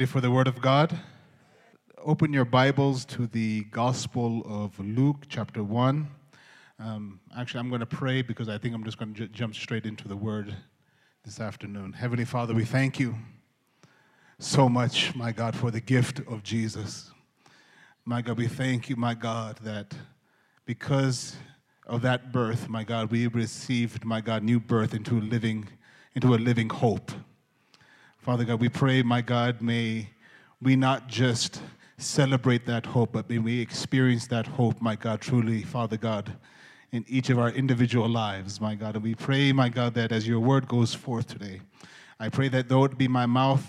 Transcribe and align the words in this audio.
ready 0.00 0.10
for 0.10 0.22
the 0.22 0.30
Word 0.30 0.48
of 0.48 0.62
God? 0.62 0.98
Open 1.98 2.32
your 2.32 2.46
Bibles 2.46 3.04
to 3.04 3.26
the 3.26 3.64
Gospel 3.64 4.42
of 4.46 4.80
Luke, 4.80 5.26
chapter 5.28 5.62
1. 5.62 6.08
Um, 6.78 7.20
actually, 7.36 7.60
I'm 7.60 7.68
going 7.68 7.80
to 7.80 7.86
pray 7.86 8.22
because 8.22 8.48
I 8.48 8.56
think 8.56 8.74
I'm 8.74 8.82
just 8.82 8.96
going 8.96 9.12
to 9.12 9.26
j- 9.26 9.30
jump 9.30 9.54
straight 9.54 9.84
into 9.84 10.08
the 10.08 10.16
Word 10.16 10.56
this 11.22 11.38
afternoon. 11.38 11.92
Heavenly 11.92 12.24
Father, 12.24 12.54
we 12.54 12.64
thank 12.64 12.98
you 12.98 13.14
so 14.38 14.70
much, 14.70 15.14
my 15.14 15.32
God, 15.32 15.54
for 15.54 15.70
the 15.70 15.82
gift 15.82 16.20
of 16.20 16.42
Jesus. 16.42 17.10
My 18.06 18.22
God, 18.22 18.38
we 18.38 18.48
thank 18.48 18.88
you, 18.88 18.96
my 18.96 19.12
God, 19.12 19.58
that 19.64 19.94
because 20.64 21.36
of 21.86 22.00
that 22.00 22.32
birth, 22.32 22.70
my 22.70 22.84
God, 22.84 23.10
we 23.10 23.26
received, 23.26 24.06
my 24.06 24.22
God, 24.22 24.42
new 24.44 24.60
birth 24.60 24.94
into 24.94 25.18
a 25.18 25.20
living, 25.20 25.68
into 26.14 26.34
a 26.34 26.36
living 26.36 26.70
hope. 26.70 27.12
Father 28.20 28.44
God, 28.44 28.60
we 28.60 28.68
pray, 28.68 29.02
my 29.02 29.22
God, 29.22 29.62
may 29.62 30.10
we 30.60 30.76
not 30.76 31.08
just 31.08 31.62
celebrate 31.96 32.66
that 32.66 32.84
hope, 32.84 33.12
but 33.12 33.30
may 33.30 33.38
we 33.38 33.58
experience 33.60 34.26
that 34.26 34.46
hope, 34.46 34.78
my 34.82 34.94
God, 34.94 35.22
truly, 35.22 35.62
Father 35.62 35.96
God, 35.96 36.36
in 36.92 37.02
each 37.08 37.30
of 37.30 37.38
our 37.38 37.48
individual 37.48 38.10
lives, 38.10 38.60
my 38.60 38.74
God. 38.74 38.94
And 38.94 39.02
we 39.02 39.14
pray, 39.14 39.52
my 39.52 39.70
God, 39.70 39.94
that 39.94 40.12
as 40.12 40.28
your 40.28 40.38
word 40.38 40.68
goes 40.68 40.92
forth 40.92 41.28
today, 41.28 41.62
I 42.18 42.28
pray 42.28 42.48
that 42.48 42.68
though 42.68 42.84
it 42.84 42.98
be 42.98 43.08
my 43.08 43.24
mouth 43.24 43.66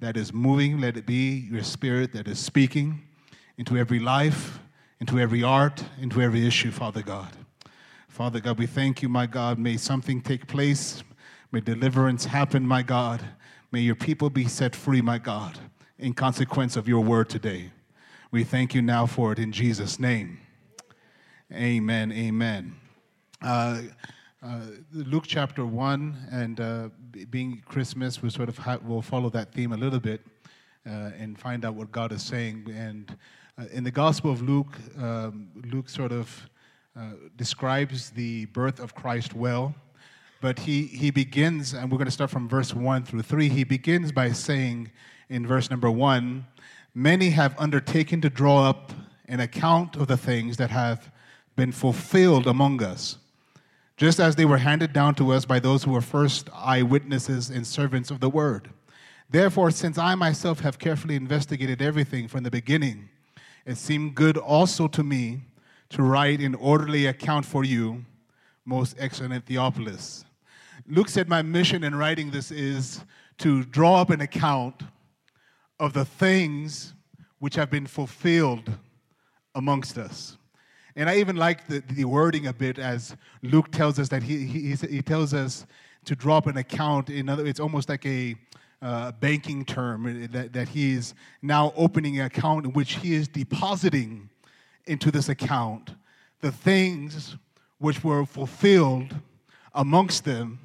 that 0.00 0.18
is 0.18 0.34
moving, 0.34 0.82
let 0.82 0.98
it 0.98 1.06
be 1.06 1.48
your 1.50 1.62
spirit 1.62 2.12
that 2.12 2.28
is 2.28 2.38
speaking 2.38 3.00
into 3.56 3.78
every 3.78 4.00
life, 4.00 4.58
into 5.00 5.18
every 5.18 5.42
art, 5.42 5.82
into 5.98 6.20
every 6.20 6.46
issue, 6.46 6.70
Father 6.70 7.00
God. 7.00 7.30
Father 8.08 8.38
God, 8.38 8.58
we 8.58 8.66
thank 8.66 9.00
you, 9.00 9.08
my 9.08 9.24
God. 9.24 9.58
May 9.58 9.78
something 9.78 10.20
take 10.20 10.46
place. 10.46 11.02
May 11.52 11.60
deliverance 11.60 12.26
happen, 12.26 12.66
my 12.66 12.82
God. 12.82 13.24
May 13.70 13.80
your 13.80 13.96
people 13.96 14.30
be 14.30 14.46
set 14.46 14.74
free, 14.74 15.02
my 15.02 15.18
God, 15.18 15.58
in 15.98 16.14
consequence 16.14 16.74
of 16.74 16.88
your 16.88 17.04
word 17.04 17.28
today. 17.28 17.70
We 18.30 18.42
thank 18.42 18.74
you 18.74 18.80
now 18.80 19.04
for 19.04 19.30
it 19.30 19.38
in 19.38 19.52
Jesus' 19.52 20.00
name. 20.00 20.38
Amen. 21.52 22.10
Amen. 22.10 22.76
Uh, 23.42 23.82
uh, 24.42 24.60
Luke 24.90 25.24
chapter 25.26 25.66
1, 25.66 26.28
and 26.32 26.60
uh, 26.60 26.88
being 27.28 27.62
Christmas, 27.66 28.22
we 28.22 28.30
sort 28.30 28.48
of 28.48 28.56
ha- 28.56 28.78
will 28.82 29.02
follow 29.02 29.28
that 29.28 29.52
theme 29.52 29.72
a 29.72 29.76
little 29.76 30.00
bit 30.00 30.22
uh, 30.86 31.10
and 31.18 31.38
find 31.38 31.66
out 31.66 31.74
what 31.74 31.92
God 31.92 32.10
is 32.10 32.22
saying. 32.22 32.72
And 32.74 33.14
uh, 33.58 33.64
in 33.70 33.84
the 33.84 33.90
Gospel 33.90 34.32
of 34.32 34.40
Luke, 34.40 34.78
um, 34.96 35.48
Luke 35.70 35.90
sort 35.90 36.12
of 36.12 36.48
uh, 36.96 37.10
describes 37.36 38.08
the 38.08 38.46
birth 38.46 38.80
of 38.80 38.94
Christ 38.94 39.34
well. 39.34 39.74
But 40.40 40.60
he, 40.60 40.84
he 40.86 41.10
begins, 41.10 41.74
and 41.74 41.90
we're 41.90 41.98
going 41.98 42.06
to 42.06 42.12
start 42.12 42.30
from 42.30 42.48
verse 42.48 42.72
1 42.72 43.04
through 43.04 43.22
3. 43.22 43.48
He 43.48 43.64
begins 43.64 44.12
by 44.12 44.30
saying 44.30 44.90
in 45.28 45.46
verse 45.46 45.70
number 45.70 45.90
1 45.90 46.46
Many 46.94 47.30
have 47.30 47.54
undertaken 47.58 48.20
to 48.22 48.30
draw 48.30 48.68
up 48.68 48.92
an 49.26 49.40
account 49.40 49.96
of 49.96 50.06
the 50.06 50.16
things 50.16 50.56
that 50.56 50.70
have 50.70 51.12
been 51.54 51.70
fulfilled 51.70 52.46
among 52.46 52.82
us, 52.82 53.18
just 53.96 54.18
as 54.18 54.36
they 54.36 54.44
were 54.44 54.58
handed 54.58 54.92
down 54.92 55.14
to 55.16 55.32
us 55.32 55.44
by 55.44 55.58
those 55.58 55.84
who 55.84 55.92
were 55.92 56.00
first 56.00 56.48
eyewitnesses 56.54 57.50
and 57.50 57.66
servants 57.66 58.10
of 58.10 58.20
the 58.20 58.30
word. 58.30 58.70
Therefore, 59.30 59.70
since 59.70 59.98
I 59.98 60.14
myself 60.14 60.60
have 60.60 60.78
carefully 60.78 61.14
investigated 61.14 61.82
everything 61.82 62.26
from 62.26 62.42
the 62.42 62.50
beginning, 62.50 63.08
it 63.66 63.76
seemed 63.76 64.14
good 64.14 64.36
also 64.36 64.88
to 64.88 65.02
me 65.02 65.42
to 65.90 66.02
write 66.02 66.40
an 66.40 66.54
orderly 66.54 67.06
account 67.06 67.44
for 67.44 67.64
you, 67.64 68.04
most 68.64 68.96
excellent 68.98 69.44
Theophilus 69.46 70.24
Luke 70.86 71.08
said, 71.08 71.28
My 71.28 71.42
mission 71.42 71.84
in 71.84 71.94
writing 71.94 72.30
this 72.30 72.50
is 72.50 73.04
to 73.38 73.64
draw 73.64 74.00
up 74.00 74.10
an 74.10 74.20
account 74.20 74.82
of 75.80 75.92
the 75.92 76.04
things 76.04 76.94
which 77.38 77.54
have 77.54 77.70
been 77.70 77.86
fulfilled 77.86 78.70
amongst 79.54 79.98
us. 79.98 80.36
And 80.96 81.08
I 81.08 81.16
even 81.16 81.36
like 81.36 81.68
the, 81.68 81.82
the 81.90 82.04
wording 82.04 82.48
a 82.48 82.52
bit 82.52 82.78
as 82.78 83.16
Luke 83.42 83.70
tells 83.70 83.98
us 83.98 84.08
that 84.08 84.22
he, 84.22 84.46
he, 84.46 84.74
he 84.74 85.02
tells 85.02 85.32
us 85.32 85.66
to 86.04 86.16
draw 86.16 86.38
up 86.38 86.46
an 86.46 86.56
account. 86.56 87.10
In 87.10 87.28
other, 87.28 87.46
it's 87.46 87.60
almost 87.60 87.88
like 87.88 88.04
a 88.04 88.34
uh, 88.82 89.12
banking 89.12 89.64
term 89.64 90.28
that, 90.32 90.52
that 90.52 90.68
he 90.68 90.94
is 90.94 91.14
now 91.42 91.72
opening 91.76 92.18
an 92.18 92.26
account 92.26 92.64
in 92.64 92.72
which 92.72 92.94
he 92.94 93.14
is 93.14 93.28
depositing 93.28 94.28
into 94.86 95.10
this 95.10 95.28
account 95.28 95.94
the 96.40 96.52
things 96.52 97.36
which 97.78 98.02
were 98.02 98.24
fulfilled 98.24 99.14
amongst 99.74 100.24
them 100.24 100.58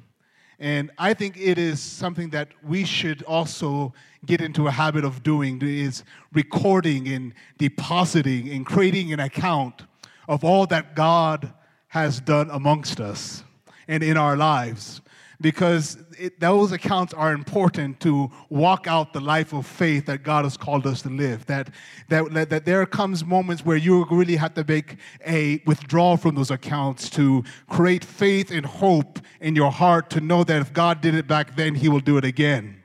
and 0.64 0.90
I 0.96 1.12
think 1.12 1.36
it 1.36 1.58
is 1.58 1.78
something 1.78 2.30
that 2.30 2.48
we 2.62 2.86
should 2.86 3.22
also 3.24 3.92
get 4.24 4.40
into 4.40 4.66
a 4.66 4.70
habit 4.70 5.04
of 5.04 5.22
doing 5.22 5.60
is 5.60 6.04
recording 6.32 7.06
and 7.08 7.34
depositing 7.58 8.48
and 8.48 8.64
creating 8.64 9.12
an 9.12 9.20
account 9.20 9.82
of 10.26 10.42
all 10.42 10.66
that 10.68 10.96
God 10.96 11.52
has 11.88 12.18
done 12.18 12.48
amongst 12.48 12.98
us 12.98 13.44
and 13.88 14.02
in 14.02 14.16
our 14.16 14.38
lives 14.38 15.02
because 15.40 15.98
it, 16.18 16.40
those 16.40 16.72
accounts 16.72 17.12
are 17.14 17.32
important 17.32 18.00
to 18.00 18.30
walk 18.48 18.86
out 18.86 19.12
the 19.12 19.20
life 19.20 19.52
of 19.52 19.66
faith 19.66 20.06
that 20.06 20.22
God 20.22 20.44
has 20.44 20.56
called 20.56 20.86
us 20.86 21.02
to 21.02 21.08
live. 21.08 21.46
That, 21.46 21.70
that, 22.08 22.50
that 22.50 22.64
there 22.64 22.86
comes 22.86 23.24
moments 23.24 23.64
where 23.64 23.76
you 23.76 24.04
really 24.10 24.36
have 24.36 24.54
to 24.54 24.64
make 24.66 24.96
a 25.26 25.62
withdrawal 25.66 26.16
from 26.16 26.34
those 26.34 26.50
accounts 26.50 27.10
to 27.10 27.44
create 27.68 28.04
faith 28.04 28.50
and 28.50 28.64
hope 28.64 29.18
in 29.40 29.54
your 29.56 29.70
heart 29.70 30.10
to 30.10 30.20
know 30.20 30.44
that 30.44 30.60
if 30.60 30.72
God 30.72 31.00
did 31.00 31.14
it 31.14 31.26
back 31.26 31.56
then, 31.56 31.74
He 31.74 31.88
will 31.88 32.00
do 32.00 32.16
it 32.16 32.24
again. 32.24 32.82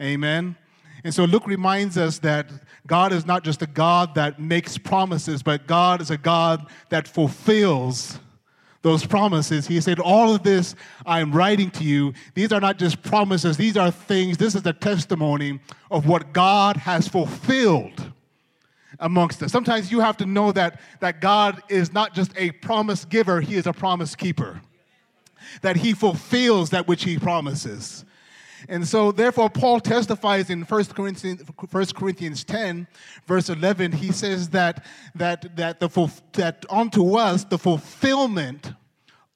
Amen. 0.00 0.56
And 1.04 1.12
so 1.12 1.24
Luke 1.24 1.46
reminds 1.46 1.98
us 1.98 2.18
that 2.20 2.50
God 2.86 3.12
is 3.12 3.26
not 3.26 3.42
just 3.42 3.62
a 3.62 3.66
God 3.66 4.14
that 4.14 4.40
makes 4.40 4.78
promises, 4.78 5.42
but 5.42 5.66
God 5.66 6.00
is 6.00 6.10
a 6.10 6.16
God 6.16 6.68
that 6.90 7.08
fulfills 7.08 8.20
those 8.82 9.06
promises. 9.06 9.66
He 9.66 9.80
said, 9.80 9.98
All 9.98 10.34
of 10.34 10.42
this 10.42 10.74
I'm 11.06 11.32
writing 11.32 11.70
to 11.72 11.84
you. 11.84 12.12
These 12.34 12.52
are 12.52 12.60
not 12.60 12.78
just 12.78 13.02
promises, 13.02 13.56
these 13.56 13.76
are 13.76 13.90
things. 13.90 14.36
This 14.36 14.54
is 14.54 14.62
the 14.62 14.72
testimony 14.72 15.60
of 15.90 16.06
what 16.06 16.32
God 16.32 16.76
has 16.76 17.08
fulfilled 17.08 18.12
amongst 18.98 19.42
us. 19.42 19.52
Sometimes 19.52 19.90
you 19.90 20.00
have 20.00 20.16
to 20.18 20.26
know 20.26 20.52
that, 20.52 20.80
that 21.00 21.20
God 21.20 21.62
is 21.68 21.92
not 21.92 22.14
just 22.14 22.32
a 22.36 22.50
promise 22.52 23.04
giver, 23.04 23.40
He 23.40 23.56
is 23.56 23.66
a 23.66 23.72
promise 23.72 24.14
keeper. 24.14 24.60
That 25.62 25.76
He 25.76 25.92
fulfills 25.92 26.70
that 26.70 26.86
which 26.86 27.04
He 27.04 27.18
promises. 27.18 28.04
And 28.68 28.86
so, 28.86 29.12
therefore, 29.12 29.50
Paul 29.50 29.80
testifies 29.80 30.50
in 30.50 30.62
1 30.62 30.84
Corinthians, 30.86 31.42
1 31.70 31.86
Corinthians 31.86 32.44
10, 32.44 32.86
verse 33.26 33.48
11, 33.48 33.92
he 33.92 34.12
says 34.12 34.48
that, 34.50 34.84
that, 35.14 35.56
that, 35.56 35.80
the, 35.80 36.12
that 36.34 36.64
unto 36.70 37.16
us 37.16 37.44
the 37.44 37.58
fulfillment 37.58 38.72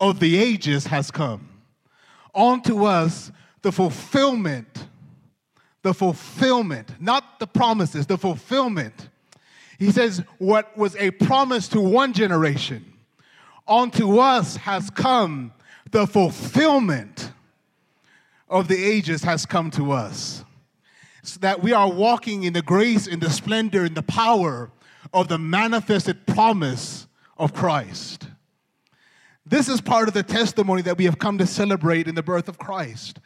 of 0.01 0.21
the 0.21 0.37
ages 0.37 0.87
has 0.87 1.11
come. 1.11 1.49
Unto 2.35 2.85
us 2.85 3.33
the 3.63 3.73
fulfillment, 3.73 4.89
the 5.83 5.95
fulfillment, 5.95 6.91
not 7.01 7.41
the 7.41 7.47
promises, 7.47 8.07
the 8.07 8.19
fulfillment. 8.19 9.09
He 9.79 9.91
says, 9.91 10.23
what 10.39 10.77
was 10.77 10.95
a 10.97 11.11
promise 11.13 11.69
to 11.69 11.81
one 11.81 12.13
generation, 12.13 12.93
unto 13.67 14.19
us 14.19 14.57
has 14.57 14.91
come 14.91 15.53
the 15.91 16.07
fulfillment 16.07 17.33
of 18.49 18.69
the 18.69 18.83
ages 18.83 19.23
has 19.25 19.47
come 19.47 19.71
to 19.73 19.93
us. 19.93 20.45
So 21.23 21.41
that 21.41 21.63
we 21.63 21.73
are 21.73 21.91
walking 21.91 22.45
in 22.45 22.53
the 22.53 22.63
grace, 22.63 23.07
in 23.07 23.19
the 23.19 23.31
splendor, 23.31 23.85
in 23.85 23.95
the 23.95 24.03
power 24.03 24.71
of 25.13 25.29
the 25.29 25.39
manifested 25.39 26.27
promise 26.27 27.07
of 27.37 27.53
Christ. 27.53 28.29
This 29.45 29.69
is 29.69 29.81
part 29.81 30.09
of 30.09 30.15
the 30.15 30.23
testimony 30.23 30.83
that 30.83 30.99
we 30.99 31.05
have 31.05 31.19
come 31.19 31.39
to 31.39 31.47
celebrate 31.47 32.09
in 32.09 32.15
the 32.15 32.23
birth 32.23 32.49
of 32.49 32.59
Christ. 32.59 33.21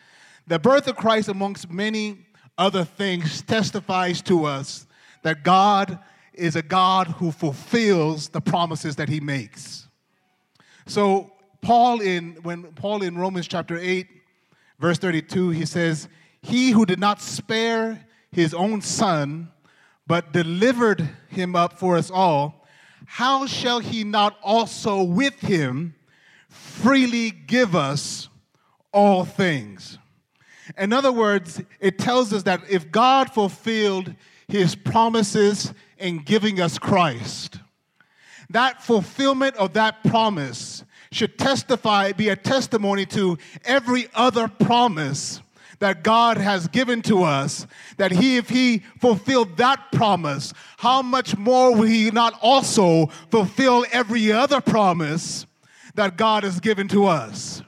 The 0.47 0.59
birth 0.59 0.87
of 0.89 0.97
Christ, 0.97 1.29
amongst 1.29 1.71
many 1.71 2.27
other 2.59 2.85
things, 2.85 3.43
testifies 3.43 4.23
to 4.23 4.45
us 4.45 4.87
that 5.23 5.43
God 5.43 5.99
is 6.33 6.57
a 6.57 6.63
God 6.63 7.09
who 7.09 7.31
fulfills 7.31 8.29
the 8.29 8.41
promises 8.41 8.97
that 8.97 9.09
he 9.09 9.21
makes. 9.21 9.89
So, 10.87 11.33
Paul 11.63 12.01
in 12.01 12.37
when 12.43 12.65
Paul 12.73 13.03
in 13.03 13.19
Romans 13.19 13.47
chapter 13.47 13.79
8 13.79 14.07
Verse 14.81 14.99
32, 14.99 15.51
he 15.51 15.67
says, 15.67 16.09
He 16.41 16.71
who 16.71 16.87
did 16.87 16.99
not 16.99 17.21
spare 17.21 18.07
his 18.33 18.55
own 18.55 18.81
son, 18.81 19.51
but 20.07 20.33
delivered 20.33 21.09
him 21.29 21.55
up 21.55 21.79
for 21.79 21.97
us 21.97 22.11
all, 22.11 22.67
how 23.05 23.47
shall 23.47 23.81
he 23.81 24.05
not 24.05 24.39
also 24.43 25.03
with 25.03 25.39
him 25.41 25.95
freely 26.49 27.31
give 27.31 27.77
us 27.77 28.29
all 28.93 29.25
things? 29.25 29.99
In 30.79 30.93
other 30.93 31.13
words, 31.13 31.61
it 31.81 31.99
tells 31.99 32.33
us 32.33 32.45
that 32.45 32.63
if 32.69 32.91
God 32.91 33.31
fulfilled 33.31 34.15
his 34.49 34.75
promises 34.75 35.75
in 35.99 36.19
giving 36.19 36.61
us 36.61 36.79
Christ, 36.79 37.59
that 38.49 38.83
fulfillment 38.83 39.57
of 39.57 39.75
that 39.75 40.03
promise 40.05 40.85
should 41.13 41.39
testify, 41.39 42.13
be 42.13 42.29
a 42.29 42.37
testimony 42.37 43.05
to 43.05 43.37
every 43.65 44.09
other 44.15 44.47
promise 44.49 45.41
that 45.81 46.03
God 46.05 46.37
has 46.37 46.69
given 46.69 47.03
to 47.03 47.23
us, 47.25 47.67
that 47.97 48.13
he, 48.13 48.37
if 48.37 48.49
he 48.49 48.81
fulfilled 49.01 49.57
that 49.57 49.91
promise, 49.93 50.53
how 50.77 51.03
much 51.03 51.37
more 51.37 51.75
will 51.75 51.83
he 51.83 52.11
not 52.11 52.39
also 52.43 53.07
fulfill 53.31 53.85
every 53.91 54.31
other 54.31 54.61
promise 54.61 55.47
that 55.95 56.17
God 56.17 56.45
has 56.45 56.61
given 56.61 56.87
to 56.89 57.07
us? 57.07 57.63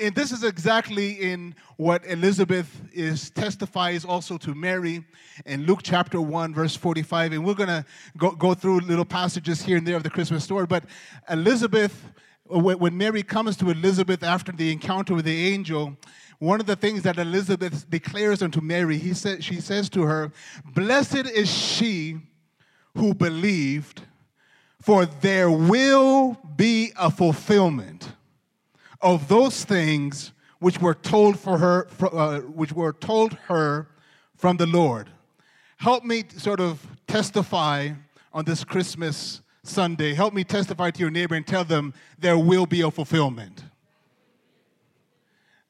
And 0.00 0.14
this 0.14 0.32
is 0.32 0.42
exactly 0.42 1.12
in 1.12 1.54
what 1.76 2.06
Elizabeth 2.06 2.82
is 2.92 3.30
testifies 3.30 4.04
also 4.04 4.38
to 4.38 4.54
Mary 4.54 5.04
in 5.44 5.64
Luke 5.66 5.80
chapter 5.82 6.20
1, 6.20 6.54
verse 6.54 6.74
45. 6.76 7.32
And 7.32 7.44
we're 7.44 7.54
going 7.54 7.68
to 7.68 7.84
go, 8.16 8.30
go 8.30 8.54
through 8.54 8.80
little 8.80 9.04
passages 9.04 9.60
here 9.60 9.76
and 9.76 9.86
there 9.86 9.96
of 9.96 10.02
the 10.02 10.10
Christmas 10.10 10.44
story. 10.44 10.66
But 10.66 10.84
Elizabeth, 11.28 12.04
when 12.46 12.96
Mary 12.96 13.22
comes 13.22 13.56
to 13.58 13.70
Elizabeth 13.70 14.22
after 14.22 14.52
the 14.52 14.72
encounter 14.72 15.14
with 15.14 15.24
the 15.24 15.48
angel, 15.48 15.96
one 16.38 16.60
of 16.60 16.66
the 16.66 16.76
things 16.76 17.02
that 17.02 17.18
Elizabeth 17.18 17.88
declares 17.88 18.42
unto 18.42 18.60
Mary, 18.60 18.98
he 18.98 19.14
said, 19.14 19.44
she 19.44 19.60
says 19.60 19.88
to 19.90 20.02
her, 20.02 20.32
Blessed 20.74 21.26
is 21.26 21.48
she 21.48 22.18
who 22.96 23.14
believed, 23.14 24.02
for 24.80 25.06
there 25.06 25.50
will 25.50 26.36
be 26.56 26.92
a 26.98 27.10
fulfillment 27.10 28.12
of 29.00 29.28
those 29.28 29.64
things 29.64 30.32
which 30.58 30.80
were 30.80 30.94
told 30.94 31.38
for 31.38 31.58
her, 31.58 31.88
uh, 32.00 32.40
which 32.40 32.72
were 32.72 32.92
told 32.92 33.34
her 33.48 33.88
from 34.36 34.56
the 34.56 34.66
Lord. 34.66 35.10
Help 35.76 36.04
me 36.04 36.24
sort 36.36 36.60
of 36.60 36.84
testify 37.06 37.90
on 38.32 38.44
this 38.44 38.64
Christmas 38.64 39.42
Sunday. 39.64 40.12
Help 40.12 40.34
me 40.34 40.42
testify 40.42 40.90
to 40.90 41.00
your 41.00 41.10
neighbor 41.10 41.36
and 41.36 41.46
tell 41.46 41.62
them 41.64 41.94
there 42.18 42.36
will 42.36 42.66
be 42.66 42.80
a 42.80 42.90
fulfillment. 42.90 43.62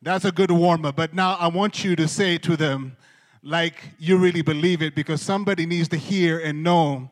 That's 0.00 0.24
a 0.24 0.32
good 0.32 0.50
warm 0.50 0.86
up. 0.86 0.96
But 0.96 1.12
now 1.12 1.34
I 1.34 1.48
want 1.48 1.84
you 1.84 1.94
to 1.96 2.08
say 2.08 2.38
to 2.38 2.56
them, 2.56 2.96
like 3.42 3.90
you 3.98 4.16
really 4.16 4.40
believe 4.40 4.80
it, 4.80 4.94
because 4.94 5.20
somebody 5.20 5.66
needs 5.66 5.88
to 5.88 5.96
hear 5.96 6.38
and 6.38 6.62
know 6.62 7.10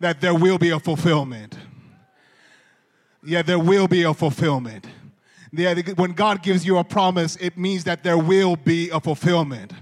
that 0.00 0.20
there 0.20 0.34
will 0.34 0.58
be 0.58 0.70
a 0.70 0.78
fulfillment. 0.78 1.56
Yeah, 3.24 3.42
there 3.42 3.58
will 3.58 3.88
be 3.88 4.02
a 4.02 4.12
fulfillment. 4.12 4.86
Yeah, 5.50 5.74
when 5.96 6.12
God 6.12 6.42
gives 6.42 6.66
you 6.66 6.76
a 6.76 6.84
promise, 6.84 7.36
it 7.36 7.56
means 7.56 7.84
that 7.84 8.04
there 8.04 8.18
will 8.18 8.54
be 8.54 8.90
a 8.90 9.00
fulfillment. 9.00 9.72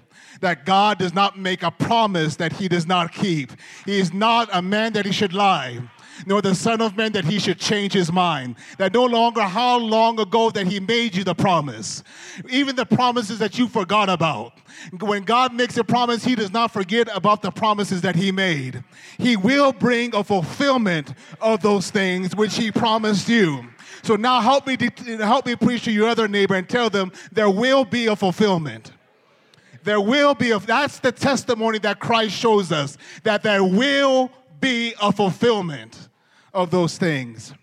That 0.40 0.64
God 0.64 0.98
does 0.98 1.12
not 1.12 1.38
make 1.38 1.62
a 1.62 1.70
promise 1.72 2.36
that 2.36 2.52
he 2.52 2.68
does 2.68 2.86
not 2.86 3.12
keep. 3.12 3.52
He 3.84 3.98
is 3.98 4.12
not 4.12 4.48
a 4.52 4.62
man 4.62 4.92
that 4.92 5.06
he 5.06 5.12
should 5.12 5.32
lie 5.32 5.80
nor 6.24 6.40
the 6.40 6.54
Son 6.54 6.80
of 6.80 6.96
Man 6.96 7.12
that 7.12 7.24
he 7.24 7.38
should 7.38 7.58
change 7.58 7.92
his 7.92 8.10
mind. 8.10 8.56
That 8.78 8.94
no 8.94 9.04
longer 9.04 9.42
how 9.42 9.78
long 9.78 10.18
ago 10.18 10.50
that 10.50 10.66
he 10.66 10.80
made 10.80 11.14
you 11.14 11.24
the 11.24 11.34
promise. 11.34 12.02
Even 12.48 12.76
the 12.76 12.86
promises 12.86 13.38
that 13.40 13.58
you 13.58 13.68
forgot 13.68 14.08
about. 14.08 14.52
When 15.00 15.24
God 15.24 15.52
makes 15.54 15.76
a 15.76 15.84
promise, 15.84 16.24
he 16.24 16.34
does 16.34 16.52
not 16.52 16.70
forget 16.70 17.08
about 17.14 17.42
the 17.42 17.50
promises 17.50 18.00
that 18.02 18.16
he 18.16 18.32
made. 18.32 18.82
He 19.18 19.36
will 19.36 19.72
bring 19.72 20.14
a 20.14 20.24
fulfillment 20.24 21.14
of 21.40 21.60
those 21.62 21.90
things 21.90 22.34
which 22.34 22.56
he 22.56 22.70
promised 22.70 23.28
you. 23.28 23.66
So 24.02 24.16
now 24.16 24.40
help 24.40 24.66
me, 24.66 24.76
help 25.18 25.46
me 25.46 25.56
preach 25.56 25.84
to 25.84 25.92
your 25.92 26.08
other 26.08 26.28
neighbor 26.28 26.54
and 26.54 26.68
tell 26.68 26.90
them 26.90 27.12
there 27.32 27.50
will 27.50 27.84
be 27.84 28.06
a 28.06 28.16
fulfillment 28.16 28.92
there 29.86 30.00
will 30.00 30.34
be 30.34 30.50
a, 30.50 30.58
that's 30.58 30.98
the 30.98 31.12
testimony 31.12 31.78
that 31.78 32.00
Christ 32.00 32.34
shows 32.34 32.72
us 32.72 32.98
that 33.22 33.44
there 33.44 33.62
will 33.62 34.30
be 34.60 34.94
a 35.00 35.12
fulfillment 35.12 36.05
of 36.56 36.70
those 36.70 36.96
things. 36.96 37.54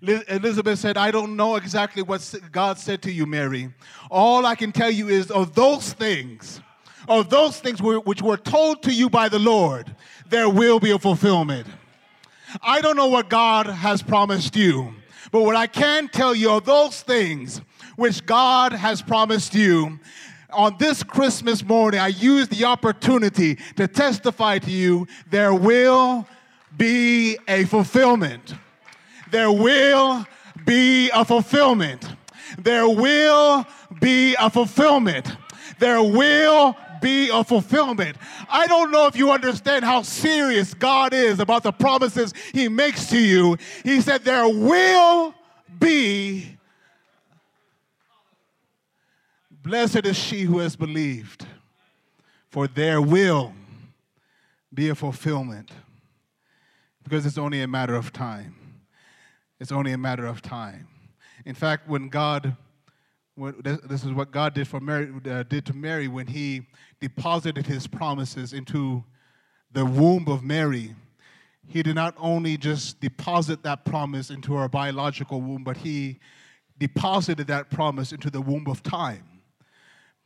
Elizabeth 0.00 0.78
said, 0.78 0.96
I 0.96 1.10
don't 1.10 1.36
know 1.36 1.56
exactly 1.56 2.02
what 2.02 2.32
God 2.52 2.78
said 2.78 3.02
to 3.02 3.12
you, 3.12 3.26
Mary. 3.26 3.74
All 4.10 4.46
I 4.46 4.54
can 4.54 4.70
tell 4.70 4.90
you 4.90 5.08
is 5.08 5.30
of 5.30 5.54
those 5.54 5.92
things, 5.92 6.60
of 7.08 7.30
those 7.30 7.58
things 7.58 7.82
which 7.82 8.22
were 8.22 8.36
told 8.36 8.82
to 8.84 8.92
you 8.92 9.10
by 9.10 9.28
the 9.28 9.38
Lord, 9.38 9.94
there 10.28 10.48
will 10.48 10.78
be 10.78 10.92
a 10.92 10.98
fulfillment. 10.98 11.66
I 12.62 12.80
don't 12.80 12.96
know 12.96 13.08
what 13.08 13.28
God 13.28 13.66
has 13.66 14.02
promised 14.02 14.54
you, 14.54 14.94
but 15.32 15.42
what 15.42 15.56
I 15.56 15.66
can 15.66 16.08
tell 16.08 16.34
you 16.34 16.50
are 16.50 16.60
those 16.60 17.02
things 17.02 17.60
which 17.96 18.24
God 18.24 18.72
has 18.72 19.02
promised 19.02 19.54
you. 19.54 19.98
On 20.50 20.76
this 20.78 21.02
Christmas 21.02 21.64
morning, 21.64 21.98
I 21.98 22.08
use 22.08 22.46
the 22.48 22.66
opportunity 22.66 23.56
to 23.74 23.88
testify 23.88 24.58
to 24.60 24.70
you 24.70 25.08
there 25.28 25.52
will 25.52 26.26
be 26.76 27.38
a 27.48 27.64
fulfillment. 27.64 28.54
There 29.30 29.50
will 29.50 30.26
be 30.64 31.10
a 31.10 31.24
fulfillment. 31.24 32.08
There 32.58 32.88
will 32.88 33.66
be 34.00 34.34
a 34.38 34.50
fulfillment. 34.50 35.36
There 35.78 36.02
will 36.02 36.76
be 37.00 37.28
a 37.28 37.44
fulfillment. 37.44 38.16
I 38.48 38.66
don't 38.66 38.90
know 38.90 39.06
if 39.06 39.16
you 39.16 39.30
understand 39.30 39.84
how 39.84 40.02
serious 40.02 40.74
God 40.74 41.12
is 41.12 41.40
about 41.40 41.62
the 41.62 41.72
promises 41.72 42.32
He 42.52 42.68
makes 42.68 43.06
to 43.10 43.18
you. 43.18 43.56
He 43.84 44.00
said, 44.00 44.24
There 44.24 44.48
will 44.48 45.34
be. 45.78 46.56
Blessed 49.62 50.06
is 50.06 50.16
she 50.16 50.42
who 50.42 50.58
has 50.60 50.76
believed, 50.76 51.44
for 52.50 52.68
there 52.68 53.02
will 53.02 53.52
be 54.72 54.88
a 54.88 54.94
fulfillment 54.94 55.70
because 57.08 57.24
it's 57.24 57.38
only 57.38 57.62
a 57.62 57.68
matter 57.68 57.94
of 57.94 58.12
time. 58.12 58.56
It's 59.60 59.70
only 59.70 59.92
a 59.92 59.98
matter 59.98 60.26
of 60.26 60.42
time. 60.42 60.88
In 61.44 61.54
fact, 61.54 61.88
when 61.88 62.08
God, 62.08 62.56
when, 63.36 63.54
this 63.62 64.02
is 64.02 64.10
what 64.10 64.32
God 64.32 64.54
did 64.54 64.66
for 64.66 64.80
Mary, 64.80 65.12
uh, 65.30 65.44
did 65.44 65.64
to 65.66 65.72
Mary 65.72 66.08
when 66.08 66.26
He 66.26 66.66
deposited 67.00 67.64
His 67.64 67.86
promises 67.86 68.52
into 68.52 69.04
the 69.70 69.86
womb 69.86 70.26
of 70.26 70.42
Mary. 70.42 70.96
He 71.68 71.84
did 71.84 71.94
not 71.94 72.16
only 72.18 72.56
just 72.56 73.00
deposit 73.00 73.62
that 73.62 73.84
promise 73.84 74.30
into 74.30 74.54
her 74.54 74.68
biological 74.68 75.40
womb, 75.40 75.62
but 75.62 75.76
He 75.76 76.18
deposited 76.76 77.46
that 77.46 77.70
promise 77.70 78.10
into 78.10 78.30
the 78.30 78.40
womb 78.40 78.66
of 78.66 78.82
time. 78.82 79.22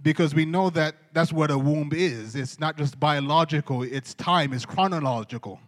Because 0.00 0.34
we 0.34 0.46
know 0.46 0.70
that 0.70 0.94
that's 1.12 1.30
what 1.30 1.50
a 1.50 1.58
womb 1.58 1.90
is. 1.92 2.34
It's 2.34 2.58
not 2.58 2.78
just 2.78 2.98
biological, 2.98 3.82
it's 3.82 4.14
time, 4.14 4.54
it's 4.54 4.64
chronological 4.64 5.60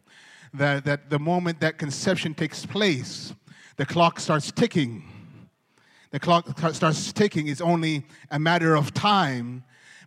that, 0.54 0.84
that 0.84 1.10
the 1.10 1.18
moment 1.18 1.60
that 1.60 1.78
conception 1.78 2.34
takes 2.34 2.66
place, 2.66 3.34
the 3.76 3.86
clock 3.86 4.20
starts 4.20 4.50
ticking. 4.52 5.04
The 6.10 6.20
clock 6.20 6.46
starts 6.74 7.12
ticking. 7.12 7.48
It's 7.48 7.60
only 7.60 8.04
a 8.30 8.38
matter 8.38 8.74
of 8.74 8.92
time 8.92 9.64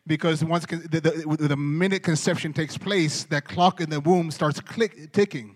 because 0.07 0.43
once 0.43 0.65
the, 0.67 0.77
the, 0.77 1.47
the 1.47 1.57
minute 1.57 2.03
conception 2.03 2.53
takes 2.53 2.77
place, 2.77 3.23
that 3.25 3.45
clock 3.45 3.81
in 3.81 3.89
the 3.89 3.99
womb 3.99 4.29
starts 4.29 4.59
click, 4.59 5.11
ticking. 5.13 5.55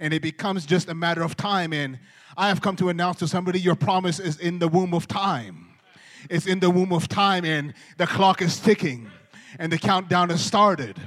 And 0.00 0.12
it 0.12 0.20
becomes 0.20 0.66
just 0.66 0.90
a 0.90 0.94
matter 0.94 1.22
of 1.22 1.36
time. 1.36 1.72
And 1.72 1.98
I 2.36 2.48
have 2.48 2.60
come 2.60 2.76
to 2.76 2.90
announce 2.90 3.18
to 3.20 3.28
somebody 3.28 3.58
your 3.58 3.76
promise 3.76 4.20
is 4.20 4.38
in 4.38 4.58
the 4.58 4.68
womb 4.68 4.92
of 4.92 5.08
time. 5.08 5.66
It's 6.28 6.46
in 6.46 6.60
the 6.60 6.70
womb 6.70 6.92
of 6.92 7.08
time, 7.08 7.44
and 7.44 7.72
the 7.98 8.06
clock 8.06 8.42
is 8.42 8.58
ticking, 8.58 9.08
and 9.58 9.72
the 9.72 9.78
countdown 9.78 10.30
has 10.30 10.44
started. 10.44 11.00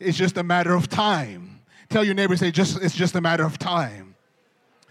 It's 0.00 0.18
just 0.18 0.36
a 0.36 0.42
matter 0.42 0.74
of 0.74 0.88
time. 0.88 1.51
Tell 1.92 2.02
your 2.02 2.14
neighbor, 2.14 2.34
say, 2.38 2.50
just, 2.50 2.82
it's 2.82 2.94
just 2.94 3.16
a 3.16 3.20
matter 3.20 3.44
of 3.44 3.58
time. 3.58 4.14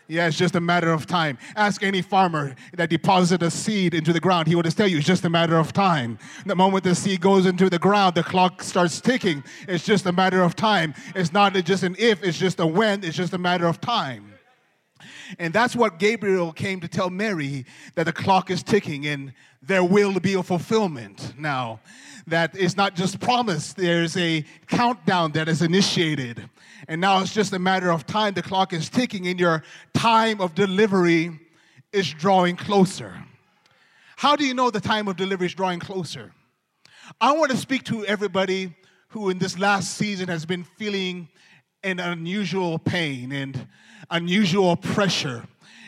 Yeah, 0.08 0.28
it's 0.28 0.38
just 0.38 0.54
a 0.54 0.62
matter 0.62 0.92
of 0.92 1.08
time. 1.08 1.40
Ask 1.56 1.82
any 1.82 2.04
farmer 2.04 2.54
that 2.76 2.92
deposited 2.92 3.44
a 3.44 3.50
seed 3.50 3.96
into 3.96 4.14
the 4.14 4.20
ground. 4.20 4.48
He 4.48 4.54
will 4.54 4.62
just 4.62 4.78
tell 4.78 4.88
you 4.88 5.00
it's 5.00 5.08
just 5.08 5.26
a 5.26 5.30
matter 5.30 5.58
of 5.58 5.74
time. 5.74 6.20
The 6.46 6.56
moment 6.56 6.84
the 6.84 6.94
seed 6.94 7.20
goes 7.20 7.48
into 7.48 7.72
the 7.72 7.80
ground, 7.80 8.14
the 8.14 8.22
clock 8.22 8.62
starts 8.62 9.02
ticking. 9.02 9.44
It's 9.68 9.84
just 9.84 10.06
a 10.06 10.12
matter 10.12 10.44
of 10.44 10.56
time. 10.56 10.94
It's 11.16 11.34
not 11.34 11.56
just 11.66 11.82
an 11.82 11.96
if, 11.98 12.22
it's 12.22 12.38
just 12.38 12.60
a 12.60 12.68
when, 12.68 13.04
it's 13.04 13.18
just 13.18 13.34
a 13.34 13.40
matter 13.40 13.66
of 13.66 13.82
time. 13.82 14.36
And 15.40 15.52
that's 15.52 15.76
what 15.76 15.98
Gabriel 15.98 16.54
came 16.54 16.82
to 16.82 16.88
tell 16.88 17.10
Mary 17.10 17.66
that 17.96 18.04
the 18.04 18.14
clock 18.14 18.52
is 18.52 18.62
ticking 18.62 19.08
and 19.08 19.34
there 19.64 19.84
will 19.84 20.20
be 20.20 20.36
a 20.36 20.44
fulfillment 20.44 21.34
now. 21.36 21.80
That 22.32 22.56
it's 22.56 22.78
not 22.78 22.96
just 22.96 23.20
promised, 23.20 23.76
there's 23.76 24.16
a 24.16 24.46
countdown 24.68 25.34
that 25.34 25.50
is 25.50 25.62
initiated. 25.62 26.50
And 26.88 27.02
now 27.02 27.20
it's 27.20 27.34
just 27.34 27.52
a 27.52 27.60
matter 27.60 27.92
of 27.92 28.06
time. 28.06 28.36
The 28.36 28.42
clock 28.42 28.72
is 28.72 28.88
ticking, 28.88 29.28
and 29.28 29.38
your 29.38 29.64
time 29.94 30.40
of 30.40 30.56
delivery 30.56 31.38
is 31.92 32.10
drawing 32.10 32.56
closer. 32.56 33.22
How 34.16 34.38
do 34.38 34.46
you 34.46 34.54
know 34.54 34.72
the 34.72 34.80
time 34.80 35.10
of 35.10 35.18
delivery 35.18 35.48
is 35.48 35.54
drawing 35.54 35.82
closer? 35.82 36.32
I 37.20 37.34
want 37.34 37.52
to 37.52 37.58
speak 37.58 37.84
to 37.86 38.06
everybody 38.06 38.74
who, 39.10 39.30
in 39.30 39.38
this 39.38 39.60
last 39.60 39.98
season, 39.98 40.30
has 40.30 40.46
been 40.46 40.64
feeling 40.64 41.28
an 41.84 42.00
unusual 42.00 42.80
pain 42.80 43.34
and 43.34 43.68
unusual 44.10 44.78
pressure 44.78 45.44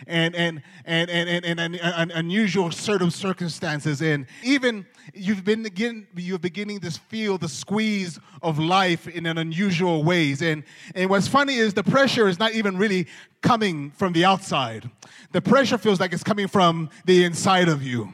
and, 0.07 0.36
and, 0.36 0.62
and, 0.86 1.10
and, 1.10 1.45
and, 1.45 1.60
and, 1.60 1.75
and 1.81 2.12
unusual 2.12 2.72
circumstances. 2.72 4.01
And 4.01 4.25
even 4.43 4.86
you've 5.13 5.43
been 5.43 5.65
again, 5.65 6.07
you're 6.15 6.39
beginning 6.39 6.79
to 6.81 6.91
feel 6.91 7.38
the 7.38 7.50
squeeze 7.50 8.19
of 8.41 8.60
life 8.60 9.07
in 9.07 9.25
an 9.25 9.38
unusual 9.38 10.03
ways. 10.03 10.41
And, 10.41 10.63
and 10.95 11.10
what's 11.10 11.27
funny 11.27 11.55
is 11.55 11.74
the 11.74 11.83
pressure 11.83 12.27
is 12.27 12.39
not 12.39 12.53
even 12.53 12.77
really 12.77 13.07
coming 13.41 13.91
from 13.91 14.13
the 14.13 14.25
outside. 14.25 14.89
The 15.31 15.41
pressure 15.41 15.77
feels 15.77 16.00
like 16.00 16.13
it's 16.13 16.24
coming 16.24 16.48
from 16.48 16.89
the 17.05 17.24
inside 17.24 17.67
of 17.67 17.83
you. 17.83 18.10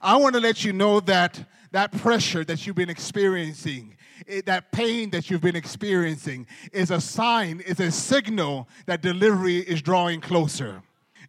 I 0.00 0.16
want 0.16 0.34
to 0.34 0.40
let 0.40 0.64
you 0.64 0.72
know 0.72 1.00
that 1.00 1.44
that 1.72 1.92
pressure 1.92 2.44
that 2.44 2.66
you've 2.66 2.76
been 2.76 2.90
experiencing, 2.90 3.96
it, 4.26 4.46
that 4.46 4.72
pain 4.72 5.10
that 5.10 5.30
you've 5.30 5.40
been 5.40 5.56
experiencing 5.56 6.46
is 6.72 6.90
a 6.90 7.00
sign, 7.00 7.60
is 7.60 7.80
a 7.80 7.90
signal 7.90 8.68
that 8.86 9.02
delivery 9.02 9.58
is 9.58 9.82
drawing 9.82 10.20
closer. 10.20 10.82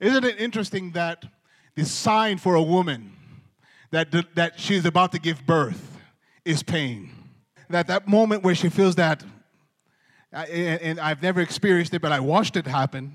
Isn't 0.04 0.26
it 0.26 0.38
interesting 0.38 0.92
that 0.92 1.24
the 1.76 1.86
sign 1.86 2.38
for 2.38 2.56
a 2.56 2.62
woman 2.62 3.14
that, 3.92 4.12
that 4.36 4.60
she's 4.60 4.84
about 4.84 5.14
to 5.14 5.20
give 5.20 5.46
birth 5.46 5.98
is 6.44 6.62
pain? 6.62 7.10
That 7.70 7.88
that 7.88 8.08
moment 8.08 8.44
where 8.44 8.54
she 8.54 8.68
feels 8.68 8.96
that, 8.96 9.24
and 10.34 11.00
I've 11.00 11.22
never 11.22 11.40
experienced 11.40 11.94
it, 11.94 12.02
but 12.02 12.12
I 12.12 12.20
watched 12.20 12.58
it 12.58 12.68
happen, 12.68 13.14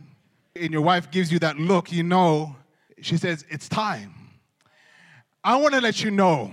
and 0.56 0.72
your 0.72 0.80
wife 0.80 1.10
gives 1.10 1.30
you 1.30 1.38
that 1.40 1.58
look, 1.58 1.92
you 1.92 2.02
know, 2.02 2.56
she 3.02 3.18
says, 3.18 3.44
It's 3.50 3.68
time. 3.68 4.14
I 5.44 5.56
want 5.56 5.74
to 5.74 5.82
let 5.82 6.02
you 6.02 6.10
know 6.10 6.50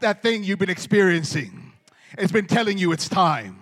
that 0.00 0.22
thing 0.22 0.44
you've 0.44 0.58
been 0.58 0.70
experiencing 0.70 1.72
it's 2.16 2.32
been 2.32 2.46
telling 2.46 2.78
you 2.78 2.92
it's 2.92 3.08
time. 3.08 3.58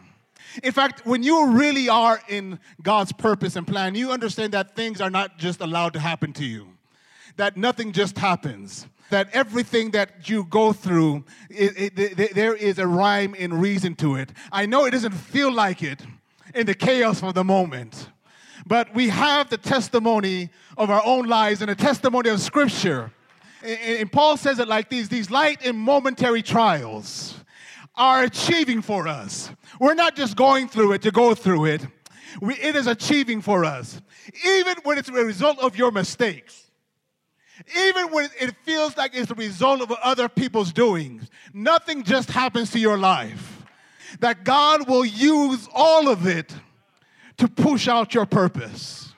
In 0.62 0.72
fact, 0.72 1.06
when 1.06 1.22
you 1.22 1.50
really 1.50 1.88
are 1.88 2.20
in 2.28 2.58
God's 2.82 3.12
purpose 3.12 3.56
and 3.56 3.66
plan, 3.66 3.94
you 3.94 4.12
understand 4.12 4.52
that 4.52 4.76
things 4.76 5.00
are 5.00 5.10
not 5.10 5.38
just 5.38 5.60
allowed 5.60 5.92
to 5.94 6.00
happen 6.00 6.32
to 6.34 6.44
you, 6.44 6.68
that 7.36 7.56
nothing 7.56 7.92
just 7.92 8.18
happens, 8.18 8.86
that 9.10 9.28
everything 9.32 9.90
that 9.92 10.28
you 10.28 10.44
go 10.44 10.72
through, 10.72 11.24
it, 11.48 11.92
it, 11.98 12.34
there 12.34 12.54
is 12.54 12.78
a 12.78 12.86
rhyme 12.86 13.34
and 13.38 13.60
reason 13.60 13.94
to 13.96 14.16
it. 14.16 14.30
I 14.50 14.66
know 14.66 14.84
it 14.84 14.90
doesn't 14.90 15.12
feel 15.12 15.52
like 15.52 15.82
it 15.82 16.00
in 16.54 16.66
the 16.66 16.74
chaos 16.74 17.22
of 17.22 17.34
the 17.34 17.44
moment, 17.44 18.08
but 18.66 18.94
we 18.94 19.08
have 19.08 19.48
the 19.48 19.58
testimony 19.58 20.50
of 20.76 20.90
our 20.90 21.02
own 21.04 21.26
lives 21.26 21.62
and 21.62 21.70
a 21.70 21.74
testimony 21.74 22.28
of 22.28 22.40
Scripture. 22.40 23.10
And 23.62 24.10
Paul 24.10 24.36
says 24.36 24.58
it 24.58 24.66
like 24.66 24.88
these 24.88 25.08
these 25.08 25.30
light 25.30 25.64
and 25.64 25.78
momentary 25.78 26.42
trials 26.42 27.41
are 27.94 28.24
achieving 28.24 28.82
for 28.82 29.06
us. 29.06 29.50
We're 29.80 29.94
not 29.94 30.16
just 30.16 30.36
going 30.36 30.68
through 30.68 30.92
it 30.92 31.02
to 31.02 31.10
go 31.10 31.34
through 31.34 31.66
it, 31.66 31.86
we, 32.40 32.54
it 32.54 32.76
is 32.76 32.86
achieving 32.86 33.42
for 33.42 33.64
us. 33.64 34.00
Even 34.46 34.76
when 34.84 34.98
it's 34.98 35.08
a 35.08 35.12
result 35.12 35.58
of 35.58 35.76
your 35.76 35.90
mistakes, 35.90 36.70
even 37.76 38.10
when 38.10 38.30
it 38.40 38.54
feels 38.62 38.96
like 38.96 39.14
it's 39.14 39.30
a 39.30 39.34
result 39.34 39.82
of 39.82 39.92
other 40.02 40.28
people's 40.28 40.72
doings, 40.72 41.28
nothing 41.52 42.02
just 42.02 42.30
happens 42.30 42.70
to 42.70 42.78
your 42.78 42.96
life. 42.96 43.64
That 44.20 44.44
God 44.44 44.88
will 44.88 45.04
use 45.04 45.68
all 45.72 46.08
of 46.08 46.26
it 46.26 46.54
to 47.38 47.48
push 47.48 47.88
out 47.88 48.14
your 48.14 48.26
purpose. 48.26 49.14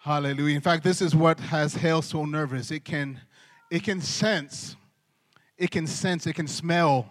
Hallelujah. 0.00 0.54
In 0.54 0.60
fact, 0.60 0.84
this 0.84 1.02
is 1.02 1.14
what 1.14 1.38
has 1.40 1.74
hell 1.74 2.02
so 2.02 2.24
nervous. 2.24 2.70
It 2.70 2.84
can, 2.84 3.20
it 3.70 3.82
can 3.82 4.00
sense 4.00 4.76
it 5.58 5.70
can 5.70 5.86
sense, 5.86 6.26
it 6.26 6.34
can 6.34 6.46
smell 6.46 7.10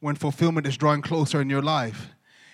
when 0.00 0.14
fulfillment 0.14 0.66
is 0.66 0.76
drawing 0.76 1.02
closer 1.02 1.40
in 1.40 1.50
your 1.50 1.62
life. 1.62 2.10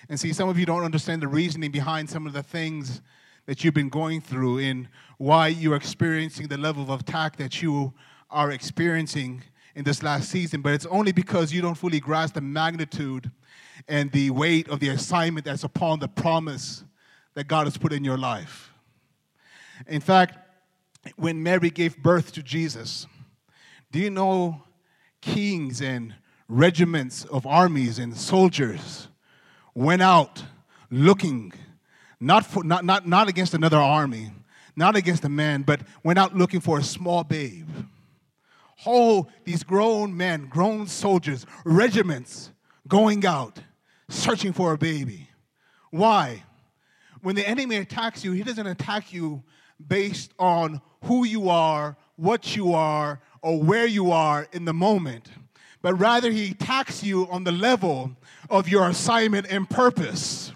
And 0.08 0.18
see, 0.18 0.32
some 0.32 0.48
of 0.48 0.58
you 0.58 0.66
don't 0.66 0.82
understand 0.82 1.22
the 1.22 1.28
reasoning 1.28 1.70
behind 1.70 2.08
some 2.08 2.26
of 2.26 2.32
the 2.32 2.42
things 2.42 3.02
that 3.46 3.62
you've 3.62 3.74
been 3.74 3.90
going 3.90 4.22
through 4.22 4.58
and 4.58 4.88
why 5.18 5.48
you're 5.48 5.76
experiencing 5.76 6.48
the 6.48 6.56
level 6.56 6.90
of 6.90 7.00
attack 7.00 7.36
that 7.36 7.62
you 7.62 7.92
are 8.30 8.50
experiencing 8.50 9.42
in 9.74 9.84
this 9.84 10.02
last 10.02 10.30
season. 10.30 10.62
But 10.62 10.72
it's 10.72 10.86
only 10.86 11.12
because 11.12 11.52
you 11.52 11.60
don't 11.60 11.74
fully 11.74 12.00
grasp 12.00 12.34
the 12.34 12.40
magnitude 12.40 13.30
and 13.86 14.10
the 14.12 14.30
weight 14.30 14.68
of 14.68 14.80
the 14.80 14.88
assignment 14.88 15.44
that's 15.44 15.64
upon 15.64 15.98
the 15.98 16.08
promise 16.08 16.84
that 17.34 17.48
God 17.48 17.66
has 17.66 17.76
put 17.76 17.92
in 17.92 18.04
your 18.04 18.16
life. 18.16 18.72
In 19.86 20.00
fact, 20.00 20.38
when 21.16 21.42
Mary 21.42 21.68
gave 21.68 21.98
birth 21.98 22.32
to 22.32 22.42
Jesus, 22.42 23.06
do 23.92 23.98
you 23.98 24.10
know 24.10 24.62
kings 25.24 25.80
and 25.80 26.14
regiments 26.48 27.24
of 27.24 27.46
armies 27.46 27.98
and 27.98 28.14
soldiers 28.16 29.08
went 29.74 30.02
out 30.02 30.44
looking 30.90 31.52
not, 32.20 32.44
for, 32.44 32.62
not, 32.62 32.84
not, 32.84 33.08
not 33.08 33.28
against 33.28 33.54
another 33.54 33.78
army, 33.78 34.30
not 34.76 34.96
against 34.96 35.24
a 35.24 35.28
man, 35.28 35.62
but 35.62 35.80
went 36.02 36.18
out 36.18 36.36
looking 36.36 36.60
for 36.60 36.78
a 36.78 36.82
small 36.82 37.24
babe. 37.24 37.68
Oh, 38.86 39.26
these 39.44 39.62
grown 39.62 40.16
men, 40.16 40.46
grown 40.46 40.86
soldiers, 40.86 41.46
regiments 41.64 42.50
going 42.86 43.24
out 43.24 43.58
searching 44.08 44.52
for 44.52 44.72
a 44.72 44.78
baby. 44.78 45.28
Why? 45.90 46.44
When 47.22 47.34
the 47.34 47.48
enemy 47.48 47.76
attacks 47.76 48.22
you, 48.24 48.32
he 48.32 48.42
doesn't 48.42 48.66
attack 48.66 49.12
you 49.12 49.42
based 49.86 50.32
on 50.38 50.82
who 51.04 51.24
you 51.24 51.48
are, 51.48 51.96
what 52.16 52.54
you 52.54 52.74
are, 52.74 53.20
or 53.44 53.62
where 53.62 53.86
you 53.86 54.10
are 54.10 54.48
in 54.52 54.64
the 54.64 54.72
moment, 54.72 55.28
but 55.82 55.92
rather 55.96 56.30
he 56.30 56.52
attacks 56.52 57.04
you 57.04 57.28
on 57.28 57.44
the 57.44 57.52
level 57.52 58.10
of 58.48 58.70
your 58.70 58.88
assignment 58.88 59.46
and 59.50 59.68
purpose. 59.68 60.50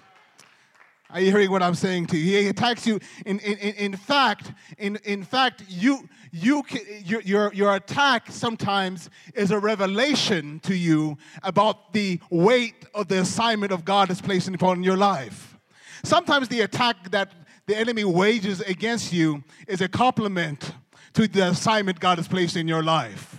Are 1.11 1.21
you 1.21 1.31
hearing 1.31 1.51
what 1.51 1.63
I'm 1.63 1.75
saying 1.75 2.07
to 2.07 2.17
you? 2.17 2.39
He 2.39 2.49
attacks 2.49 2.87
you. 2.87 2.99
In, 3.27 3.41
in, 3.41 3.59
in 3.59 3.95
fact, 3.95 4.53
in, 4.79 4.97
in 5.05 5.23
fact, 5.23 5.65
you, 5.69 6.09
you 6.33 6.63
can, 6.63 6.81
your, 7.05 7.21
your, 7.21 7.53
your 7.53 7.75
attack 7.75 8.31
sometimes 8.31 9.11
is 9.35 9.51
a 9.51 9.59
revelation 9.59 10.59
to 10.61 10.75
you 10.75 11.19
about 11.43 11.93
the 11.93 12.21
weight 12.31 12.87
of 12.95 13.09
the 13.09 13.21
assignment 13.21 13.71
of 13.71 13.85
God 13.85 14.11
is 14.11 14.23
placing 14.23 14.55
upon 14.55 14.83
your 14.83 14.97
life. 14.97 15.59
Sometimes 16.05 16.49
the 16.49 16.63
attack 16.63 17.11
that 17.11 17.33
the 17.67 17.77
enemy 17.77 18.05
wages 18.05 18.63
against 18.63 19.13
you 19.13 19.45
is 19.67 19.83
a 19.83 19.89
compliment 19.89 20.73
to 21.19 21.27
the 21.27 21.49
assignment 21.49 21.99
God 21.99 22.19
has 22.19 22.29
placed 22.29 22.55
in 22.57 22.69
your 22.69 22.85
life 22.85 23.38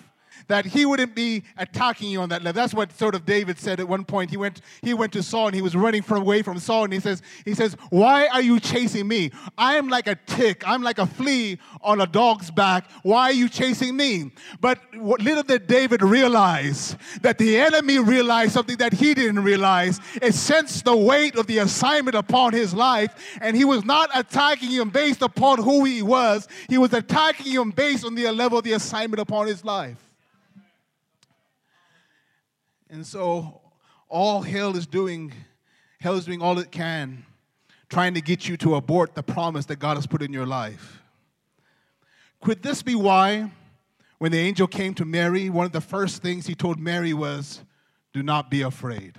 that 0.49 0.65
he 0.65 0.85
wouldn't 0.85 1.15
be 1.15 1.43
attacking 1.57 2.09
you 2.09 2.21
on 2.21 2.29
that 2.29 2.43
level. 2.43 2.61
That's 2.61 2.73
what 2.73 2.91
sort 2.97 3.15
of 3.15 3.25
David 3.25 3.57
said 3.57 3.79
at 3.79 3.87
one 3.87 4.03
point. 4.03 4.29
He 4.31 4.37
went, 4.37 4.61
he 4.81 4.93
went 4.93 5.13
to 5.13 5.23
Saul 5.23 5.47
and 5.47 5.55
he 5.55 5.61
was 5.61 5.75
running 5.75 6.01
from 6.01 6.17
away 6.17 6.41
from 6.41 6.59
Saul 6.59 6.83
and 6.83 6.93
he 6.93 6.99
says, 6.99 7.21
he 7.45 7.53
says, 7.53 7.77
Why 7.89 8.27
are 8.27 8.41
you 8.41 8.59
chasing 8.59 9.07
me? 9.07 9.31
I 9.57 9.75
am 9.75 9.87
like 9.87 10.07
a 10.07 10.15
tick, 10.15 10.67
I'm 10.67 10.81
like 10.81 10.97
a 10.97 11.05
flea 11.05 11.59
on 11.81 12.01
a 12.01 12.07
dog's 12.07 12.51
back. 12.51 12.89
Why 13.03 13.29
are 13.29 13.31
you 13.31 13.47
chasing 13.47 13.95
me? 13.95 14.31
But 14.59 14.79
little 14.93 15.43
did 15.43 15.67
David 15.67 16.01
realize 16.01 16.97
that 17.21 17.37
the 17.37 17.57
enemy 17.57 17.99
realized 17.99 18.53
something 18.53 18.77
that 18.77 18.93
he 18.93 19.13
didn't 19.13 19.43
realize. 19.43 19.99
It 20.21 20.33
sensed 20.33 20.83
the 20.83 20.97
weight 20.97 21.35
of 21.35 21.45
the 21.45 21.59
assignment 21.59 22.15
upon 22.15 22.53
his 22.53 22.73
life, 22.73 23.37
and 23.39 23.55
he 23.55 23.65
was 23.65 23.85
not 23.85 24.09
attacking 24.15 24.71
him 24.71 24.89
based 24.89 25.21
upon 25.21 25.61
who 25.61 25.85
he 25.85 26.01
was. 26.01 26.47
He 26.67 26.79
was 26.79 26.91
attacking 26.93 27.51
him 27.51 27.69
based 27.69 28.03
on 28.03 28.15
the 28.15 28.31
level 28.31 28.57
of 28.57 28.63
the 28.63 28.73
assignment 28.73 29.21
upon 29.21 29.45
his 29.45 29.63
life. 29.63 30.08
And 32.89 33.05
so 33.05 33.61
all 34.07 34.41
hell 34.41 34.75
is 34.75 34.87
doing, 34.87 35.31
hell 35.99 36.15
is 36.15 36.25
doing 36.25 36.41
all 36.41 36.57
it 36.57 36.71
can, 36.71 37.25
trying 37.87 38.15
to 38.15 38.21
get 38.21 38.47
you 38.47 38.57
to 38.57 38.75
abort 38.75 39.13
the 39.13 39.23
promise 39.23 39.65
that 39.67 39.77
God 39.77 39.97
has 39.97 40.07
put 40.07 40.21
in 40.21 40.33
your 40.33 40.47
life. 40.47 41.01
Could 42.41 42.63
this 42.63 42.81
be 42.81 42.95
why, 42.95 43.51
when 44.17 44.31
the 44.31 44.39
angel 44.39 44.67
came 44.67 44.93
to 44.95 45.05
Mary, 45.05 45.49
one 45.49 45.65
of 45.65 45.71
the 45.71 45.81
first 45.81 46.21
things 46.21 46.47
he 46.47 46.55
told 46.55 46.79
Mary 46.79 47.13
was, 47.13 47.61
Do 48.13 48.23
not 48.23 48.49
be 48.49 48.61
afraid. 48.61 49.17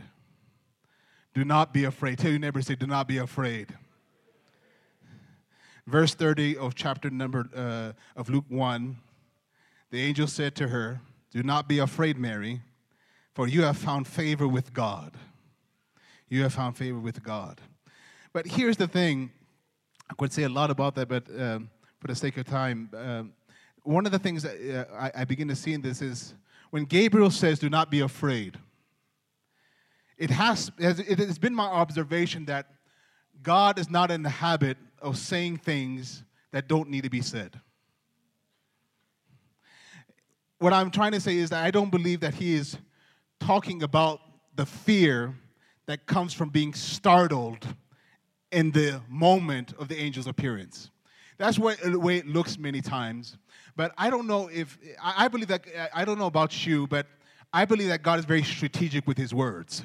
Do 1.35 1.45
not 1.45 1.73
be 1.73 1.85
afraid. 1.85 2.19
Tell 2.19 2.31
your 2.31 2.41
neighbor, 2.41 2.61
say, 2.62 2.75
Do 2.75 2.87
not 2.87 3.07
be 3.07 3.19
afraid. 3.19 3.75
Verse 5.87 6.15
30 6.15 6.57
of 6.57 6.75
chapter 6.75 7.11
number 7.11 7.49
uh, 7.55 7.93
of 8.19 8.29
Luke 8.29 8.45
1 8.49 8.97
the 9.91 10.00
angel 10.00 10.29
said 10.29 10.55
to 10.55 10.69
her, 10.69 11.00
Do 11.33 11.43
not 11.43 11.67
be 11.69 11.81
afraid, 11.81 12.17
Mary 12.17 12.62
for 13.40 13.49
you 13.49 13.62
have 13.62 13.78
found 13.78 14.06
favor 14.06 14.47
with 14.47 14.75
God. 14.75 15.14
You 16.28 16.42
have 16.42 16.52
found 16.52 16.76
favor 16.76 16.99
with 16.99 17.23
God. 17.23 17.59
But 18.35 18.47
here's 18.47 18.76
the 18.76 18.87
thing 18.87 19.30
I 20.11 20.14
could 20.18 20.30
say 20.30 20.42
a 20.42 20.49
lot 20.50 20.70
about 20.70 20.94
that, 20.97 21.09
but 21.09 21.25
um, 21.40 21.70
for 22.00 22.09
the 22.09 22.14
sake 22.14 22.37
of 22.37 22.47
time, 22.47 22.90
um, 22.94 23.32
one 23.82 24.04
of 24.04 24.12
the 24.12 24.18
things 24.18 24.42
that 24.42 24.90
uh, 24.92 24.94
I, 24.94 25.23
I 25.23 25.25
begin 25.25 25.49
to 25.49 25.56
see 25.56 25.73
in 25.73 25.80
this 25.80 26.02
is 26.02 26.35
when 26.68 26.85
Gabriel 26.85 27.30
says, 27.30 27.59
Do 27.59 27.70
not 27.70 27.90
be 27.90 28.00
afraid, 28.00 28.59
it 30.18 30.28
has, 30.28 30.70
it 30.78 31.18
has 31.18 31.38
been 31.38 31.54
my 31.54 31.64
observation 31.64 32.44
that 32.44 32.66
God 33.42 33.78
is 33.78 33.88
not 33.88 34.11
in 34.11 34.23
the 34.23 34.28
habit 34.28 34.76
of 35.00 35.16
saying 35.16 35.56
things 35.56 36.25
that 36.52 36.68
don't 36.68 36.90
need 36.90 37.04
to 37.04 37.11
be 37.11 37.23
said. 37.23 37.59
What 40.59 40.75
I'm 40.75 40.90
trying 40.90 41.12
to 41.12 41.20
say 41.23 41.38
is 41.38 41.49
that 41.49 41.64
I 41.64 41.70
don't 41.70 41.90
believe 41.90 42.20
that 42.20 42.35
He 42.35 42.52
is 42.52 42.76
talking 43.40 43.82
about 43.82 44.20
the 44.54 44.66
fear 44.66 45.35
that 45.87 46.06
comes 46.06 46.32
from 46.32 46.50
being 46.50 46.73
startled 46.75 47.66
in 48.52 48.70
the 48.70 49.00
moment 49.09 49.73
of 49.78 49.88
the 49.88 49.99
angel's 49.99 50.26
appearance. 50.26 50.90
That's 51.38 51.56
the 51.56 51.99
way 51.99 52.18
it 52.18 52.26
looks 52.26 52.59
many 52.59 52.80
times. 52.80 53.38
But 53.75 53.92
I 53.97 54.11
don't 54.11 54.26
know 54.26 54.49
if, 54.52 54.78
I 55.02 55.28
believe 55.28 55.49
that, 55.49 55.64
I 55.94 56.04
don't 56.04 56.18
know 56.18 56.26
about 56.26 56.66
you, 56.66 56.87
but 56.87 57.06
I 57.52 57.64
believe 57.64 57.88
that 57.88 58.02
God 58.02 58.18
is 58.18 58.25
very 58.25 58.42
strategic 58.42 59.06
with 59.06 59.16
his 59.16 59.32
words. 59.32 59.82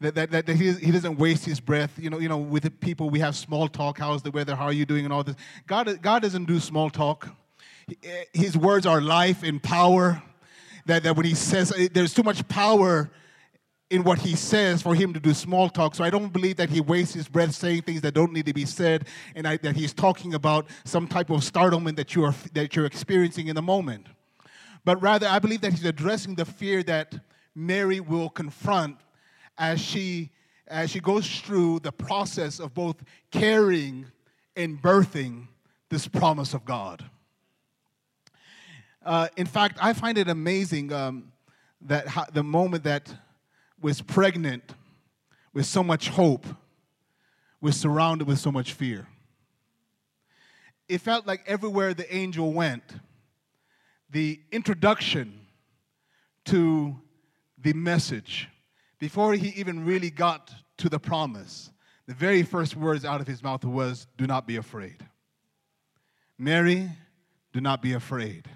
That, 0.00 0.14
that, 0.14 0.30
that 0.30 0.48
he, 0.48 0.72
he 0.72 0.90
doesn't 0.90 1.16
waste 1.18 1.44
his 1.44 1.60
breath. 1.60 1.92
You 1.98 2.10
know, 2.10 2.18
you 2.18 2.28
know, 2.28 2.38
with 2.38 2.80
people, 2.80 3.10
we 3.10 3.20
have 3.20 3.36
small 3.36 3.68
talk. 3.68 3.98
How's 3.98 4.22
the 4.22 4.30
weather? 4.30 4.56
How 4.56 4.64
are 4.64 4.72
you 4.72 4.84
doing? 4.84 5.04
And 5.04 5.12
all 5.12 5.22
this. 5.22 5.36
God, 5.66 6.00
God 6.02 6.22
doesn't 6.22 6.46
do 6.46 6.58
small 6.58 6.90
talk. 6.90 7.28
Eh, 8.02 8.24
his 8.32 8.56
words 8.56 8.86
are 8.86 9.00
life 9.00 9.42
and 9.42 9.62
power. 9.62 10.22
That, 10.86 11.02
that 11.04 11.16
when 11.16 11.26
he 11.26 11.34
says, 11.34 11.72
eh, 11.76 11.88
there's 11.92 12.14
too 12.14 12.22
much 12.22 12.46
power 12.48 13.10
in 13.92 14.04
what 14.04 14.18
he 14.18 14.34
says 14.34 14.80
for 14.80 14.94
him 14.94 15.12
to 15.12 15.20
do 15.20 15.34
small 15.34 15.68
talk. 15.68 15.94
So 15.94 16.02
I 16.02 16.08
don't 16.08 16.32
believe 16.32 16.56
that 16.56 16.70
he 16.70 16.80
wastes 16.80 17.14
his 17.14 17.28
breath 17.28 17.54
saying 17.54 17.82
things 17.82 18.00
that 18.00 18.14
don't 18.14 18.32
need 18.32 18.46
to 18.46 18.54
be 18.54 18.64
said, 18.64 19.06
and 19.36 19.46
I, 19.46 19.58
that 19.58 19.76
he's 19.76 19.92
talking 19.92 20.32
about 20.32 20.66
some 20.84 21.06
type 21.06 21.28
of 21.28 21.44
startlement 21.44 21.98
that 21.98 22.14
you 22.14 22.24
are 22.24 22.34
that 22.54 22.74
you're 22.74 22.86
experiencing 22.86 23.48
in 23.48 23.54
the 23.54 23.62
moment. 23.62 24.06
But 24.84 25.00
rather, 25.02 25.28
I 25.28 25.38
believe 25.38 25.60
that 25.60 25.72
he's 25.72 25.84
addressing 25.84 26.36
the 26.36 26.46
fear 26.46 26.82
that 26.84 27.14
Mary 27.54 28.00
will 28.00 28.30
confront 28.30 28.96
as 29.58 29.78
she 29.78 30.30
as 30.68 30.90
she 30.90 31.00
goes 31.00 31.40
through 31.40 31.80
the 31.80 31.92
process 31.92 32.60
of 32.60 32.72
both 32.72 32.96
carrying 33.30 34.06
and 34.56 34.80
birthing 34.80 35.48
this 35.90 36.08
promise 36.08 36.54
of 36.54 36.64
God. 36.64 37.04
Uh, 39.04 39.28
in 39.36 39.46
fact, 39.46 39.78
I 39.80 39.92
find 39.92 40.16
it 40.16 40.28
amazing 40.28 40.92
um, 40.92 41.32
that 41.82 42.06
how, 42.06 42.24
the 42.32 42.42
moment 42.42 42.84
that 42.84 43.12
was 43.80 44.00
pregnant 44.00 44.74
with 45.52 45.66
so 45.66 45.82
much 45.82 46.08
hope 46.08 46.46
was 47.60 47.76
surrounded 47.76 48.28
with 48.28 48.38
so 48.38 48.52
much 48.52 48.72
fear. 48.72 49.06
It 50.88 50.98
felt 50.98 51.26
like 51.26 51.42
everywhere 51.46 51.94
the 51.94 52.12
angel 52.14 52.52
went, 52.52 52.82
the 54.10 54.40
introduction 54.52 55.46
to 56.46 56.96
the 57.58 57.72
message, 57.72 58.48
before 58.98 59.34
he 59.34 59.48
even 59.50 59.84
really 59.84 60.10
got 60.10 60.52
to 60.78 60.88
the 60.88 60.98
promise, 60.98 61.70
the 62.06 62.14
very 62.14 62.42
first 62.42 62.76
words 62.76 63.04
out 63.04 63.20
of 63.20 63.26
his 63.26 63.42
mouth 63.42 63.64
was, 63.64 64.06
Do 64.16 64.26
not 64.26 64.46
be 64.46 64.56
afraid. 64.56 65.06
Mary, 66.38 66.90
do 67.52 67.60
not 67.60 67.82
be 67.82 67.92
afraid. 67.92 68.48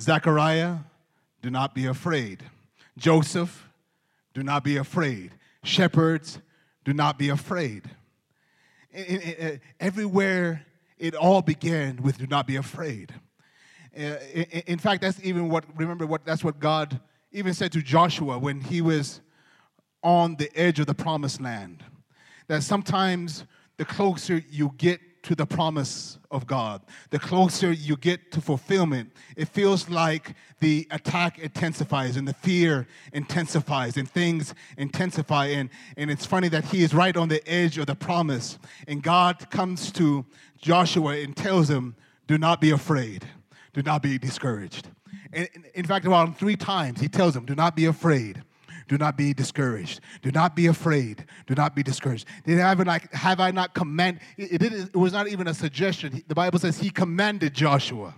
Zechariah, 0.00 0.78
do 1.42 1.50
not 1.50 1.74
be 1.74 1.86
afraid. 1.86 2.44
Joseph, 2.96 3.68
do 4.34 4.42
not 4.42 4.64
be 4.64 4.76
afraid. 4.76 5.32
Shepherds, 5.64 6.40
do 6.84 6.92
not 6.92 7.18
be 7.18 7.28
afraid. 7.28 7.84
everywhere 9.80 10.64
it 10.98 11.14
all 11.14 11.42
began 11.42 11.96
with 12.02 12.18
do 12.18 12.26
not 12.26 12.46
be 12.46 12.56
afraid. 12.56 13.14
Uh, 13.96 14.16
in 14.66 14.78
fact, 14.78 15.02
that's 15.02 15.20
even 15.24 15.48
what, 15.48 15.64
remember, 15.76 16.06
what 16.06 16.24
that's 16.24 16.44
what 16.44 16.60
God 16.60 17.00
even 17.32 17.52
said 17.54 17.72
to 17.72 17.82
Joshua 17.82 18.38
when 18.38 18.60
he 18.60 18.80
was 18.80 19.20
on 20.02 20.36
the 20.36 20.50
edge 20.56 20.78
of 20.78 20.86
the 20.86 20.94
promised 20.94 21.40
land. 21.40 21.82
That 22.46 22.62
sometimes 22.62 23.44
the 23.76 23.84
closer 23.84 24.42
you 24.50 24.72
get 24.76 25.00
to 25.28 25.34
the 25.34 25.44
promise 25.44 26.18
of 26.30 26.46
God. 26.46 26.80
The 27.10 27.18
closer 27.18 27.70
you 27.70 27.98
get 27.98 28.32
to 28.32 28.40
fulfillment, 28.40 29.12
it 29.36 29.48
feels 29.48 29.90
like 29.90 30.34
the 30.60 30.88
attack 30.90 31.38
intensifies 31.38 32.16
and 32.16 32.26
the 32.26 32.32
fear 32.32 32.86
intensifies 33.12 33.98
and 33.98 34.10
things 34.10 34.54
intensify. 34.78 35.48
And, 35.48 35.68
and 35.98 36.10
it's 36.10 36.24
funny 36.24 36.48
that 36.48 36.64
he 36.64 36.82
is 36.82 36.94
right 36.94 37.14
on 37.14 37.28
the 37.28 37.46
edge 37.46 37.76
of 37.76 37.84
the 37.84 37.94
promise. 37.94 38.58
And 38.86 39.02
God 39.02 39.50
comes 39.50 39.92
to 39.92 40.24
Joshua 40.56 41.18
and 41.18 41.36
tells 41.36 41.68
him, 41.68 41.94
Do 42.26 42.38
not 42.38 42.58
be 42.58 42.70
afraid, 42.70 43.26
do 43.74 43.82
not 43.82 44.00
be 44.00 44.16
discouraged. 44.16 44.88
And 45.30 45.46
in 45.74 45.84
fact, 45.84 46.06
about 46.06 46.38
three 46.38 46.56
times, 46.56 47.02
he 47.02 47.08
tells 47.08 47.36
him, 47.36 47.44
Do 47.44 47.54
not 47.54 47.76
be 47.76 47.84
afraid. 47.84 48.42
Do 48.88 48.96
not 48.96 49.16
be 49.16 49.34
discouraged. 49.34 50.00
Do 50.22 50.30
not 50.30 50.56
be 50.56 50.66
afraid. 50.66 51.26
Do 51.46 51.54
not 51.54 51.76
be 51.76 51.82
discouraged. 51.82 52.26
Did 52.44 52.58
I, 52.60 53.00
have 53.12 53.38
I 53.38 53.50
not 53.50 53.74
command? 53.74 54.20
It, 54.36 54.62
it, 54.62 54.72
it 54.72 54.96
was 54.96 55.12
not 55.12 55.28
even 55.28 55.46
a 55.46 55.54
suggestion. 55.54 56.24
The 56.26 56.34
Bible 56.34 56.58
says 56.58 56.78
he 56.78 56.90
commanded 56.90 57.54
Joshua, 57.54 58.14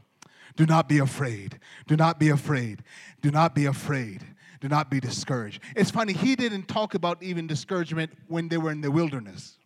do 0.57 0.67
not 0.67 0.89
be 0.89 0.99
afraid. 0.99 1.59
Do 1.87 1.97
not 1.97 2.19
be 2.19 2.29
afraid. 2.29 2.83
Do 3.21 3.31
not 3.31 3.55
be 3.55 3.67
afraid. 3.67 4.23
Do 4.61 4.69
not 4.69 4.91
be 4.91 5.01
discouraged. 5.01 5.63
It's 5.75 5.91
funny, 5.91 6.13
he 6.13 6.37
didn't 6.37 6.69
talk 6.69 6.95
about 6.95 7.23
even 7.23 7.47
discouragement 7.47 8.13
when 8.29 8.49
they 8.49 8.59
were 8.59 8.71
in 8.71 8.81
the 8.81 8.91
wilderness. 8.91 9.59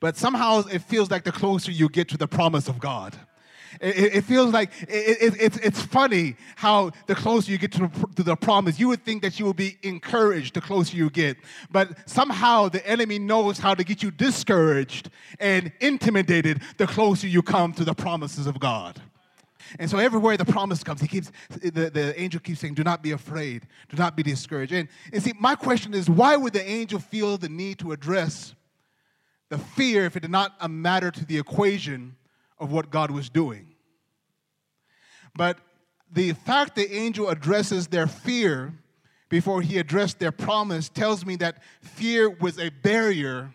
But 0.00 0.16
somehow 0.16 0.64
it 0.70 0.80
feels 0.80 1.10
like 1.10 1.24
the 1.24 1.32
closer 1.32 1.70
you 1.70 1.88
get 1.88 2.08
to 2.08 2.16
the 2.16 2.26
promise 2.26 2.68
of 2.68 2.80
God 2.80 3.16
it, 3.80 4.16
it 4.16 4.24
feels 4.24 4.52
like 4.52 4.70
it, 4.82 5.22
it, 5.22 5.34
it's, 5.40 5.56
it's 5.58 5.82
funny 5.82 6.36
how 6.56 6.90
the 7.06 7.14
closer 7.14 7.50
you 7.50 7.58
get 7.58 7.72
to 7.72 7.80
the, 7.80 8.06
to 8.16 8.22
the 8.22 8.36
promise, 8.36 8.78
you 8.78 8.88
would 8.88 9.04
think 9.04 9.22
that 9.22 9.38
you 9.38 9.44
will 9.44 9.54
be 9.54 9.78
encouraged 9.82 10.54
the 10.54 10.60
closer 10.60 10.96
you 10.96 11.10
get. 11.10 11.36
But 11.70 12.08
somehow 12.08 12.68
the 12.68 12.86
enemy 12.86 13.18
knows 13.18 13.58
how 13.58 13.74
to 13.74 13.84
get 13.84 14.02
you 14.02 14.10
discouraged 14.10 15.10
and 15.40 15.72
intimidated 15.80 16.62
the 16.76 16.86
closer 16.86 17.26
you 17.26 17.42
come 17.42 17.72
to 17.74 17.84
the 17.84 17.94
promises 17.94 18.46
of 18.46 18.58
God. 18.60 19.00
And 19.78 19.90
so 19.90 19.98
everywhere 19.98 20.36
the 20.36 20.44
promise 20.44 20.84
comes, 20.84 21.00
he 21.00 21.08
keeps 21.08 21.32
the, 21.50 21.90
the 21.90 22.20
angel 22.20 22.40
keeps 22.40 22.60
saying, 22.60 22.74
Do 22.74 22.84
not 22.84 23.02
be 23.02 23.12
afraid, 23.12 23.66
do 23.88 23.96
not 23.96 24.16
be 24.16 24.22
discouraged. 24.22 24.72
And, 24.72 24.88
and 25.12 25.22
see, 25.22 25.32
my 25.38 25.54
question 25.54 25.94
is, 25.94 26.08
why 26.08 26.36
would 26.36 26.52
the 26.52 26.66
angel 26.66 26.98
feel 26.98 27.36
the 27.36 27.48
need 27.48 27.78
to 27.80 27.92
address 27.92 28.54
the 29.48 29.58
fear 29.58 30.04
if 30.04 30.16
it 30.16 30.20
did 30.20 30.30
not 30.30 30.70
matter 30.70 31.10
to 31.10 31.24
the 31.24 31.38
equation 31.38 32.16
of 32.58 32.72
what 32.72 32.90
God 32.90 33.10
was 33.10 33.28
doing. 33.28 33.74
But 35.34 35.58
the 36.10 36.32
fact 36.32 36.74
the 36.76 36.92
angel 36.94 37.28
addresses 37.28 37.88
their 37.88 38.06
fear 38.06 38.72
before 39.28 39.60
he 39.60 39.78
addressed 39.78 40.18
their 40.18 40.32
promise 40.32 40.88
tells 40.88 41.26
me 41.26 41.36
that 41.36 41.62
fear 41.80 42.30
was 42.30 42.58
a 42.58 42.70
barrier 42.70 43.52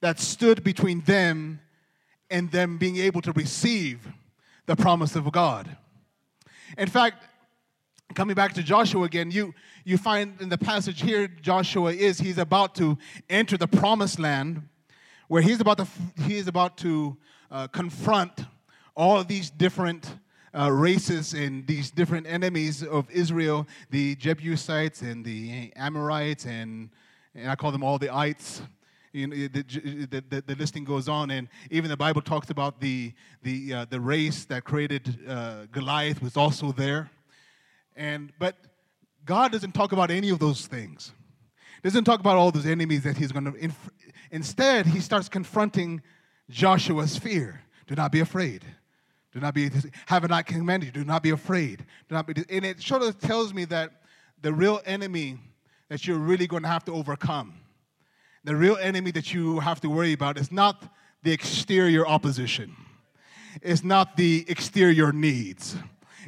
that 0.00 0.20
stood 0.20 0.62
between 0.62 1.00
them 1.02 1.60
and 2.30 2.50
them 2.50 2.76
being 2.78 2.96
able 2.96 3.22
to 3.22 3.32
receive 3.32 4.06
the 4.66 4.76
promise 4.76 5.16
of 5.16 5.30
God. 5.32 5.76
In 6.76 6.88
fact, 6.88 7.24
coming 8.14 8.34
back 8.34 8.52
to 8.54 8.62
Joshua 8.62 9.04
again, 9.04 9.30
you, 9.30 9.54
you 9.84 9.96
find 9.96 10.40
in 10.40 10.48
the 10.48 10.58
passage 10.58 11.00
here, 11.00 11.26
Joshua 11.28 11.92
is, 11.92 12.18
he's 12.18 12.38
about 12.38 12.74
to 12.76 12.98
enter 13.30 13.56
the 13.56 13.68
promised 13.68 14.18
land 14.18 14.68
where 15.28 15.42
he's 15.42 15.60
about 15.60 15.78
to, 15.78 15.86
he 16.22 16.36
is 16.36 16.48
about 16.48 16.76
to 16.78 17.16
uh, 17.54 17.68
confront 17.68 18.46
all 18.96 19.22
these 19.22 19.48
different 19.48 20.16
uh, 20.58 20.70
races 20.70 21.34
and 21.34 21.64
these 21.68 21.90
different 21.92 22.26
enemies 22.26 22.82
of 22.82 23.08
Israel, 23.10 23.66
the 23.90 24.16
Jebusites 24.16 25.02
and 25.02 25.24
the 25.24 25.72
Amorites, 25.76 26.46
and, 26.46 26.90
and 27.32 27.48
I 27.48 27.54
call 27.54 27.70
them 27.70 27.84
all 27.84 27.96
the 27.96 28.12
ites. 28.12 28.60
You 29.12 29.28
know, 29.28 29.36
the, 29.36 29.62
the, 30.10 30.24
the, 30.28 30.42
the, 30.44 30.54
listing 30.56 30.82
goes 30.82 31.08
on, 31.08 31.30
and 31.30 31.46
even 31.70 31.88
the 31.88 31.96
Bible 31.96 32.22
talks 32.22 32.50
about 32.50 32.80
the, 32.80 33.12
the, 33.44 33.72
uh, 33.72 33.86
the 33.88 34.00
race 34.00 34.44
that 34.46 34.64
created 34.64 35.16
uh, 35.28 35.66
Goliath 35.70 36.20
was 36.20 36.36
also 36.36 36.72
there. 36.72 37.08
And, 37.94 38.32
but 38.40 38.56
God 39.24 39.52
doesn't 39.52 39.72
talk 39.72 39.92
about 39.92 40.10
any 40.10 40.30
of 40.30 40.40
those 40.40 40.66
things. 40.66 41.12
Doesn't 41.84 42.02
talk 42.02 42.18
about 42.18 42.36
all 42.36 42.50
those 42.50 42.66
enemies 42.66 43.04
that 43.04 43.16
he's 43.16 43.30
going 43.30 43.44
to. 43.44 43.54
Inf- 43.54 43.90
instead, 44.32 44.86
he 44.86 44.98
starts 44.98 45.28
confronting 45.28 46.02
Joshua's 46.50 47.16
fear. 47.16 47.62
Do 47.86 47.94
not 47.94 48.12
be 48.12 48.20
afraid. 48.20 48.64
Do 49.32 49.40
not 49.40 49.54
be, 49.54 49.70
have 50.06 50.28
not 50.28 50.46
commanded 50.46 50.86
you. 50.86 50.92
Do 50.92 51.04
not 51.04 51.22
be 51.22 51.30
afraid. 51.30 51.84
Do 52.08 52.14
not 52.14 52.26
be, 52.26 52.34
and 52.50 52.64
it 52.64 52.80
sort 52.80 53.02
of 53.02 53.18
tells 53.18 53.52
me 53.52 53.64
that 53.66 53.90
the 54.42 54.52
real 54.52 54.80
enemy 54.86 55.38
that 55.88 56.06
you're 56.06 56.18
really 56.18 56.46
going 56.46 56.62
to 56.62 56.68
have 56.68 56.84
to 56.84 56.92
overcome, 56.92 57.54
the 58.44 58.54
real 58.54 58.76
enemy 58.76 59.10
that 59.10 59.34
you 59.34 59.58
have 59.60 59.80
to 59.80 59.88
worry 59.88 60.12
about 60.12 60.38
is 60.38 60.52
not 60.52 60.84
the 61.22 61.32
exterior 61.32 62.06
opposition. 62.06 62.76
It's 63.62 63.82
not 63.82 64.16
the 64.16 64.44
exterior 64.48 65.12
needs. 65.12 65.76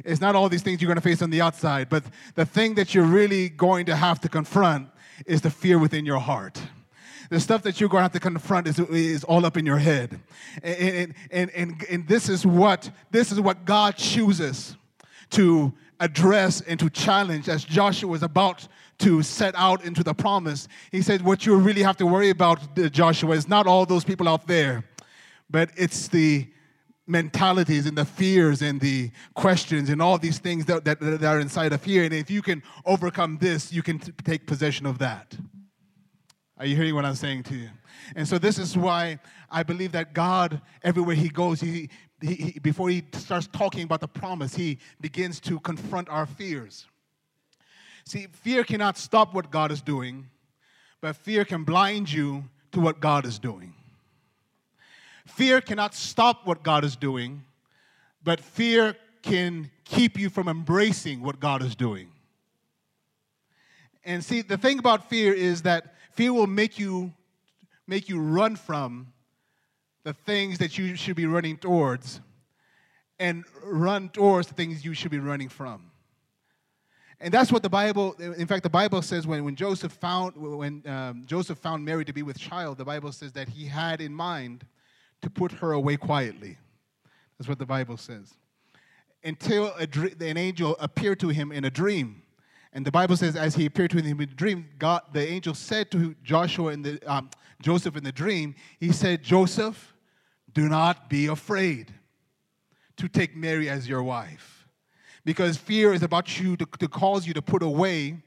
It's 0.03 0.21
not 0.21 0.35
all 0.35 0.49
these 0.49 0.61
things 0.61 0.81
you're 0.81 0.87
going 0.87 0.95
to 0.95 1.01
face 1.01 1.21
on 1.21 1.29
the 1.29 1.41
outside, 1.41 1.89
but 1.89 2.03
the 2.35 2.45
thing 2.45 2.75
that 2.75 2.93
you're 2.93 3.05
really 3.05 3.49
going 3.49 3.85
to 3.87 3.95
have 3.95 4.19
to 4.21 4.29
confront 4.29 4.89
is 5.25 5.41
the 5.41 5.49
fear 5.49 5.79
within 5.79 6.05
your 6.05 6.19
heart 6.19 6.61
the 7.29 7.39
stuff 7.39 7.63
that 7.63 7.79
you're 7.79 7.89
going 7.89 7.99
to 7.99 8.03
have 8.03 8.11
to 8.13 8.19
confront 8.19 8.67
is, 8.67 8.79
is 8.79 9.23
all 9.23 9.45
up 9.45 9.57
in 9.57 9.65
your 9.65 9.77
head. 9.77 10.19
And, 10.63 11.13
and, 11.31 11.49
and, 11.51 11.85
and 11.89 12.07
this 12.07 12.29
is 12.29 12.45
what 12.45 12.89
this 13.11 13.31
is 13.31 13.39
what 13.39 13.65
God 13.65 13.95
chooses 13.97 14.75
to 15.31 15.73
address 15.99 16.61
and 16.61 16.79
to 16.79 16.89
challenge 16.89 17.49
as 17.49 17.63
Joshua 17.63 18.13
is 18.13 18.23
about 18.23 18.67
to 18.99 19.21
set 19.21 19.53
out 19.55 19.83
into 19.83 20.03
the 20.03 20.13
promise. 20.13 20.67
He 20.91 21.01
said, 21.01 21.21
What 21.21 21.45
you 21.45 21.55
really 21.55 21.83
have 21.83 21.97
to 21.97 22.05
worry 22.05 22.29
about, 22.29 22.77
uh, 22.77 22.89
Joshua, 22.89 23.35
is 23.35 23.47
not 23.47 23.67
all 23.67 23.85
those 23.85 24.03
people 24.03 24.27
out 24.27 24.47
there, 24.47 24.83
but 25.49 25.69
it's 25.75 26.07
the 26.07 26.47
mentalities 27.07 27.85
and 27.85 27.97
the 27.97 28.05
fears 28.05 28.61
and 28.61 28.81
the 28.81 29.09
questions 29.33 29.89
and 29.89 30.01
all 30.01 30.17
these 30.17 30.39
things 30.39 30.65
that, 30.65 30.83
that, 30.83 30.99
that 30.99 31.23
are 31.23 31.39
inside 31.39 31.71
of 31.71 31.83
here. 31.83 32.03
And 32.03 32.13
if 32.13 32.29
you 32.29 32.41
can 32.41 32.61
overcome 32.85 33.37
this, 33.37 33.71
you 33.71 33.81
can 33.81 33.99
t- 33.99 34.11
take 34.25 34.45
possession 34.45 34.85
of 34.85 34.97
that. 34.99 35.37
Are 36.59 36.65
you 36.65 36.75
hearing 36.75 36.95
what 36.95 37.05
I'm 37.05 37.15
saying 37.15 37.43
to 37.43 37.55
you? 37.55 37.69
And 38.15 38.27
so 38.27 38.37
this 38.37 38.57
is 38.57 38.75
why 38.75 39.19
I 39.49 39.63
believe 39.63 39.91
that 39.91 40.13
God, 40.13 40.61
everywhere 40.83 41.15
He 41.15 41.29
goes, 41.29 41.61
he, 41.61 41.89
he, 42.21 42.33
he, 42.33 42.59
before 42.59 42.89
He 42.89 43.03
starts 43.13 43.47
talking 43.47 43.83
about 43.83 44.01
the 44.01 44.07
promise, 44.07 44.55
He 44.55 44.79
begins 44.99 45.39
to 45.41 45.59
confront 45.59 46.09
our 46.09 46.25
fears. 46.25 46.87
See, 48.05 48.27
fear 48.31 48.63
cannot 48.63 48.97
stop 48.97 49.33
what 49.33 49.51
God 49.51 49.71
is 49.71 49.81
doing, 49.81 50.27
but 51.01 51.15
fear 51.15 51.45
can 51.45 51.63
blind 51.63 52.11
you 52.11 52.45
to 52.71 52.79
what 52.79 52.99
God 52.99 53.25
is 53.25 53.37
doing. 53.37 53.73
Fear 55.27 55.61
cannot 55.61 55.93
stop 55.93 56.47
what 56.47 56.63
God 56.63 56.83
is 56.83 56.95
doing, 56.95 57.43
but 58.23 58.39
fear 58.39 58.95
can 59.21 59.69
keep 59.83 60.17
you 60.17 60.29
from 60.29 60.47
embracing 60.47 61.21
what 61.21 61.39
God 61.39 61.61
is 61.61 61.75
doing. 61.75 62.07
And 64.05 64.23
see, 64.23 64.41
the 64.41 64.57
thing 64.57 64.79
about 64.79 65.09
fear 65.09 65.33
is 65.33 65.63
that 65.63 65.95
fear 66.17 66.33
will 66.33 66.47
make 66.47 66.79
you 66.79 67.13
make 67.85 68.09
you 68.09 68.19
run 68.19 68.55
from 68.55 69.13
the 70.03 70.13
things 70.13 70.57
that 70.57 70.77
you 70.77 70.95
should 70.95 71.15
be 71.15 71.25
running 71.25 71.57
towards 71.57 72.19
and 73.19 73.45
run 73.63 74.09
towards 74.09 74.47
the 74.47 74.53
things 74.53 74.83
you 74.83 74.93
should 74.93 75.11
be 75.11 75.19
running 75.19 75.47
from. 75.47 75.91
And 77.19 77.33
that's 77.33 77.51
what 77.51 77.63
the 77.63 77.69
Bible, 77.69 78.13
in 78.13 78.45
fact, 78.45 78.63
the 78.63 78.69
Bible 78.69 79.01
says 79.01 79.25
when, 79.25 79.43
when 79.45 79.55
Joseph 79.55 79.93
found 79.93 80.35
when 80.35 80.83
um, 80.87 81.23
Joseph 81.25 81.59
found 81.59 81.85
Mary 81.85 82.03
to 82.03 82.13
be 82.13 82.23
with 82.23 82.37
child, 82.37 82.77
the 82.77 82.85
Bible 82.85 83.11
says 83.11 83.31
that 83.33 83.47
he 83.47 83.65
had 83.65 84.01
in 84.01 84.13
mind 84.13 84.65
to 85.21 85.29
put 85.29 85.51
her 85.53 85.71
away 85.71 85.97
quietly. 85.97 86.57
That's 87.37 87.47
what 87.47 87.59
the 87.59 87.65
Bible 87.65 87.97
says. 87.97 88.33
Until 89.23 89.67
a, 89.79 89.87
an 90.19 90.37
angel 90.37 90.75
appeared 90.79 91.19
to 91.21 91.29
him 91.29 91.51
in 91.51 91.63
a 91.65 91.69
dream. 91.69 92.23
And 92.77 92.85
the 92.85 92.91
Bible 92.91 93.17
says, 93.17 93.35
as 93.35 93.55
he 93.55 93.65
appeared 93.65 93.89
to 93.89 93.97
him 93.97 94.21
in 94.21 94.29
a 94.29 94.31
dream, 94.31 94.69
God, 94.77 95.01
the 95.11 95.27
angel 95.27 95.55
said 95.55 95.89
to 95.89 96.13
Joshua 96.23 96.73
in 96.73 96.83
the 96.83 97.01
um, 97.11 97.31
Joseph 97.59 97.97
in 97.97 98.03
the 98.03 98.11
dream, 98.11 98.53
he 98.79 98.91
said, 98.91 99.23
Joseph, 99.23 99.95
do 100.53 100.69
not 100.69 101.09
be 101.09 101.25
afraid 101.25 101.91
to 102.97 103.07
take 103.07 103.35
Mary 103.35 103.67
as 103.67 103.89
your 103.89 104.03
wife. 104.03 104.67
Because 105.25 105.57
fear 105.57 105.91
is 105.91 106.03
about 106.03 106.39
you 106.39 106.55
to, 106.55 106.67
to 106.77 106.87
cause 106.87 107.25
you 107.25 107.33
to 107.33 107.41
put 107.41 107.63
away 107.63 108.17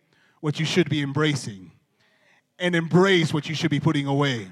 what 0.40 0.58
you 0.58 0.66
should 0.66 0.90
be 0.90 1.00
embracing 1.00 1.70
and 2.58 2.74
embrace 2.74 3.32
what 3.32 3.48
you 3.48 3.54
should 3.54 3.70
be 3.70 3.78
putting 3.78 4.08
away. 4.08 4.48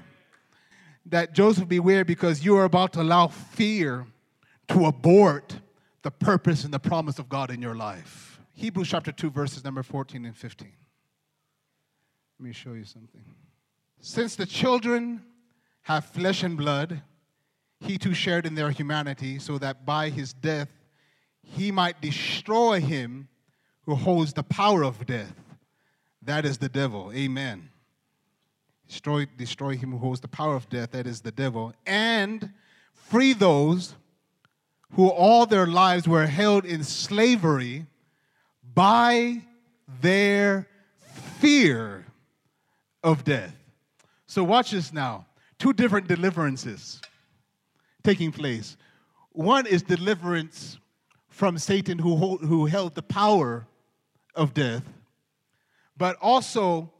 That 1.07 1.33
Joseph 1.33 1.67
beware 1.67 2.05
because 2.05 2.45
you 2.45 2.55
are 2.55 2.63
about 2.63 2.93
to 2.93 3.01
allow 3.01 3.27
fear 3.27 4.05
to 4.69 4.85
abort 4.85 5.59
the 6.03 6.11
purpose 6.11 6.63
and 6.63 6.73
the 6.73 6.79
promise 6.79 7.19
of 7.19 7.27
God 7.27 7.51
in 7.51 7.61
your 7.61 7.75
life. 7.75 8.38
Hebrews 8.59 8.89
chapter 8.89 9.13
2, 9.13 9.29
verses 9.29 9.63
number 9.63 9.81
14 9.81 10.25
and 10.25 10.35
15. 10.35 10.67
Let 12.37 12.45
me 12.45 12.51
show 12.51 12.73
you 12.73 12.83
something. 12.83 13.21
Since 14.01 14.35
the 14.35 14.45
children 14.45 15.21
have 15.83 16.03
flesh 16.03 16.43
and 16.43 16.57
blood, 16.57 17.01
he 17.79 17.97
too 17.97 18.13
shared 18.13 18.45
in 18.45 18.55
their 18.55 18.69
humanity, 18.71 19.39
so 19.39 19.57
that 19.59 19.85
by 19.85 20.09
his 20.09 20.33
death 20.33 20.67
he 21.41 21.71
might 21.71 22.01
destroy 22.01 22.81
him 22.81 23.29
who 23.85 23.95
holds 23.95 24.33
the 24.33 24.43
power 24.43 24.83
of 24.83 25.05
death. 25.05 25.39
That 26.21 26.43
is 26.43 26.57
the 26.57 26.67
devil. 26.67 27.13
Amen. 27.15 27.69
Destroy, 28.89 29.25
destroy 29.37 29.77
him 29.77 29.91
who 29.91 29.99
holds 29.99 30.19
the 30.19 30.27
power 30.27 30.55
of 30.57 30.67
death. 30.67 30.91
That 30.91 31.07
is 31.07 31.21
the 31.21 31.31
devil. 31.31 31.71
And 31.85 32.51
free 32.91 33.31
those 33.31 33.95
who 34.95 35.07
all 35.07 35.45
their 35.45 35.65
lives 35.65 36.09
were 36.09 36.27
held 36.27 36.65
in 36.65 36.83
slavery 36.83 37.85
by 38.73 39.41
their 40.01 40.67
fear 41.39 42.05
of 43.03 43.23
death. 43.23 43.55
So, 44.27 44.43
watch 44.43 44.71
this 44.71 44.93
now. 44.93 45.25
Two 45.57 45.73
different 45.73 46.07
deliverances 46.07 47.01
taking 48.03 48.31
place. 48.31 48.77
One 49.31 49.65
is 49.65 49.81
deliverance 49.83 50.77
from 51.27 51.57
Satan, 51.57 51.99
who, 51.99 52.15
hold, 52.15 52.41
who 52.41 52.65
held 52.65 52.95
the 52.95 53.01
power 53.01 53.67
of 54.35 54.53
death, 54.53 54.83
but 55.97 56.17
also, 56.21 56.91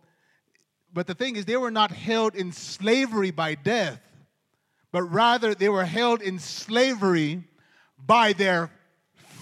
but 0.93 1.07
the 1.07 1.13
thing 1.15 1.35
is, 1.35 1.45
they 1.45 1.57
were 1.57 1.71
not 1.71 1.91
held 1.91 2.35
in 2.35 2.51
slavery 2.51 3.31
by 3.31 3.55
death, 3.55 4.01
but 4.91 5.03
rather 5.03 5.55
they 5.55 5.69
were 5.69 5.85
held 5.85 6.21
in 6.21 6.39
slavery 6.39 7.43
by 7.97 8.33
their 8.33 8.71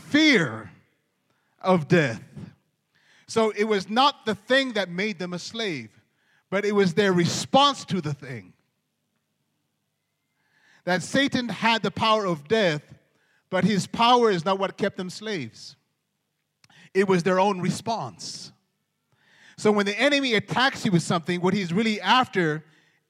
fear 0.09 0.71
of 1.67 1.87
death. 1.87 2.23
So 3.27 3.51
it 3.51 3.65
was 3.65 3.89
not 3.89 4.25
the 4.25 4.33
thing 4.33 4.73
that 4.73 4.89
made 4.89 5.19
them 5.19 5.33
a 5.33 5.39
slave, 5.39 5.89
but 6.49 6.65
it 6.65 6.71
was 6.71 6.93
their 6.93 7.11
response 7.11 7.83
to 7.85 7.99
the 7.99 8.13
thing. 8.13 8.53
That 10.85 11.03
Satan 11.03 11.49
had 11.49 11.83
the 11.83 11.91
power 11.91 12.25
of 12.25 12.47
death, 12.47 12.81
but 13.49 13.65
his 13.65 13.85
power 13.85 14.31
is 14.31 14.45
not 14.45 14.57
what 14.57 14.77
kept 14.77 14.95
them 14.95 15.09
slaves. 15.09 15.75
It 16.93 17.07
was 17.09 17.23
their 17.23 17.39
own 17.39 17.59
response. 17.59 18.53
So 19.57 19.71
when 19.71 19.85
the 19.85 19.99
enemy 19.99 20.35
attacks 20.35 20.85
you 20.85 20.91
with 20.91 21.03
something, 21.03 21.41
what 21.41 21.53
he's 21.53 21.73
really 21.73 21.99
after 21.99 22.63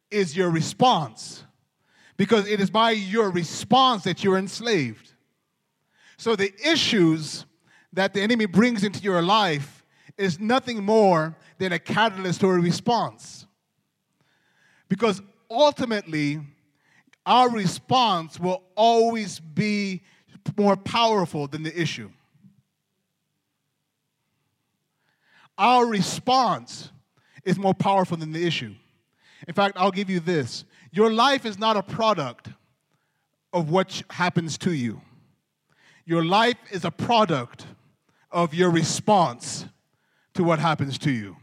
is 0.10 0.36
your 0.36 0.50
response. 0.50 1.44
Because 2.16 2.48
it 2.48 2.60
is 2.60 2.72
by 2.72 2.92
your 2.92 3.30
response 3.30 4.04
that 4.06 4.24
you're 4.24 4.38
enslaved. 4.38 5.14
So 6.18 6.36
the 6.36 6.52
issues 6.66 7.46
that 7.98 8.14
the 8.14 8.22
enemy 8.22 8.46
brings 8.46 8.84
into 8.84 9.00
your 9.00 9.24
life 9.24 9.84
is 10.20 10.40
nothing 10.40 10.84
more 10.84 11.36
than 11.58 11.72
a 11.72 11.80
catalyst 11.80 12.44
or 12.44 12.56
a 12.56 12.62
response. 12.62 13.48
Because 14.88 15.20
ultimately, 15.50 16.40
our 17.26 17.50
response 17.50 18.40
will 18.40 18.62
always 18.76 19.40
be 19.40 20.04
more 20.56 20.78
powerful 20.78 21.48
than 21.48 21.64
the 21.64 21.76
issue. 21.76 22.12
Our 25.58 25.88
response 25.88 26.92
is 27.46 27.58
more 27.58 27.74
powerful 27.74 28.16
than 28.16 28.32
the 28.32 28.46
issue. 28.46 28.76
In 29.48 29.56
fact, 29.56 29.76
I'll 29.76 29.90
give 29.90 30.12
you 30.12 30.20
this 30.20 30.66
your 30.92 31.12
life 31.12 31.48
is 31.48 31.58
not 31.58 31.76
a 31.76 31.82
product 31.82 32.50
of 33.52 33.72
what 33.72 34.04
happens 34.12 34.56
to 34.60 34.72
you. 34.72 35.02
Your 36.06 36.24
life 36.24 36.58
is 36.70 36.86
a 36.86 36.92
product 36.92 37.66
of 38.32 38.54
your 38.54 38.70
response 38.70 39.66
to 40.34 40.44
what 40.44 40.60
happens 40.60 40.98
to 41.00 41.12
you. 41.12 41.38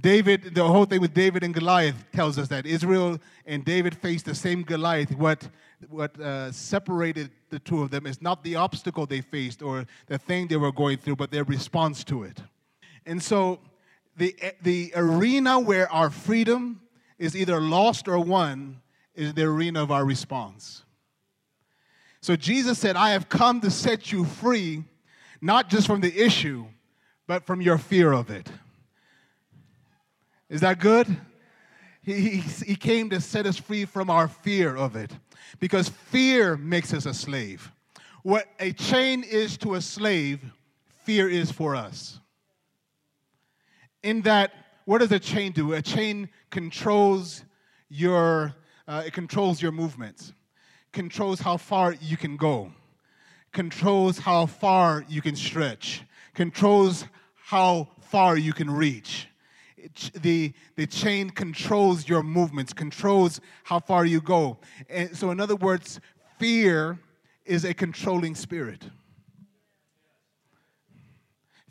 David, 0.00 0.54
the 0.54 0.66
whole 0.66 0.84
thing 0.84 1.00
with 1.00 1.14
David 1.14 1.44
and 1.44 1.54
Goliath 1.54 2.04
tells 2.12 2.36
us 2.36 2.48
that 2.48 2.66
Israel 2.66 3.18
and 3.46 3.64
David 3.64 3.96
faced 3.96 4.24
the 4.24 4.34
same 4.34 4.62
Goliath. 4.62 5.16
What, 5.16 5.48
what 5.88 6.18
uh, 6.20 6.50
separated 6.50 7.30
the 7.50 7.60
two 7.60 7.80
of 7.82 7.90
them 7.90 8.06
is 8.06 8.20
not 8.20 8.42
the 8.42 8.56
obstacle 8.56 9.06
they 9.06 9.20
faced 9.20 9.62
or 9.62 9.86
the 10.06 10.18
thing 10.18 10.48
they 10.48 10.56
were 10.56 10.72
going 10.72 10.98
through, 10.98 11.16
but 11.16 11.30
their 11.30 11.44
response 11.44 12.02
to 12.04 12.24
it. 12.24 12.42
And 13.06 13.22
so, 13.22 13.60
the, 14.16 14.34
the 14.62 14.92
arena 14.94 15.58
where 15.58 15.90
our 15.90 16.10
freedom 16.10 16.80
is 17.18 17.36
either 17.36 17.60
lost 17.60 18.08
or 18.08 18.18
won 18.18 18.80
is 19.14 19.34
the 19.34 19.44
arena 19.44 19.82
of 19.82 19.90
our 19.90 20.04
response. 20.04 20.84
So 22.20 22.36
Jesus 22.36 22.78
said, 22.78 22.96
I 22.96 23.10
have 23.10 23.28
come 23.28 23.60
to 23.60 23.70
set 23.70 24.10
you 24.10 24.24
free, 24.24 24.84
not 25.44 25.68
just 25.68 25.86
from 25.86 26.00
the 26.00 26.18
issue, 26.18 26.64
but 27.26 27.44
from 27.44 27.60
your 27.60 27.76
fear 27.76 28.12
of 28.12 28.30
it. 28.30 28.48
Is 30.48 30.62
that 30.62 30.80
good? 30.80 31.06
He, 32.02 32.14
he, 32.14 32.36
he 32.38 32.76
came 32.76 33.10
to 33.10 33.20
set 33.20 33.44
us 33.44 33.58
free 33.58 33.84
from 33.84 34.08
our 34.08 34.26
fear 34.26 34.74
of 34.74 34.96
it 34.96 35.10
because 35.60 35.90
fear 35.90 36.56
makes 36.56 36.94
us 36.94 37.04
a 37.04 37.12
slave. 37.12 37.70
What 38.22 38.46
a 38.58 38.72
chain 38.72 39.22
is 39.22 39.58
to 39.58 39.74
a 39.74 39.82
slave, 39.82 40.40
fear 41.02 41.28
is 41.28 41.52
for 41.52 41.76
us. 41.76 42.20
In 44.02 44.22
that, 44.22 44.52
what 44.86 44.98
does 44.98 45.12
a 45.12 45.18
chain 45.18 45.52
do? 45.52 45.74
A 45.74 45.82
chain 45.82 46.30
controls 46.48 47.44
your, 47.90 48.54
uh, 48.88 49.02
it 49.06 49.12
controls 49.12 49.60
your 49.60 49.72
movements 49.72 50.32
controls 50.94 51.40
how 51.40 51.58
far 51.58 51.92
you 52.00 52.16
can 52.16 52.36
go, 52.36 52.72
controls 53.54 54.18
how 54.18 54.44
far 54.44 55.06
you 55.08 55.22
can 55.22 55.34
stretch, 55.34 56.02
controls 56.34 57.06
how 57.36 57.88
far 58.00 58.36
you 58.36 58.52
can 58.52 58.70
reach. 58.70 59.28
It, 59.76 60.10
the, 60.20 60.52
the 60.76 60.86
chain 60.86 61.30
controls 61.30 62.06
your 62.06 62.22
movements, 62.22 62.72
controls 62.74 63.40
how 63.62 63.78
far 63.78 64.04
you 64.04 64.20
go. 64.20 64.58
And 64.90 65.16
so, 65.16 65.30
in 65.30 65.40
other 65.40 65.56
words, 65.56 66.00
fear 66.38 66.98
is 67.46 67.64
a 67.64 67.72
controlling 67.72 68.34
spirit. 68.34 68.82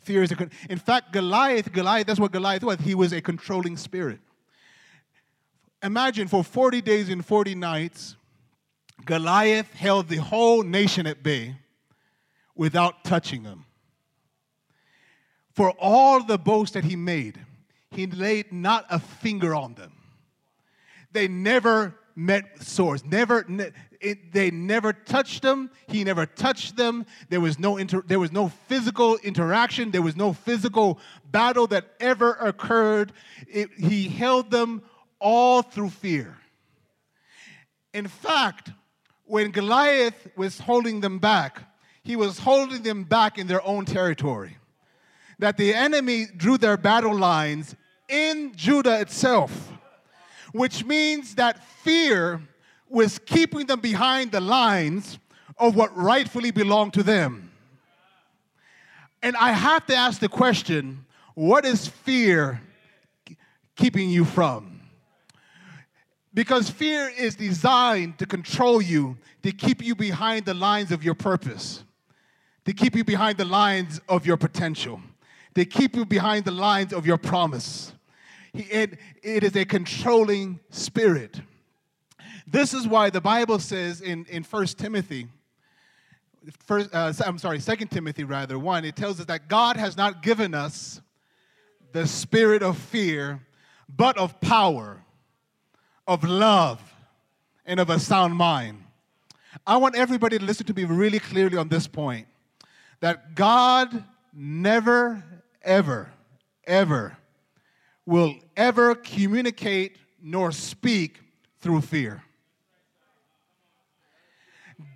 Fear 0.00 0.22
is 0.22 0.32
a. 0.32 0.50
In 0.68 0.78
fact, 0.78 1.12
Goliath, 1.12 1.72
Goliath, 1.72 2.06
that's 2.06 2.20
what 2.20 2.32
Goliath 2.32 2.62
was. 2.62 2.78
He 2.80 2.94
was 2.94 3.12
a 3.12 3.20
controlling 3.20 3.76
spirit. 3.76 4.20
Imagine 5.82 6.28
for 6.28 6.42
40 6.44 6.80
days 6.80 7.08
and 7.08 7.24
40 7.24 7.54
nights, 7.54 8.16
Goliath 9.04 9.72
held 9.74 10.08
the 10.08 10.16
whole 10.16 10.62
nation 10.62 11.06
at 11.06 11.22
bay 11.22 11.56
without 12.54 13.04
touching 13.04 13.42
them. 13.42 13.64
For 15.52 15.70
all 15.78 16.22
the 16.24 16.38
boast 16.38 16.74
that 16.74 16.84
he 16.84 16.96
made, 16.96 17.38
he 17.90 18.06
laid 18.06 18.52
not 18.52 18.86
a 18.90 18.98
finger 18.98 19.54
on 19.54 19.74
them. 19.74 19.92
They 21.12 21.28
never 21.28 21.94
met 22.16 22.62
swords. 22.62 23.04
Never, 23.04 23.44
ne- 23.48 23.70
it, 24.00 24.32
they 24.32 24.50
never 24.50 24.92
touched 24.92 25.42
them. 25.42 25.70
He 25.86 26.04
never 26.04 26.26
touched 26.26 26.76
them. 26.76 27.06
There 27.28 27.40
was 27.40 27.58
no 27.58 27.76
inter- 27.76 28.02
there 28.06 28.18
was 28.20 28.32
no 28.32 28.48
physical 28.48 29.16
interaction. 29.18 29.90
There 29.90 30.02
was 30.02 30.16
no 30.16 30.32
physical 30.32 30.98
battle 31.30 31.66
that 31.68 31.86
ever 32.00 32.32
occurred. 32.34 33.12
It, 33.48 33.70
he 33.76 34.08
held 34.08 34.50
them 34.50 34.82
all 35.20 35.62
through 35.62 35.90
fear. 35.90 36.36
In 37.92 38.08
fact, 38.08 38.72
when 39.24 39.52
Goliath 39.52 40.28
was 40.36 40.58
holding 40.58 41.00
them 41.00 41.18
back, 41.18 41.62
he 42.04 42.16
was 42.16 42.38
holding 42.38 42.82
them 42.82 43.04
back 43.04 43.38
in 43.38 43.46
their 43.46 43.66
own 43.66 43.86
territory. 43.86 44.58
That 45.38 45.56
the 45.56 45.74
enemy 45.74 46.26
drew 46.36 46.58
their 46.58 46.76
battle 46.76 47.16
lines 47.16 47.74
in 48.08 48.52
Judah 48.54 49.00
itself, 49.00 49.72
which 50.52 50.84
means 50.84 51.34
that 51.34 51.64
fear 51.82 52.40
was 52.88 53.18
keeping 53.18 53.66
them 53.66 53.80
behind 53.80 54.30
the 54.30 54.40
lines 54.40 55.18
of 55.58 55.74
what 55.74 55.96
rightfully 55.96 56.50
belonged 56.50 56.92
to 56.94 57.02
them. 57.02 57.50
And 59.22 59.34
I 59.36 59.52
have 59.52 59.86
to 59.86 59.96
ask 59.96 60.20
the 60.20 60.28
question 60.28 61.06
what 61.34 61.64
is 61.64 61.88
fear 61.88 62.60
keeping 63.74 64.10
you 64.10 64.24
from? 64.24 64.80
Because 66.32 66.68
fear 66.68 67.08
is 67.08 67.34
designed 67.34 68.18
to 68.18 68.26
control 68.26 68.82
you, 68.82 69.16
to 69.42 69.50
keep 69.50 69.82
you 69.82 69.94
behind 69.94 70.44
the 70.44 70.54
lines 70.54 70.92
of 70.92 71.02
your 71.02 71.14
purpose, 71.14 71.84
to 72.64 72.72
keep 72.72 72.96
you 72.96 73.04
behind 73.04 73.38
the 73.38 73.44
lines 73.44 74.00
of 74.08 74.26
your 74.26 74.36
potential, 74.36 75.00
They 75.54 75.64
keep 75.64 75.94
you 75.94 76.04
behind 76.04 76.44
the 76.44 76.50
lines 76.50 76.92
of 76.92 77.06
your 77.06 77.18
promise. 77.18 77.92
It, 78.52 78.98
it 79.22 79.44
is 79.44 79.56
a 79.56 79.64
controlling 79.64 80.58
spirit. 80.70 81.40
This 82.46 82.74
is 82.74 82.88
why 82.88 83.10
the 83.10 83.20
Bible 83.20 83.58
says 83.58 84.00
in, 84.00 84.26
in 84.26 84.42
1 84.42 84.66
Timothy, 84.66 85.28
first, 86.66 86.90
uh, 86.92 87.12
I'm 87.24 87.38
sorry, 87.38 87.60
2 87.60 87.76
Timothy 87.86 88.24
rather, 88.24 88.58
1, 88.58 88.84
it 88.84 88.96
tells 88.96 89.20
us 89.20 89.26
that 89.26 89.48
God 89.48 89.76
has 89.76 89.96
not 89.96 90.22
given 90.22 90.54
us 90.54 91.00
the 91.92 92.06
spirit 92.06 92.62
of 92.62 92.76
fear, 92.76 93.40
but 93.88 94.18
of 94.18 94.40
power, 94.40 95.02
of 96.06 96.24
love, 96.24 96.80
and 97.64 97.78
of 97.78 97.90
a 97.90 97.98
sound 97.98 98.34
mind. 98.34 98.82
I 99.66 99.76
want 99.76 99.94
everybody 99.94 100.38
to 100.38 100.44
listen 100.44 100.66
to 100.66 100.74
me 100.74 100.84
really 100.84 101.20
clearly 101.20 101.56
on 101.56 101.68
this 101.68 101.86
point 101.86 102.26
that 103.04 103.34
God 103.34 104.02
never, 104.32 105.22
ever, 105.60 106.10
ever 106.66 107.18
will 108.06 108.34
ever 108.56 108.94
communicate 108.94 109.98
nor 110.22 110.50
speak 110.50 111.20
through 111.60 111.82
fear. 111.82 112.22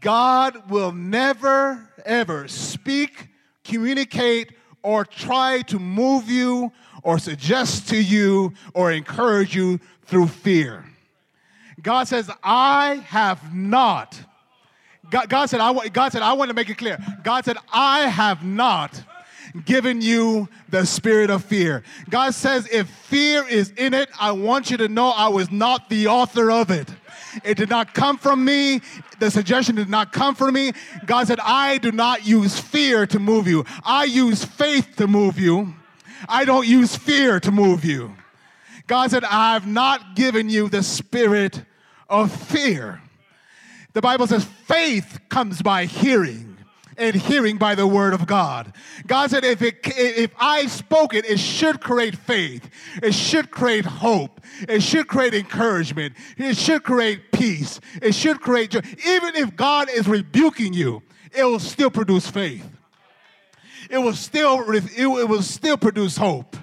God 0.01 0.71
will 0.71 0.93
never, 0.93 1.87
ever 2.07 2.49
speak, 2.49 3.29
communicate, 3.63 4.55
or 4.83 5.05
try 5.05 5.61
to 5.67 5.79
move 5.79 6.31
you, 6.31 6.73
or 7.03 7.19
suggest 7.19 7.91
to 7.91 8.03
you, 8.03 8.55
or 8.73 8.91
encourage 8.91 9.55
you 9.55 9.81
through 10.07 10.29
fear. 10.29 10.83
God 11.83 12.09
says, 12.09 12.31
I 12.43 13.05
have 13.09 13.55
not. 13.55 14.19
God, 15.11 15.29
God 15.29 15.47
said, 15.47 15.61
I, 15.61 15.89
God 15.89 16.13
said, 16.13 16.23
I 16.23 16.33
want 16.35 16.51
to 16.51 16.55
make 16.55 16.69
it 16.69 16.79
clear. 16.79 16.99
God 17.23 17.45
said, 17.45 17.57
I 17.73 18.01
have 18.09 18.45
not 18.45 19.03
given 19.65 20.01
you 20.01 20.49
the 20.69 20.85
spirit 20.85 21.31
of 21.31 21.45
fear. 21.45 21.83
God 22.11 22.35
says, 22.35 22.69
if 22.71 22.89
fear 22.89 23.47
is 23.47 23.71
in 23.71 23.95
it, 23.95 24.11
I 24.21 24.33
want 24.33 24.71
you 24.71 24.77
to 24.79 24.89
know 24.89 25.09
I 25.11 25.29
was 25.29 25.51
not 25.51 25.89
the 25.89 26.09
author 26.09 26.51
of 26.51 26.71
it. 26.71 26.89
It 27.45 27.57
did 27.57 27.71
not 27.71 27.95
come 27.95 28.19
from 28.19 28.45
me. 28.45 28.81
The 29.19 29.31
suggestion 29.31 29.77
did 29.77 29.89
not 29.89 30.13
come 30.13 30.35
from 30.35 30.55
me. 30.55 30.73
God 31.07 31.27
said, 31.27 31.41
I 31.41 31.79
do 31.79 31.93
not 31.93 32.27
use 32.27 32.59
fear 32.59 33.07
to 33.07 33.19
move 33.19 33.47
you. 33.47 33.65
I 33.85 34.05
use 34.05 34.45
faith 34.45 34.97
to 34.97 35.07
move 35.07 35.39
you. 35.39 35.75
I 36.29 36.45
don't 36.45 36.67
use 36.67 36.97
fear 36.97 37.41
to 37.41 37.51
move 37.51 37.85
you. 37.85 38.15
God 38.87 39.11
said, 39.11 39.25
I 39.25 39.55
have 39.55 39.67
not 39.67 40.17
given 40.17 40.49
you 40.49 40.69
the 40.69 40.83
spirit 40.83 41.63
of 42.09 42.33
fear. 42.33 43.03
The 43.93 44.03
Bible 44.03 44.27
says 44.27 44.45
faith 44.45 45.21
comes 45.29 45.63
by 45.63 45.87
hearing 45.87 46.57
and 46.97 47.15
hearing 47.15 47.57
by 47.57 47.75
the 47.75 47.87
word 47.87 48.13
of 48.13 48.27
God. 48.27 48.73
God 49.07 49.31
said, 49.31 49.45
if, 49.45 49.63
it, 49.63 49.79
if 49.87 50.33
I 50.39 50.67
spoke 50.67 51.15
it, 51.15 51.25
it 51.25 51.39
should 51.39 51.81
create 51.81 52.17
faith. 52.17 52.69
It 53.03 53.13
should 53.15 53.51
create 53.51 53.85
hope. 53.85 54.41
It 54.69 54.83
should 54.83 55.07
create 55.07 55.33
encouragement. 55.33 56.15
It 56.37 56.57
should 56.57 56.83
create 56.83 57.33
peace. 57.33 57.81
It 58.03 58.15
should 58.15 58.41
create 58.41 58.71
joy. 58.71 58.81
Even 59.07 59.37
if 59.37 59.55
God 59.55 59.89
is 59.91 60.09
rebuking 60.09 60.75
you, 60.75 61.03
it 61.33 61.45
will 61.45 61.61
still 61.61 61.91
produce 61.91 62.29
faith. 62.29 62.69
It 63.89 63.99
will 63.99 64.15
still, 64.15 64.71
it 64.73 65.07
will 65.07 65.43
still 65.43 65.77
produce 65.77 66.17
hope 66.17 66.57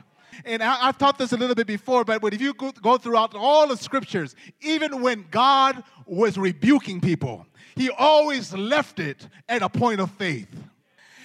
and 0.46 0.64
I, 0.64 0.76
have 0.86 0.98
taught 0.98 1.18
this 1.18 1.32
a 1.34 1.38
little 1.38 1.56
bit 1.56 1.68
before, 1.68 2.04
but 2.04 2.34
if 2.34 2.42
you 2.42 2.54
go, 2.54 2.72
go 2.72 2.98
throughout 2.98 3.36
all 3.36 3.68
the 3.68 3.78
scriptures, 3.78 4.36
even 4.62 5.02
when 5.02 5.26
God 5.32 5.84
was 6.06 6.38
rebuking 6.38 7.02
people, 7.02 7.46
he 7.76 7.90
always 7.90 8.54
left 8.54 9.00
it 9.00 9.28
at 9.50 9.62
a 9.62 9.70
point 9.70 10.00
of 10.00 10.12
faith. 10.12 10.48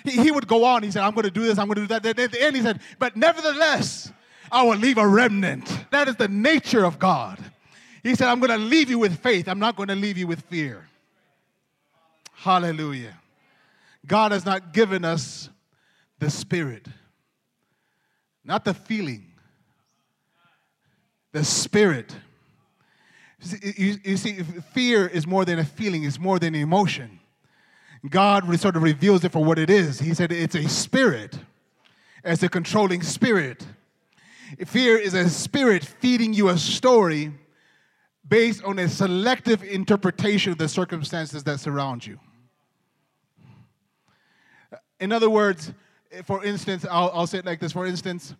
He, 0.05 0.13
he 0.13 0.31
would 0.31 0.47
go 0.47 0.65
on, 0.65 0.83
he 0.83 0.91
said, 0.91 1.03
I'm 1.03 1.15
going 1.15 1.25
to 1.25 1.31
do 1.31 1.43
this, 1.43 1.59
I'm 1.59 1.67
going 1.67 1.77
to 1.77 1.83
do 1.83 1.87
that. 1.89 2.19
At 2.19 2.33
the 2.33 2.43
end, 2.43 2.57
he 2.57 2.63
said, 2.63 2.81
but 2.99 3.17
nevertheless, 3.17 4.13
I 4.51 4.63
will 4.63 4.77
leave 4.77 4.99
a 4.99 5.07
remnant. 5.07 5.87
That 5.91 6.09
is 6.09 6.17
the 6.17 6.29
nature 6.29 6.85
of 6.85 6.99
God. 6.99 7.39
He 8.03 8.15
said, 8.15 8.29
I'm 8.29 8.41
going 8.41 8.51
to 8.51 8.59
leave 8.59 8.91
you 8.91 8.99
with 8.99 9.19
faith, 9.21 9.49
I'm 9.49 9.59
not 9.59 9.77
going 9.77 9.89
to 9.89 9.95
leave 9.95 10.17
you 10.17 10.27
with 10.27 10.41
fear. 10.43 10.87
Hallelujah. 12.35 13.19
God 14.07 14.33
has 14.33 14.47
not 14.47 14.73
given 14.73 15.05
us 15.05 15.51
the 16.19 16.31
Spirit, 16.31 16.87
not 18.51 18.65
the 18.65 18.75
feeling, 18.75 19.27
the 21.31 21.45
Spirit. 21.45 22.17
You, 23.63 24.17
see, 24.17 24.43
fear 24.75 25.07
is 25.07 25.25
more 25.25 25.45
than 25.45 25.61
a 25.61 25.65
feeling, 25.65 26.03
it's 26.03 26.19
more 26.19 26.41
than 26.41 26.57
emotion. 26.57 27.21
God 28.09 28.43
sort 28.59 28.75
of 28.75 28.83
reveals 28.83 29.23
it 29.23 29.31
for 29.31 29.45
what 29.45 29.57
it 29.61 29.71
is. 29.71 30.01
He 30.01 30.15
said 30.15 30.33
it's 30.33 30.57
a 30.57 30.69
spirit, 30.69 31.39
it's 32.25 32.43
a 32.43 32.49
controlling 32.49 33.03
spirit. 33.03 33.65
Fear 34.67 34.99
is 34.99 35.15
a 35.15 35.31
spirit 35.31 35.85
feeding 35.85 36.35
you 36.35 36.49
a 36.49 36.59
story 36.59 37.33
based 38.27 38.65
on 38.65 38.81
a 38.81 38.89
selective 38.89 39.63
interpretation 39.63 40.51
of 40.51 40.59
the 40.59 40.69
circumstances 40.69 41.45
that 41.45 41.61
surround 41.61 42.05
you. 42.05 42.19
In 44.99 45.13
other 45.13 45.31
words, 45.31 45.73
for 46.25 46.45
instance, 46.45 46.85
I'll, 46.91 47.11
I'll 47.15 47.27
say 47.27 47.39
it 47.39 47.47
like 47.47 47.61
this 47.61 47.73
for 47.73 47.87
instance, 47.87 48.35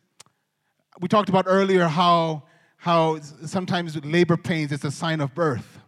we 1.01 1.09
talked 1.09 1.29
about 1.29 1.45
earlier 1.49 1.87
how 1.87 2.43
how 2.77 3.21
sometimes 3.21 4.03
labor 4.05 4.39
pains 4.39 4.73
is 4.73 4.83
a 4.85 4.91
sign 4.91 5.21
of 5.21 5.35
birth. 5.35 5.81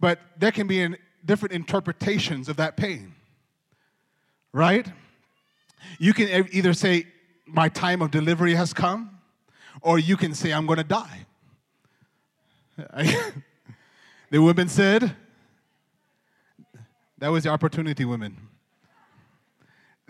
But 0.00 0.18
there 0.36 0.50
can 0.50 0.66
be 0.66 0.96
different 1.24 1.52
interpretations 1.52 2.48
of 2.48 2.56
that 2.56 2.76
pain, 2.76 3.14
right? 4.52 4.86
You 5.98 6.12
can 6.12 6.48
either 6.50 6.72
say, 6.72 7.06
My 7.46 7.68
time 7.68 8.02
of 8.02 8.10
delivery 8.10 8.54
has 8.54 8.72
come, 8.72 9.18
or 9.82 10.00
you 10.00 10.16
can 10.16 10.34
say, 10.34 10.52
I'm 10.52 10.66
going 10.66 10.78
to 10.78 10.84
die. 10.84 11.26
the 14.30 14.42
women 14.42 14.68
said, 14.68 15.14
That 17.18 17.28
was 17.28 17.44
the 17.44 17.50
opportunity, 17.50 18.04
women. 18.04 18.49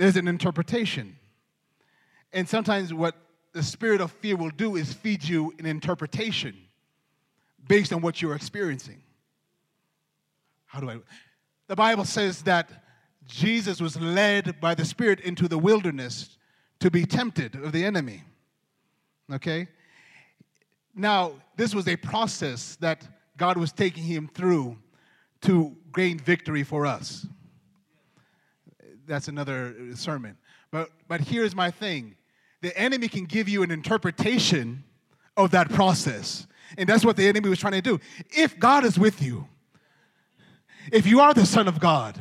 There's 0.00 0.16
an 0.16 0.28
interpretation. 0.28 1.14
And 2.32 2.48
sometimes 2.48 2.94
what 2.94 3.16
the 3.52 3.62
spirit 3.62 4.00
of 4.00 4.10
fear 4.10 4.34
will 4.34 4.48
do 4.48 4.76
is 4.76 4.94
feed 4.94 5.22
you 5.22 5.52
an 5.58 5.66
interpretation 5.66 6.56
based 7.68 7.92
on 7.92 8.00
what 8.00 8.22
you're 8.22 8.34
experiencing. 8.34 9.02
How 10.64 10.80
do 10.80 10.88
I? 10.88 11.00
The 11.66 11.76
Bible 11.76 12.06
says 12.06 12.40
that 12.44 12.70
Jesus 13.26 13.78
was 13.78 14.00
led 14.00 14.58
by 14.58 14.74
the 14.74 14.86
Spirit 14.86 15.20
into 15.20 15.46
the 15.48 15.58
wilderness 15.58 16.38
to 16.78 16.90
be 16.90 17.04
tempted 17.04 17.54
of 17.56 17.72
the 17.72 17.84
enemy. 17.84 18.24
Okay? 19.30 19.68
Now, 20.94 21.32
this 21.56 21.74
was 21.74 21.86
a 21.86 21.96
process 21.96 22.76
that 22.76 23.06
God 23.36 23.58
was 23.58 23.70
taking 23.70 24.04
him 24.04 24.30
through 24.32 24.78
to 25.42 25.76
gain 25.94 26.18
victory 26.18 26.62
for 26.62 26.86
us. 26.86 27.26
That's 29.10 29.26
another 29.26 29.74
uh, 29.74 29.96
sermon. 29.96 30.38
But, 30.70 30.90
but 31.08 31.20
here's 31.20 31.52
my 31.52 31.72
thing 31.72 32.14
the 32.62 32.76
enemy 32.78 33.08
can 33.08 33.24
give 33.24 33.48
you 33.48 33.64
an 33.64 33.72
interpretation 33.72 34.84
of 35.36 35.50
that 35.50 35.68
process. 35.68 36.46
And 36.78 36.88
that's 36.88 37.04
what 37.04 37.16
the 37.16 37.26
enemy 37.26 37.48
was 37.48 37.58
trying 37.58 37.72
to 37.72 37.80
do. 37.80 37.98
If 38.30 38.56
God 38.60 38.84
is 38.84 38.96
with 38.96 39.20
you, 39.20 39.48
if 40.92 41.06
you 41.06 41.18
are 41.20 41.34
the 41.34 41.44
Son 41.44 41.66
of 41.66 41.80
God, 41.80 42.20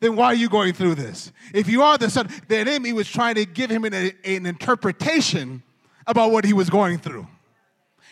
then 0.00 0.16
why 0.16 0.26
are 0.26 0.34
you 0.34 0.48
going 0.48 0.72
through 0.72 0.96
this? 0.96 1.30
If 1.54 1.68
you 1.68 1.82
are 1.82 1.96
the 1.96 2.10
Son, 2.10 2.28
the 2.48 2.58
enemy 2.58 2.92
was 2.92 3.08
trying 3.08 3.36
to 3.36 3.46
give 3.46 3.70
him 3.70 3.84
an, 3.84 3.94
an 3.94 4.46
interpretation 4.46 5.62
about 6.04 6.32
what 6.32 6.44
he 6.44 6.52
was 6.52 6.68
going 6.68 6.98
through. 6.98 7.28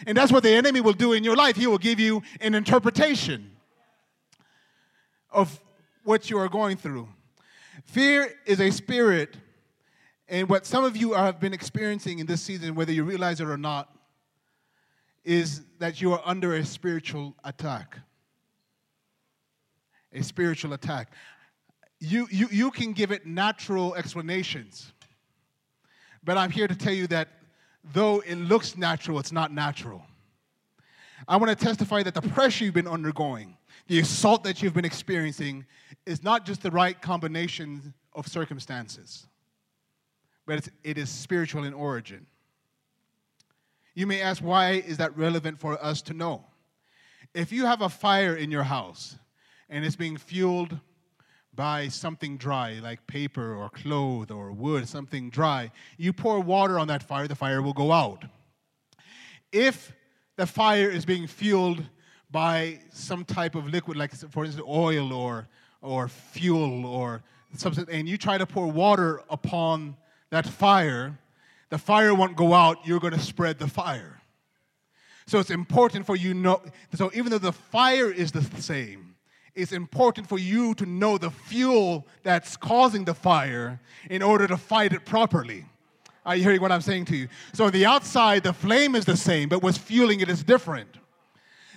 And 0.06 0.16
that's 0.16 0.30
what 0.30 0.44
the 0.44 0.54
enemy 0.54 0.80
will 0.80 0.92
do 0.92 1.12
in 1.12 1.24
your 1.24 1.34
life. 1.34 1.56
He 1.56 1.66
will 1.66 1.78
give 1.78 1.98
you 1.98 2.22
an 2.40 2.54
interpretation 2.54 3.50
of 5.32 5.60
what 6.04 6.30
you 6.30 6.38
are 6.38 6.48
going 6.48 6.76
through. 6.76 7.08
Fear 7.84 8.32
is 8.46 8.60
a 8.60 8.70
spirit 8.70 9.36
and 10.32 10.48
what 10.48 10.64
some 10.64 10.82
of 10.82 10.96
you 10.96 11.12
have 11.12 11.40
been 11.40 11.52
experiencing 11.52 12.18
in 12.18 12.26
this 12.26 12.40
season, 12.40 12.74
whether 12.74 12.90
you 12.90 13.04
realize 13.04 13.40
it 13.40 13.48
or 13.48 13.58
not, 13.58 13.94
is 15.24 15.62
that 15.78 16.00
you 16.00 16.14
are 16.14 16.22
under 16.24 16.54
a 16.54 16.64
spiritual 16.64 17.36
attack. 17.44 17.98
A 20.14 20.22
spiritual 20.22 20.72
attack. 20.72 21.12
you, 22.00 22.26
you, 22.30 22.48
you 22.50 22.70
can 22.70 22.94
give 22.94 23.12
it 23.12 23.26
natural 23.26 23.94
explanations. 23.94 24.92
But 26.24 26.38
I'm 26.38 26.50
here 26.50 26.66
to 26.66 26.74
tell 26.74 26.94
you 26.94 27.06
that 27.08 27.28
though 27.92 28.20
it 28.20 28.36
looks 28.36 28.76
natural, 28.76 29.18
it's 29.18 29.32
not 29.32 29.52
natural. 29.52 30.02
I 31.28 31.36
want 31.36 31.56
to 31.56 31.64
testify 31.64 32.02
that 32.04 32.14
the 32.14 32.22
pressure 32.22 32.64
you've 32.64 32.74
been 32.74 32.88
undergoing, 32.88 33.56
the 33.88 33.98
assault 34.00 34.44
that 34.44 34.62
you've 34.62 34.74
been 34.74 34.84
experiencing, 34.84 35.66
is 36.06 36.22
not 36.22 36.46
just 36.46 36.62
the 36.62 36.70
right 36.70 37.00
combination 37.00 37.94
of 38.14 38.26
circumstances, 38.26 39.26
but 40.46 40.58
it's, 40.58 40.70
it 40.82 40.98
is 40.98 41.10
spiritual 41.10 41.64
in 41.64 41.74
origin. 41.74 42.26
You 43.94 44.06
may 44.06 44.22
ask, 44.22 44.42
why 44.42 44.72
is 44.72 44.96
that 44.96 45.16
relevant 45.16 45.58
for 45.58 45.82
us 45.82 46.02
to 46.02 46.14
know? 46.14 46.44
If 47.34 47.52
you 47.52 47.66
have 47.66 47.82
a 47.82 47.88
fire 47.88 48.36
in 48.36 48.50
your 48.50 48.62
house 48.62 49.16
and 49.68 49.84
it's 49.84 49.96
being 49.96 50.16
fueled 50.16 50.78
by 51.54 51.88
something 51.88 52.38
dry, 52.38 52.80
like 52.82 53.06
paper 53.06 53.54
or 53.54 53.68
cloth 53.68 54.30
or 54.30 54.52
wood, 54.52 54.88
something 54.88 55.28
dry, 55.28 55.70
you 55.98 56.12
pour 56.12 56.40
water 56.40 56.78
on 56.78 56.88
that 56.88 57.02
fire, 57.02 57.28
the 57.28 57.34
fire 57.34 57.60
will 57.60 57.74
go 57.74 57.92
out. 57.92 58.24
If 59.50 59.92
the 60.36 60.46
fire 60.46 60.88
is 60.88 61.04
being 61.04 61.26
fueled 61.26 61.84
by 62.32 62.80
some 62.92 63.24
type 63.24 63.54
of 63.54 63.68
liquid, 63.68 63.96
like 63.96 64.12
for 64.30 64.44
instance, 64.44 64.66
oil 64.66 65.12
or, 65.12 65.46
or 65.82 66.08
fuel 66.08 66.86
or 66.86 67.22
something, 67.56 67.86
and 67.90 68.08
you 68.08 68.16
try 68.16 68.38
to 68.38 68.46
pour 68.46 68.66
water 68.66 69.20
upon 69.28 69.96
that 70.30 70.46
fire, 70.46 71.18
the 71.68 71.78
fire 71.78 72.14
won't 72.14 72.36
go 72.36 72.54
out, 72.54 72.78
you're 72.84 73.00
going 73.00 73.12
to 73.12 73.20
spread 73.20 73.58
the 73.58 73.68
fire. 73.68 74.20
So 75.26 75.38
it's 75.38 75.50
important 75.50 76.06
for 76.06 76.16
you 76.16 76.34
know. 76.34 76.60
So 76.94 77.10
even 77.14 77.30
though 77.30 77.38
the 77.38 77.52
fire 77.52 78.10
is 78.10 78.32
the 78.32 78.42
same, 78.60 79.14
it's 79.54 79.72
important 79.72 80.26
for 80.26 80.38
you 80.38 80.74
to 80.76 80.86
know 80.86 81.18
the 81.18 81.30
fuel 81.30 82.06
that's 82.22 82.56
causing 82.56 83.04
the 83.04 83.14
fire 83.14 83.78
in 84.10 84.22
order 84.22 84.46
to 84.46 84.56
fight 84.56 84.92
it 84.92 85.04
properly. 85.04 85.66
Are 86.24 86.36
you 86.36 86.42
hearing 86.42 86.60
what 86.60 86.72
I'm 86.72 86.80
saying 86.80 87.06
to 87.06 87.16
you? 87.16 87.28
So 87.52 87.66
on 87.66 87.72
the 87.72 87.84
outside, 87.84 88.44
the 88.44 88.52
flame 88.52 88.94
is 88.94 89.04
the 89.04 89.16
same, 89.16 89.48
but 89.48 89.62
what's 89.62 89.76
fueling 89.76 90.20
it 90.20 90.28
is 90.28 90.42
different. 90.42 90.96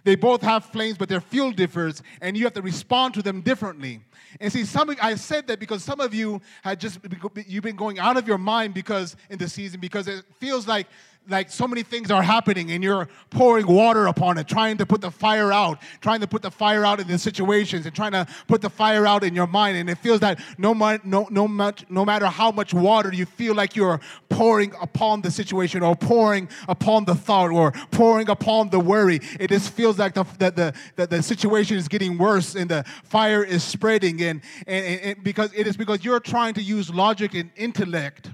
They 0.05 0.15
both 0.15 0.43
have 0.43 0.65
flames, 0.65 0.99
but 0.99 1.09
their 1.09 1.19
fuel 1.19 1.51
differs, 1.51 2.03
and 2.21 2.37
you 2.37 2.43
have 2.43 2.53
to 2.53 2.61
respond 2.61 3.15
to 3.15 3.23
them 3.23 3.41
differently. 3.41 4.01
And 4.39 4.53
see, 4.53 4.63
some 4.63 4.89
of, 4.89 4.97
I 5.01 5.15
said 5.15 5.47
that 5.47 5.59
because 5.59 5.83
some 5.83 5.99
of 5.99 6.13
you 6.13 6.41
had 6.63 6.79
just 6.79 6.99
you've 7.47 7.63
been 7.63 7.75
going 7.75 7.97
out 7.97 8.15
of 8.15 8.27
your 8.27 8.37
mind 8.37 8.75
because 8.75 9.15
in 9.31 9.39
the 9.39 9.49
season 9.49 9.79
because 9.79 10.07
it 10.07 10.23
feels 10.39 10.67
like 10.67 10.85
like 11.27 11.49
so 11.49 11.67
many 11.67 11.83
things 11.83 12.11
are 12.11 12.21
happening 12.21 12.71
and 12.71 12.83
you're 12.83 13.07
pouring 13.29 13.67
water 13.67 14.07
upon 14.07 14.37
it, 14.37 14.47
trying 14.47 14.77
to 14.77 14.85
put 14.85 15.01
the 15.01 15.11
fire 15.11 15.51
out, 15.51 15.81
trying 16.01 16.19
to 16.19 16.27
put 16.27 16.41
the 16.41 16.51
fire 16.51 16.85
out 16.85 16.99
in 16.99 17.07
the 17.07 17.17
situations 17.17 17.85
and 17.85 17.95
trying 17.95 18.11
to 18.11 18.27
put 18.47 18.61
the 18.61 18.69
fire 18.69 19.05
out 19.05 19.23
in 19.23 19.33
your 19.33 19.47
mind. 19.47 19.77
And 19.77 19.89
it 19.89 19.97
feels 19.97 20.19
that 20.21 20.39
no, 20.57 20.73
no, 20.73 21.27
no, 21.29 21.47
much, 21.47 21.85
no 21.89 22.05
matter 22.05 22.27
how 22.27 22.51
much 22.51 22.73
water 22.73 23.13
you 23.13 23.25
feel 23.25 23.55
like 23.55 23.75
you're 23.75 23.99
pouring 24.29 24.73
upon 24.81 25.21
the 25.21 25.31
situation 25.31 25.83
or 25.83 25.95
pouring 25.95 26.49
upon 26.67 27.05
the 27.05 27.15
thought 27.15 27.51
or 27.51 27.71
pouring 27.91 28.29
upon 28.29 28.69
the 28.69 28.79
worry, 28.79 29.19
it 29.39 29.49
just 29.49 29.71
feels 29.71 29.97
like 29.97 30.13
the, 30.13 30.23
the, 30.39 30.73
the, 30.95 31.07
the 31.07 31.23
situation 31.23 31.77
is 31.77 31.87
getting 31.87 32.17
worse 32.17 32.55
and 32.55 32.69
the 32.69 32.83
fire 33.03 33.43
is 33.43 33.63
spreading. 33.63 34.21
And, 34.21 34.41
and, 34.67 35.01
and 35.01 35.23
because 35.23 35.51
it 35.53 35.67
is 35.67 35.77
because 35.77 36.03
you're 36.03 36.19
trying 36.19 36.53
to 36.55 36.61
use 36.61 36.89
logic 36.89 37.33
and 37.33 37.51
intellect 37.55 38.29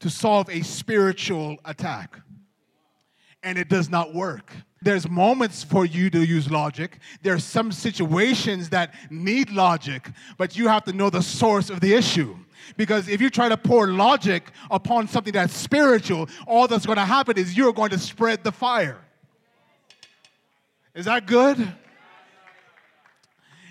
to 0.00 0.10
solve 0.10 0.48
a 0.50 0.62
spiritual 0.62 1.56
attack. 1.64 2.18
And 3.42 3.58
it 3.58 3.68
does 3.68 3.88
not 3.88 4.14
work. 4.14 4.52
There's 4.80 5.08
moments 5.08 5.64
for 5.64 5.84
you 5.84 6.08
to 6.10 6.24
use 6.24 6.50
logic. 6.50 6.98
There 7.22 7.34
are 7.34 7.40
some 7.40 7.72
situations 7.72 8.68
that 8.70 8.94
need 9.10 9.50
logic, 9.50 10.10
but 10.36 10.56
you 10.56 10.68
have 10.68 10.84
to 10.84 10.92
know 10.92 11.10
the 11.10 11.22
source 11.22 11.68
of 11.68 11.80
the 11.80 11.94
issue. 11.94 12.36
Because 12.76 13.08
if 13.08 13.20
you 13.20 13.30
try 13.30 13.48
to 13.48 13.56
pour 13.56 13.88
logic 13.88 14.50
upon 14.70 15.08
something 15.08 15.32
that's 15.32 15.54
spiritual, 15.54 16.28
all 16.46 16.68
that's 16.68 16.86
going 16.86 16.98
to 16.98 17.04
happen 17.04 17.38
is 17.38 17.56
you're 17.56 17.72
going 17.72 17.90
to 17.90 17.98
spread 17.98 18.44
the 18.44 18.52
fire. 18.52 18.98
Is 20.94 21.06
that 21.06 21.26
good? 21.26 21.58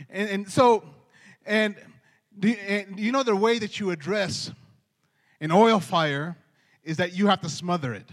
And, 0.09 0.29
and 0.29 0.51
so, 0.51 0.83
and, 1.45 1.75
the, 2.37 2.57
and 2.59 2.99
you 2.99 3.11
know 3.11 3.23
the 3.23 3.35
way 3.35 3.59
that 3.59 3.79
you 3.79 3.91
address 3.91 4.51
an 5.39 5.51
oil 5.51 5.79
fire 5.79 6.37
is 6.83 6.97
that 6.97 7.13
you 7.13 7.27
have 7.27 7.41
to 7.41 7.49
smother 7.49 7.93
it. 7.93 8.09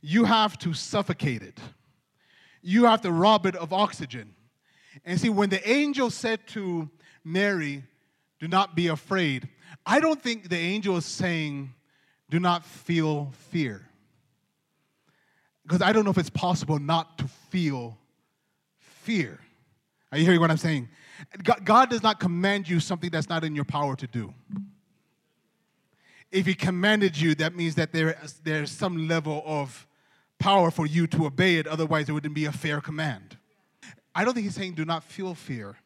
You 0.00 0.24
have 0.24 0.58
to 0.58 0.72
suffocate 0.74 1.42
it. 1.42 1.58
You 2.62 2.86
have 2.86 3.02
to 3.02 3.12
rob 3.12 3.46
it 3.46 3.54
of 3.56 3.72
oxygen. 3.72 4.34
And 5.04 5.20
see, 5.20 5.28
when 5.28 5.48
the 5.48 5.68
angel 5.68 6.10
said 6.10 6.46
to 6.48 6.88
Mary, 7.24 7.84
Do 8.40 8.48
not 8.48 8.74
be 8.74 8.88
afraid, 8.88 9.48
I 9.86 10.00
don't 10.00 10.20
think 10.20 10.48
the 10.48 10.56
angel 10.56 10.96
is 10.96 11.04
saying, 11.04 11.74
Do 12.30 12.40
not 12.40 12.64
feel 12.64 13.32
fear. 13.50 13.86
Because 15.62 15.82
I 15.82 15.92
don't 15.92 16.04
know 16.04 16.10
if 16.10 16.18
it's 16.18 16.30
possible 16.30 16.78
not 16.78 17.18
to 17.18 17.28
feel 17.50 17.98
fear. 18.78 19.38
Are 20.10 20.18
you 20.18 20.24
hearing 20.24 20.40
what 20.40 20.50
I'm 20.50 20.56
saying? 20.56 20.88
God 21.42 21.90
does 21.90 22.02
not 22.02 22.18
command 22.20 22.68
you 22.68 22.80
something 22.80 23.10
that's 23.10 23.28
not 23.28 23.44
in 23.44 23.54
your 23.54 23.64
power 23.64 23.94
to 23.96 24.06
do 24.06 24.32
if 26.30 26.46
he 26.46 26.54
commanded 26.54 27.18
you, 27.18 27.34
that 27.36 27.54
means 27.54 27.74
that 27.76 27.92
there, 27.92 28.18
there's 28.44 28.70
some 28.70 29.08
level 29.08 29.42
of 29.46 29.86
power 30.38 30.70
for 30.70 30.86
you 30.86 31.06
to 31.08 31.26
obey 31.26 31.56
it. 31.56 31.66
Otherwise, 31.66 32.08
it 32.08 32.12
wouldn't 32.12 32.34
be 32.34 32.44
a 32.44 32.52
fair 32.52 32.80
command. 32.80 33.36
I 34.14 34.24
don't 34.24 34.34
think 34.34 34.44
he's 34.44 34.54
saying 34.54 34.74
do 34.74 34.84
not 34.84 35.04
feel 35.04 35.34
fear. 35.34 35.76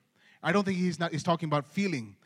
I 0.43 0.53
don't 0.53 0.65
think 0.65 0.79
he's 0.79 0.99
not. 0.99 1.13
He's 1.13 1.23
talking 1.23 1.49
about 1.49 1.67
feeling, 1.67 2.17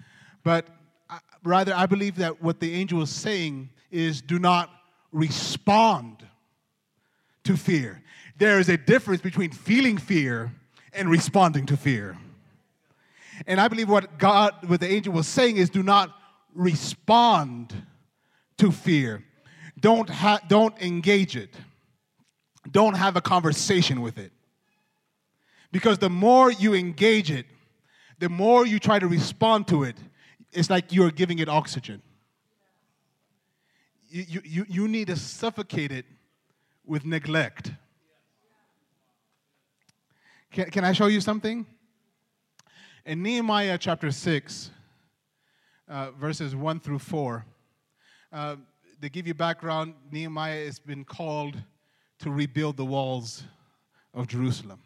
but 0.42 0.66
I, 1.10 1.18
rather, 1.44 1.74
I 1.74 1.86
believe 1.86 2.16
that 2.16 2.42
what 2.42 2.60
the 2.60 2.72
angel 2.72 3.02
is 3.02 3.10
saying 3.10 3.70
is 3.90 4.22
do 4.22 4.38
not 4.38 4.70
respond 5.12 6.26
to 7.44 7.56
fear. 7.56 8.02
There 8.38 8.58
is 8.58 8.68
a 8.68 8.76
difference 8.76 9.20
between 9.20 9.50
feeling 9.50 9.98
fear 9.98 10.52
and 10.92 11.10
responding 11.10 11.66
to 11.66 11.76
fear. 11.76 12.16
And 13.46 13.60
I 13.60 13.68
believe 13.68 13.88
what 13.88 14.18
God, 14.18 14.54
what 14.66 14.80
the 14.80 14.88
angel 14.90 15.12
was 15.12 15.26
saying 15.26 15.58
is 15.58 15.68
do 15.68 15.82
not 15.82 16.14
respond 16.54 17.74
to 18.58 18.72
fear. 18.72 19.24
Don't, 19.78 20.08
ha- 20.08 20.40
don't 20.48 20.80
engage 20.80 21.36
it. 21.36 21.54
Don't 22.70 22.94
have 22.94 23.16
a 23.16 23.20
conversation 23.20 24.00
with 24.00 24.18
it. 24.18 24.32
Because 25.72 25.98
the 25.98 26.10
more 26.10 26.50
you 26.50 26.74
engage 26.74 27.30
it, 27.30 27.46
the 28.18 28.28
more 28.28 28.66
you 28.66 28.78
try 28.78 28.98
to 28.98 29.06
respond 29.06 29.68
to 29.68 29.82
it, 29.82 29.96
it's 30.52 30.70
like 30.70 30.92
you're 30.92 31.10
giving 31.10 31.38
it 31.38 31.48
oxygen. 31.48 32.00
You, 34.08 34.40
you, 34.44 34.66
you 34.68 34.88
need 34.88 35.08
to 35.08 35.16
suffocate 35.16 35.92
it 35.92 36.06
with 36.86 37.04
neglect. 37.04 37.72
Can, 40.50 40.70
can 40.70 40.84
I 40.84 40.92
show 40.92 41.06
you 41.06 41.20
something? 41.20 41.66
In 43.04 43.22
Nehemiah 43.22 43.76
chapter 43.76 44.10
6, 44.10 44.70
uh, 45.88 46.10
verses 46.12 46.56
1 46.56 46.80
through 46.80 47.00
4, 47.00 47.44
uh, 48.36 48.56
to 49.00 49.08
give 49.08 49.26
you 49.26 49.32
background, 49.32 49.94
Nehemiah 50.12 50.66
has 50.66 50.78
been 50.78 51.04
called 51.04 51.56
to 52.18 52.30
rebuild 52.30 52.76
the 52.76 52.84
walls 52.84 53.44
of 54.12 54.26
Jerusalem. 54.26 54.80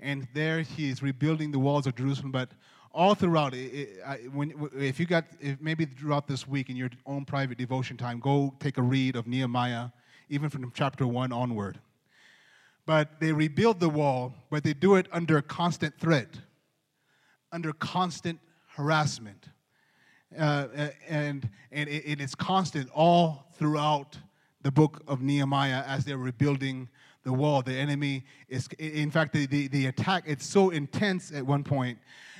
And 0.00 0.26
there 0.34 0.60
he 0.62 0.90
is 0.90 1.00
rebuilding 1.00 1.52
the 1.52 1.60
walls 1.60 1.86
of 1.86 1.94
Jerusalem, 1.94 2.32
but 2.32 2.50
all 2.92 3.14
throughout, 3.14 3.54
it, 3.54 3.72
it, 3.72 3.88
I, 4.04 4.16
when, 4.32 4.68
if 4.76 4.98
you 4.98 5.06
got, 5.06 5.26
if 5.40 5.60
maybe 5.60 5.84
throughout 5.84 6.26
this 6.26 6.48
week 6.48 6.68
in 6.68 6.76
your 6.76 6.90
own 7.06 7.24
private 7.24 7.56
devotion 7.56 7.96
time, 7.96 8.18
go 8.18 8.52
take 8.58 8.78
a 8.78 8.82
read 8.82 9.14
of 9.14 9.28
Nehemiah, 9.28 9.90
even 10.28 10.50
from 10.50 10.72
chapter 10.74 11.06
1 11.06 11.32
onward. 11.32 11.78
But 12.84 13.20
they 13.20 13.32
rebuild 13.32 13.78
the 13.78 13.88
wall, 13.88 14.34
but 14.50 14.64
they 14.64 14.72
do 14.72 14.96
it 14.96 15.06
under 15.12 15.40
constant 15.40 15.98
threat, 16.00 16.40
under 17.52 17.72
constant 17.72 18.40
harassment 18.74 19.50
uh, 20.38 20.68
and, 21.08 21.48
and 21.70 21.88
it, 21.88 22.20
it's 22.20 22.34
constant 22.34 22.90
all 22.92 23.46
throughout 23.58 24.18
the 24.62 24.70
book 24.70 25.02
of 25.06 25.22
Nehemiah 25.22 25.84
as 25.86 26.04
they're 26.04 26.18
rebuilding 26.18 26.88
the 27.22 27.32
wall. 27.32 27.62
The 27.62 27.74
enemy 27.74 28.24
is, 28.48 28.68
in 28.78 29.10
fact, 29.10 29.32
the, 29.32 29.46
the, 29.46 29.68
the 29.68 29.86
attack, 29.86 30.24
it's 30.26 30.46
so 30.46 30.70
intense 30.70 31.32
at 31.32 31.44
one 31.44 31.64
point. 31.64 31.98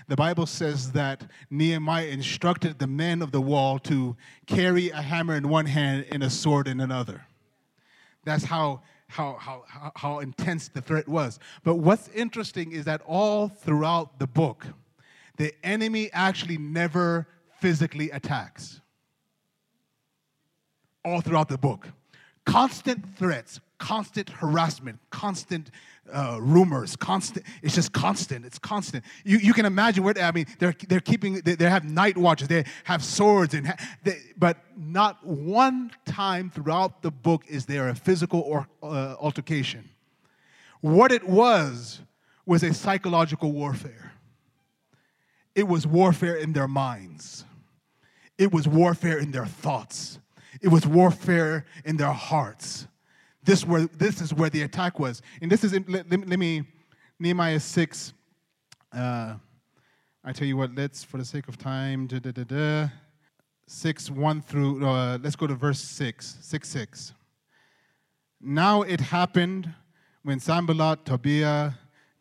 The 0.08 0.16
Bible 0.16 0.46
says 0.46 0.92
that 0.92 1.28
Nehemiah 1.50 2.06
instructed 2.06 2.78
the 2.78 2.86
men 2.86 3.22
of 3.22 3.32
the 3.32 3.40
wall 3.40 3.78
to 3.80 4.16
carry 4.46 4.90
a 4.90 5.02
hammer 5.02 5.34
in 5.34 5.48
one 5.48 5.66
hand 5.66 6.06
and 6.12 6.22
a 6.22 6.30
sword 6.30 6.68
in 6.68 6.80
another. 6.80 7.26
That's 8.24 8.44
how, 8.44 8.82
how, 9.08 9.36
how, 9.38 9.92
how 9.96 10.18
intense 10.20 10.68
the 10.68 10.80
threat 10.80 11.08
was. 11.08 11.40
But 11.64 11.76
what's 11.76 12.08
interesting 12.08 12.72
is 12.72 12.84
that 12.84 13.02
all 13.06 13.48
throughout 13.48 14.20
the 14.20 14.26
book, 14.28 14.66
the 15.36 15.52
enemy 15.64 16.10
actually 16.12 16.58
never 16.58 17.26
physically 17.66 18.12
attacks 18.12 18.80
all 21.04 21.20
throughout 21.20 21.48
the 21.48 21.58
book. 21.58 21.88
Constant 22.44 23.04
threats, 23.16 23.58
constant 23.78 24.28
harassment, 24.28 25.00
constant 25.10 25.72
uh, 26.12 26.38
rumors, 26.40 26.94
constant. 26.94 27.44
It's 27.64 27.74
just 27.74 27.92
constant. 27.92 28.46
It's 28.46 28.60
constant. 28.60 29.02
You, 29.24 29.38
you 29.38 29.52
can 29.52 29.66
imagine 29.66 30.04
where 30.04 30.14
I 30.16 30.30
mean 30.30 30.46
they're 30.60 30.76
they're 30.88 31.00
keeping 31.00 31.40
they, 31.40 31.56
they 31.56 31.68
have 31.68 31.82
night 31.82 32.16
watches. 32.16 32.46
They 32.46 32.62
have 32.84 33.02
swords 33.02 33.52
and 33.52 33.66
ha- 33.66 33.80
they, 34.04 34.20
but 34.38 34.58
not 34.76 35.26
one 35.26 35.90
time 36.04 36.50
throughout 36.50 37.02
the 37.02 37.10
book 37.10 37.42
is 37.48 37.66
there 37.66 37.88
a 37.88 37.96
physical 37.96 38.42
or 38.42 38.68
uh, 38.80 39.16
altercation. 39.18 39.88
What 40.82 41.10
it 41.10 41.28
was 41.28 41.98
was 42.44 42.62
a 42.62 42.72
psychological 42.72 43.50
warfare. 43.50 44.12
It 45.56 45.66
was 45.66 45.86
warfare 45.86 46.36
in 46.36 46.52
their 46.52 46.68
minds. 46.68 47.45
It 48.38 48.52
was 48.52 48.68
warfare 48.68 49.18
in 49.18 49.30
their 49.30 49.46
thoughts. 49.46 50.18
It 50.60 50.68
was 50.68 50.86
warfare 50.86 51.64
in 51.84 51.96
their 51.96 52.12
hearts. 52.12 52.86
This, 53.42 53.64
where, 53.64 53.86
this 53.86 54.20
is 54.20 54.34
where 54.34 54.50
the 54.50 54.62
attack 54.62 54.98
was. 54.98 55.22
And 55.40 55.50
this 55.50 55.64
is, 55.64 55.72
let, 55.72 56.10
let, 56.10 56.28
let 56.28 56.38
me, 56.38 56.64
Nehemiah 57.18 57.60
6. 57.60 58.12
Uh, 58.92 59.34
I 60.24 60.32
tell 60.32 60.46
you 60.46 60.56
what, 60.56 60.74
let's, 60.74 61.04
for 61.04 61.18
the 61.18 61.24
sake 61.24 61.48
of 61.48 61.56
time, 61.56 62.06
da, 62.06 62.18
da, 62.18 62.32
da, 62.32 62.44
da, 62.44 62.88
6, 63.68 64.10
1 64.10 64.42
through, 64.42 64.86
uh, 64.86 65.18
let's 65.22 65.36
go 65.36 65.46
to 65.46 65.54
verse 65.54 65.80
6, 65.80 66.38
6, 66.40 66.68
6. 66.68 67.12
Now 68.40 68.82
it 68.82 69.00
happened 69.00 69.72
when 70.22 70.40
Sanballat, 70.40 71.04
Tobiah, 71.04 71.72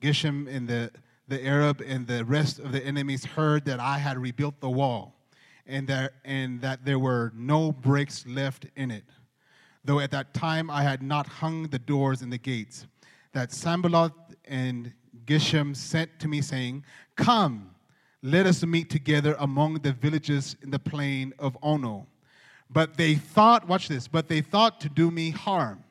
Geshem, 0.02 0.48
and 0.48 0.68
the, 0.68 0.92
the 1.28 1.44
Arab 1.46 1.82
and 1.86 2.06
the 2.08 2.24
rest 2.24 2.60
of 2.60 2.72
the 2.72 2.86
enemies 2.86 3.26
heard 3.26 3.66
that 3.66 3.80
I 3.80 3.98
had 3.98 4.18
rebuilt 4.18 4.60
the 4.60 4.70
wall 4.70 5.15
and 5.66 5.88
that, 5.88 6.14
and 6.24 6.62
that 6.62 6.86
there 6.86 7.00
were 7.00 7.32
no 7.36 7.72
breaks 7.72 8.26
left 8.28 8.68
in 8.76 8.92
it. 8.92 9.06
Though 9.84 10.00
at 10.00 10.12
that 10.12 10.34
time 10.34 10.70
I 10.70 10.84
had 10.84 11.02
not 11.02 11.28
hung 11.28 11.68
the 11.68 11.80
doors 11.80 12.22
and 12.22 12.32
the 12.32 12.38
gates, 12.38 12.88
that 13.34 13.52
Sanballat 13.52 14.14
and 14.46 14.94
Geshem 15.26 15.76
sent 15.76 16.20
to 16.20 16.28
me, 16.28 16.42
saying, 16.42 16.84
Come, 17.16 17.76
let 18.22 18.46
us 18.46 18.66
meet 18.66 18.90
together 18.90 19.36
among 19.40 19.76
the 19.76 19.92
villages 19.92 20.56
in 20.64 20.72
the 20.72 20.80
plain 20.80 21.34
of 21.38 21.58
Ono. 21.62 22.08
But 22.70 22.98
they 22.98 23.16
thought, 23.16 23.68
watch 23.68 23.88
this, 23.88 24.08
but 24.08 24.28
they 24.28 24.42
thought 24.42 24.82
to 24.82 24.90
do 24.90 25.12
me 25.12 25.30
harm. 25.30 25.84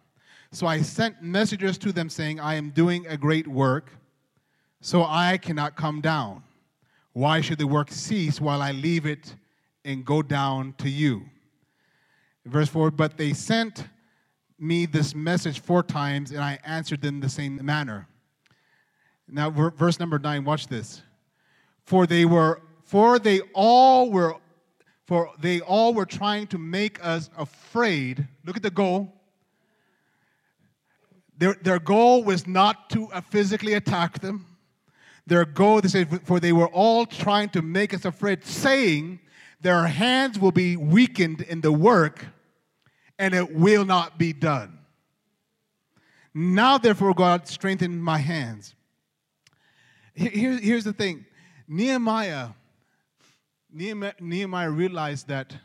So 0.51 0.67
I 0.67 0.83
sent 0.83 1.23
messengers 1.23 1.79
to 1.79 1.93
them, 1.93 2.09
saying, 2.09 2.41
I 2.41 2.55
am 2.55 2.71
doing 2.71 3.07
a 3.07 3.17
great 3.17 3.47
work, 3.47 3.93
so 4.81 5.05
I 5.05 5.39
cannot 5.39 5.77
come 5.77 6.01
down. 6.01 6.43
Why 7.13 7.41
should 7.41 7.59
the 7.59 7.67
work 7.67 7.91
cease 7.93 8.41
while 8.41 8.61
I 8.61 8.73
leave 8.73 9.07
it 9.07 9.35
and 9.85 10.05
go 10.05 10.23
down 10.23 10.75
to 10.79 10.89
you. 10.89 11.25
Verse 12.45 12.69
4 12.69 12.91
But 12.91 13.17
they 13.17 13.33
sent 13.33 13.85
me 14.59 14.87
this 14.87 15.15
message 15.15 15.61
four 15.61 15.83
times, 15.83 16.31
and 16.31 16.41
I 16.41 16.59
answered 16.65 17.03
them 17.03 17.21
the 17.21 17.29
same 17.29 17.65
manner. 17.65 18.09
Now, 19.29 19.51
verse 19.51 19.99
number 19.99 20.19
9, 20.19 20.45
watch 20.45 20.69
this. 20.69 21.03
For 21.85 22.07
they 22.07 22.25
were, 22.25 22.61
for 22.85 23.19
they 23.19 23.41
all 23.53 24.11
were, 24.11 24.37
for 25.07 25.31
they 25.39 25.61
all 25.61 25.95
were 25.95 26.07
trying 26.07 26.47
to 26.49 26.59
make 26.59 27.05
us 27.05 27.31
afraid. 27.37 28.27
Look 28.45 28.57
at 28.57 28.63
the 28.63 28.71
goal. 28.71 29.13
Their, 31.37 31.55
their 31.55 31.79
goal 31.79 32.23
was 32.23 32.47
not 32.47 32.91
to 32.91 33.09
physically 33.31 33.75
attack 33.75 34.21
them. 34.21 34.47
Their 35.27 35.45
goal, 35.45 35.81
they 35.81 35.89
say, 35.89 36.05
for 36.05 36.39
they 36.39 36.53
were 36.53 36.69
all 36.69 37.07
trying 37.07 37.49
to 37.51 37.63
make 37.63 37.95
us 37.95 38.05
afraid, 38.05 38.45
saying, 38.45 39.21
their 39.65 39.87
hands 39.87 40.39
will 40.39 40.53
be 40.53 40.77
weakened 40.77 41.41
in 41.41 41.63
the 41.63 41.73
work 41.73 42.27
and 43.19 43.33
it 43.33 43.55
will 43.55 43.87
not 43.87 44.19
be 44.19 44.31
done. 44.35 44.79
Now, 46.35 46.77
therefore, 46.77 47.15
God, 47.15 47.49
strengthen 47.49 47.99
my 47.99 48.19
hands. 48.19 48.75
Here, 50.15 50.59
here's 50.59 50.85
the 50.85 50.93
thing 50.93 51.25
Nehemiah, 51.67 52.51
Nehemiah, 53.73 54.13
Nehemiah 54.21 54.71
realized 54.71 55.29
that 55.29 55.57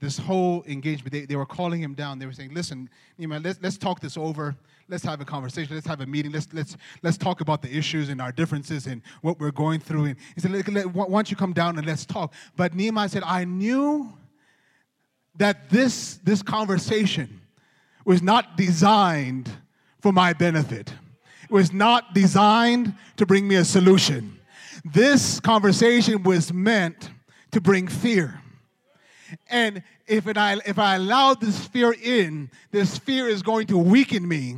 this 0.00 0.18
whole 0.18 0.64
engagement, 0.66 1.12
they, 1.12 1.24
they 1.24 1.36
were 1.36 1.46
calling 1.46 1.80
him 1.80 1.94
down. 1.94 2.18
They 2.18 2.26
were 2.26 2.32
saying, 2.32 2.52
Listen, 2.52 2.90
Nehemiah, 3.18 3.40
let's, 3.40 3.58
let's 3.62 3.78
talk 3.78 4.00
this 4.00 4.16
over 4.16 4.56
let's 4.88 5.04
have 5.04 5.20
a 5.20 5.24
conversation. 5.24 5.74
Let's 5.74 5.86
have 5.86 6.00
a 6.00 6.06
meeting. 6.06 6.32
Let's, 6.32 6.48
let's, 6.52 6.76
let's 7.02 7.16
talk 7.16 7.40
about 7.40 7.62
the 7.62 7.74
issues 7.74 8.08
and 8.08 8.20
our 8.20 8.32
differences 8.32 8.86
and 8.86 9.02
what 9.22 9.40
we're 9.40 9.50
going 9.50 9.80
through. 9.80 10.04
And 10.04 10.16
he 10.34 10.40
said, 10.40 10.94
why 10.94 11.06
don't 11.06 11.30
you 11.30 11.36
come 11.36 11.52
down 11.52 11.78
and 11.78 11.86
let's 11.86 12.04
talk? 12.04 12.32
But 12.56 12.74
Nehemiah 12.74 13.08
said, 13.08 13.22
I 13.24 13.44
knew 13.44 14.12
that 15.36 15.70
this, 15.70 16.18
this 16.22 16.42
conversation 16.42 17.40
was 18.04 18.22
not 18.22 18.56
designed 18.56 19.50
for 20.00 20.12
my 20.12 20.32
benefit. 20.32 20.92
It 21.44 21.50
was 21.50 21.72
not 21.72 22.14
designed 22.14 22.94
to 23.16 23.26
bring 23.26 23.48
me 23.48 23.56
a 23.56 23.64
solution. 23.64 24.38
This 24.84 25.40
conversation 25.40 26.22
was 26.22 26.52
meant 26.52 27.10
to 27.52 27.60
bring 27.60 27.88
fear. 27.88 28.40
And 29.48 29.82
if, 30.06 30.26
it, 30.26 30.36
I, 30.36 30.58
if 30.66 30.78
I 30.78 30.96
allow 30.96 31.34
this 31.34 31.66
fear 31.66 31.92
in, 31.92 32.50
this 32.70 32.98
fear 32.98 33.28
is 33.28 33.42
going 33.42 33.66
to 33.68 33.78
weaken 33.78 34.26
me 34.26 34.56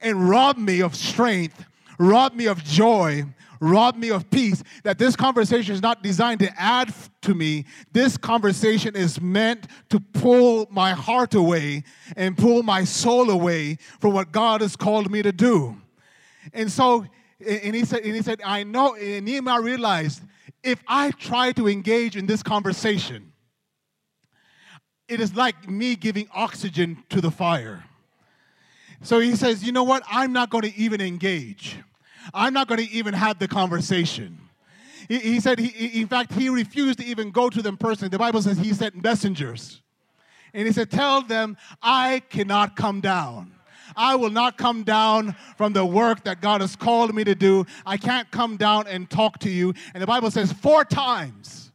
and 0.00 0.28
rob 0.28 0.56
me 0.56 0.80
of 0.80 0.94
strength, 0.94 1.64
rob 1.98 2.34
me 2.34 2.46
of 2.46 2.62
joy, 2.64 3.24
rob 3.60 3.96
me 3.96 4.10
of 4.10 4.30
peace. 4.30 4.62
That 4.84 4.98
this 4.98 5.16
conversation 5.16 5.74
is 5.74 5.82
not 5.82 6.02
designed 6.02 6.40
to 6.40 6.60
add 6.60 6.92
to 7.22 7.34
me. 7.34 7.66
This 7.92 8.16
conversation 8.16 8.96
is 8.96 9.20
meant 9.20 9.66
to 9.90 10.00
pull 10.00 10.66
my 10.70 10.92
heart 10.92 11.34
away 11.34 11.84
and 12.16 12.36
pull 12.36 12.62
my 12.62 12.84
soul 12.84 13.30
away 13.30 13.76
from 14.00 14.14
what 14.14 14.32
God 14.32 14.60
has 14.62 14.76
called 14.76 15.10
me 15.10 15.22
to 15.22 15.32
do. 15.32 15.76
And 16.52 16.72
so, 16.72 17.04
and 17.46 17.74
he 17.74 17.84
said, 17.84 18.02
and 18.02 18.14
he 18.14 18.22
said, 18.22 18.40
I 18.44 18.64
know, 18.64 18.94
and 18.94 19.26
Nehemiah 19.26 19.60
realized 19.60 20.22
if 20.62 20.82
I 20.86 21.10
try 21.12 21.52
to 21.52 21.68
engage 21.68 22.16
in 22.16 22.26
this 22.26 22.42
conversation, 22.42 23.29
it 25.10 25.20
is 25.20 25.34
like 25.34 25.68
me 25.68 25.96
giving 25.96 26.28
oxygen 26.32 27.02
to 27.10 27.20
the 27.20 27.30
fire. 27.30 27.84
So 29.02 29.18
he 29.18 29.34
says, 29.36 29.64
You 29.64 29.72
know 29.72 29.84
what? 29.84 30.02
I'm 30.10 30.32
not 30.32 30.50
going 30.50 30.62
to 30.62 30.76
even 30.76 31.00
engage. 31.00 31.76
I'm 32.34 32.52
not 32.52 32.68
going 32.68 32.86
to 32.86 32.90
even 32.90 33.14
have 33.14 33.38
the 33.38 33.48
conversation. 33.48 34.38
He, 35.08 35.18
he 35.18 35.40
said, 35.40 35.58
he, 35.58 36.00
in 36.00 36.06
fact, 36.06 36.32
he 36.32 36.48
refused 36.48 36.98
to 36.98 37.04
even 37.04 37.30
go 37.30 37.48
to 37.48 37.62
them 37.62 37.76
personally. 37.76 38.10
The 38.10 38.18
Bible 38.18 38.42
says 38.42 38.58
he 38.58 38.72
sent 38.72 39.02
messengers. 39.02 39.80
And 40.52 40.66
he 40.66 40.72
said, 40.72 40.90
Tell 40.90 41.22
them, 41.22 41.56
I 41.82 42.22
cannot 42.28 42.76
come 42.76 43.00
down. 43.00 43.52
I 43.96 44.14
will 44.14 44.30
not 44.30 44.56
come 44.56 44.84
down 44.84 45.34
from 45.56 45.72
the 45.72 45.84
work 45.84 46.24
that 46.24 46.40
God 46.40 46.60
has 46.60 46.76
called 46.76 47.14
me 47.14 47.24
to 47.24 47.34
do. 47.34 47.66
I 47.84 47.96
can't 47.96 48.30
come 48.30 48.56
down 48.56 48.86
and 48.86 49.10
talk 49.10 49.38
to 49.40 49.50
you. 49.50 49.74
And 49.94 50.02
the 50.02 50.06
Bible 50.06 50.30
says 50.30 50.52
four 50.52 50.84
times. 50.84 51.69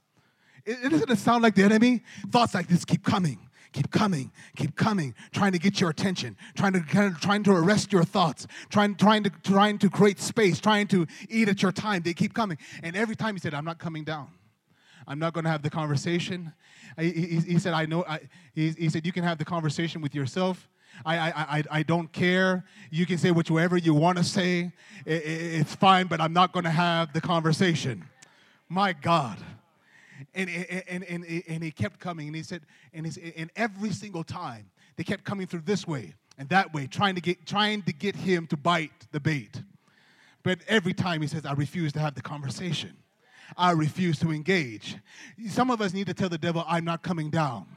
It, 0.66 0.90
doesn't 0.90 1.10
it 1.10 1.18
sound 1.18 1.44
like 1.44 1.56
the 1.56 1.64
enemy? 1.64 2.04
Thoughts 2.32 2.54
like 2.54 2.68
this 2.68 2.86
keep 2.86 3.04
coming 3.04 3.40
keep 3.76 3.92
coming, 3.92 4.32
keep 4.56 4.74
coming, 4.76 5.14
trying 5.34 5.52
to 5.52 5.60
get 5.60 5.82
your 5.82 5.90
attention, 5.90 6.38
trying 6.56 6.72
to 6.72 6.80
kind 6.80 7.14
of, 7.14 7.20
trying 7.20 7.44
to 7.44 7.52
arrest 7.52 7.92
your 7.92 8.06
thoughts, 8.06 8.48
trying 8.70 8.96
trying 8.96 9.22
to 9.24 9.30
trying 9.44 9.78
to 9.78 9.90
create 9.90 10.20
space, 10.20 10.60
trying 10.62 10.88
to 10.88 11.06
eat 11.30 11.50
at 11.50 11.62
your 11.62 11.74
time. 11.74 12.02
They 12.02 12.14
keep 12.14 12.34
coming, 12.34 12.58
and 12.82 12.96
every 12.96 13.16
time 13.16 13.36
he 13.36 13.40
said, 13.40 13.54
"I'm 13.54 13.66
not 13.66 13.78
coming 13.78 14.06
down. 14.06 14.30
I'm 15.08 15.20
not 15.20 15.34
going 15.34 15.44
to 15.44 15.50
have 15.50 15.62
the 15.62 15.70
conversation." 15.70 16.54
He, 16.98 17.12
he, 17.12 17.40
he 17.40 17.60
said, 17.60 17.74
"I 17.74 17.86
know." 17.86 18.06
I, 18.08 18.22
he, 18.54 18.70
he 18.72 18.90
said, 18.90 19.06
"You 19.06 19.12
can 19.12 19.26
have 19.26 19.38
the 19.38 19.46
conversation 19.46 20.02
with 20.02 20.16
yourself." 20.16 20.70
I, 21.06 21.18
I, 21.18 21.30
I, 21.36 21.64
I 21.72 21.84
don't 21.84 22.10
care. 22.14 22.64
You 22.90 23.06
can 23.06 23.18
say 23.18 23.32
whatever 23.32 23.76
you 23.76 23.94
want 23.94 24.18
to 24.18 24.24
say. 24.24 24.72
It, 25.06 25.24
it, 25.26 25.60
it's 25.60 25.76
fine, 25.76 26.08
but 26.08 26.22
I'm 26.22 26.32
not 26.32 26.54
going 26.54 26.64
to 26.64 26.70
have 26.70 27.12
the 27.12 27.20
conversation. 27.20 28.06
My 28.70 28.94
God. 28.94 29.38
And, 30.34 30.50
and, 30.50 31.04
and, 31.04 31.44
and 31.48 31.64
he 31.64 31.72
kept 31.72 32.00
coming, 32.00 32.28
and 32.28 32.36
he 32.36 32.44
said, 32.44 32.62
and, 32.94 33.06
and 33.36 33.52
every 33.56 33.92
single 33.92 34.24
time 34.24 34.70
they 34.96 35.04
kept 35.04 35.24
coming 35.24 35.48
through 35.48 35.62
this 35.62 35.88
way 35.88 36.14
and 36.38 36.50
that 36.50 36.74
way, 36.74 36.88
trying 36.88 37.16
to 37.16 37.22
get, 37.22 37.46
trying 37.46 37.82
to 37.84 37.94
get 37.94 38.16
him 38.16 38.48
to 38.48 38.58
bite 38.58 39.08
the 39.12 39.20
bait. 39.20 39.62
But 40.44 40.60
every 40.68 40.94
time 40.94 41.22
he 41.22 41.28
says, 41.28 41.46
I 41.46 41.54
refuse 41.54 41.92
to 41.94 42.00
have 42.00 42.16
the 42.16 42.22
conversation. 42.22 42.98
I 43.58 43.72
refuse 43.72 44.20
to 44.20 44.32
engage. 44.32 44.98
Some 45.50 45.72
of 45.72 45.82
us 45.82 45.94
need 45.94 46.08
to 46.08 46.14
tell 46.14 46.30
the 46.30 46.38
devil, 46.38 46.64
I'm 46.68 46.86
not 46.86 47.04
coming 47.04 47.30
down. 47.30 47.68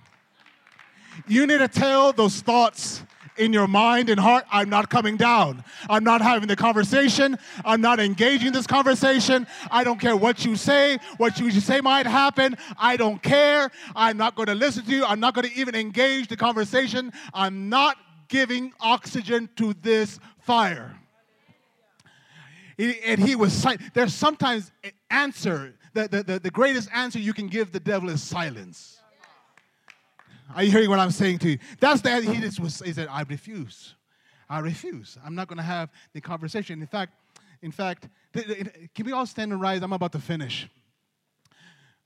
You 1.27 1.47
need 1.47 1.59
to 1.59 1.69
tell 1.69 2.13
those 2.13 2.41
thoughts 2.41 3.03
in 3.39 3.53
your 3.53 3.67
mind 3.67 4.11
and 4.11 4.19
heart, 4.19 4.45
I'm 4.51 4.69
not 4.69 4.91
coming 4.91 5.17
down. 5.17 5.65
I'm 5.89 6.05
not 6.05 6.21
having 6.21 6.49
the 6.49 6.57
conversation. 6.57 7.39
I'm 7.65 7.81
not 7.81 8.01
engaging 8.01 8.53
this 8.53 8.67
conversation. 8.67 9.47
I 9.71 9.85
don't 9.85 10.01
care 10.01 10.17
what 10.17 10.45
you 10.45 10.57
say, 10.57 10.99
what 11.17 11.39
you 11.39 11.51
say 11.51 11.81
might 11.81 12.07
happen. 12.07 12.57
I 12.79 12.97
don't 12.97 13.23
care. 13.23 13.71
I'm 13.95 14.17
not 14.17 14.35
going 14.35 14.47
to 14.47 14.55
listen 14.55 14.85
to 14.85 14.91
you. 14.91 15.05
I'm 15.05 15.21
not 15.21 15.35
going 15.35 15.49
to 15.49 15.55
even 15.55 15.75
engage 15.75 16.29
the 16.29 16.37
conversation. 16.37 17.13
I'm 17.33 17.69
not 17.69 17.97
giving 18.29 18.73
oxygen 18.81 19.49
to 19.57 19.75
this 19.75 20.19
fire. 20.41 20.95
And 22.79 23.21
he 23.21 23.35
was 23.35 23.53
silent. 23.53 23.83
There's 23.95 24.15
sometimes 24.15 24.71
an 24.85 24.93
answer, 25.11 25.75
the, 25.95 26.09
the, 26.09 26.23
the, 26.23 26.39
the 26.39 26.51
greatest 26.51 26.89
answer 26.95 27.19
you 27.19 27.33
can 27.33 27.49
give 27.49 27.73
the 27.73 27.81
devil 27.81 28.09
is 28.09 28.23
silence. 28.23 28.98
Are 30.55 30.63
you 30.63 30.71
hearing 30.71 30.89
what 30.89 30.99
I'm 30.99 31.11
saying 31.11 31.39
to 31.41 31.51
you? 31.51 31.59
That's 31.79 32.01
the 32.01 32.21
he 32.21 32.41
just 32.41 32.61
was 32.61 32.81
he 32.81 32.93
said, 32.93 33.09
I 33.11 33.23
refuse. 33.23 33.95
I 34.49 34.61
refuse. 34.61 35.19
I'm 35.25 35.35
not 35.35 35.49
going 35.49 35.59
to 35.59 35.63
have 35.63 35.91
the 36.15 36.21
conversation. 36.21 36.81
In 36.81 36.87
fact, 36.87 37.13
in 37.61 37.71
fact, 37.71 38.09
can 38.33 39.05
we 39.05 39.13
all 39.13 39.27
stand 39.27 39.53
and 39.53 39.61
rise? 39.61 39.83
I'm 39.83 39.93
about 39.93 40.13
to 40.13 40.19
finish. 40.19 40.69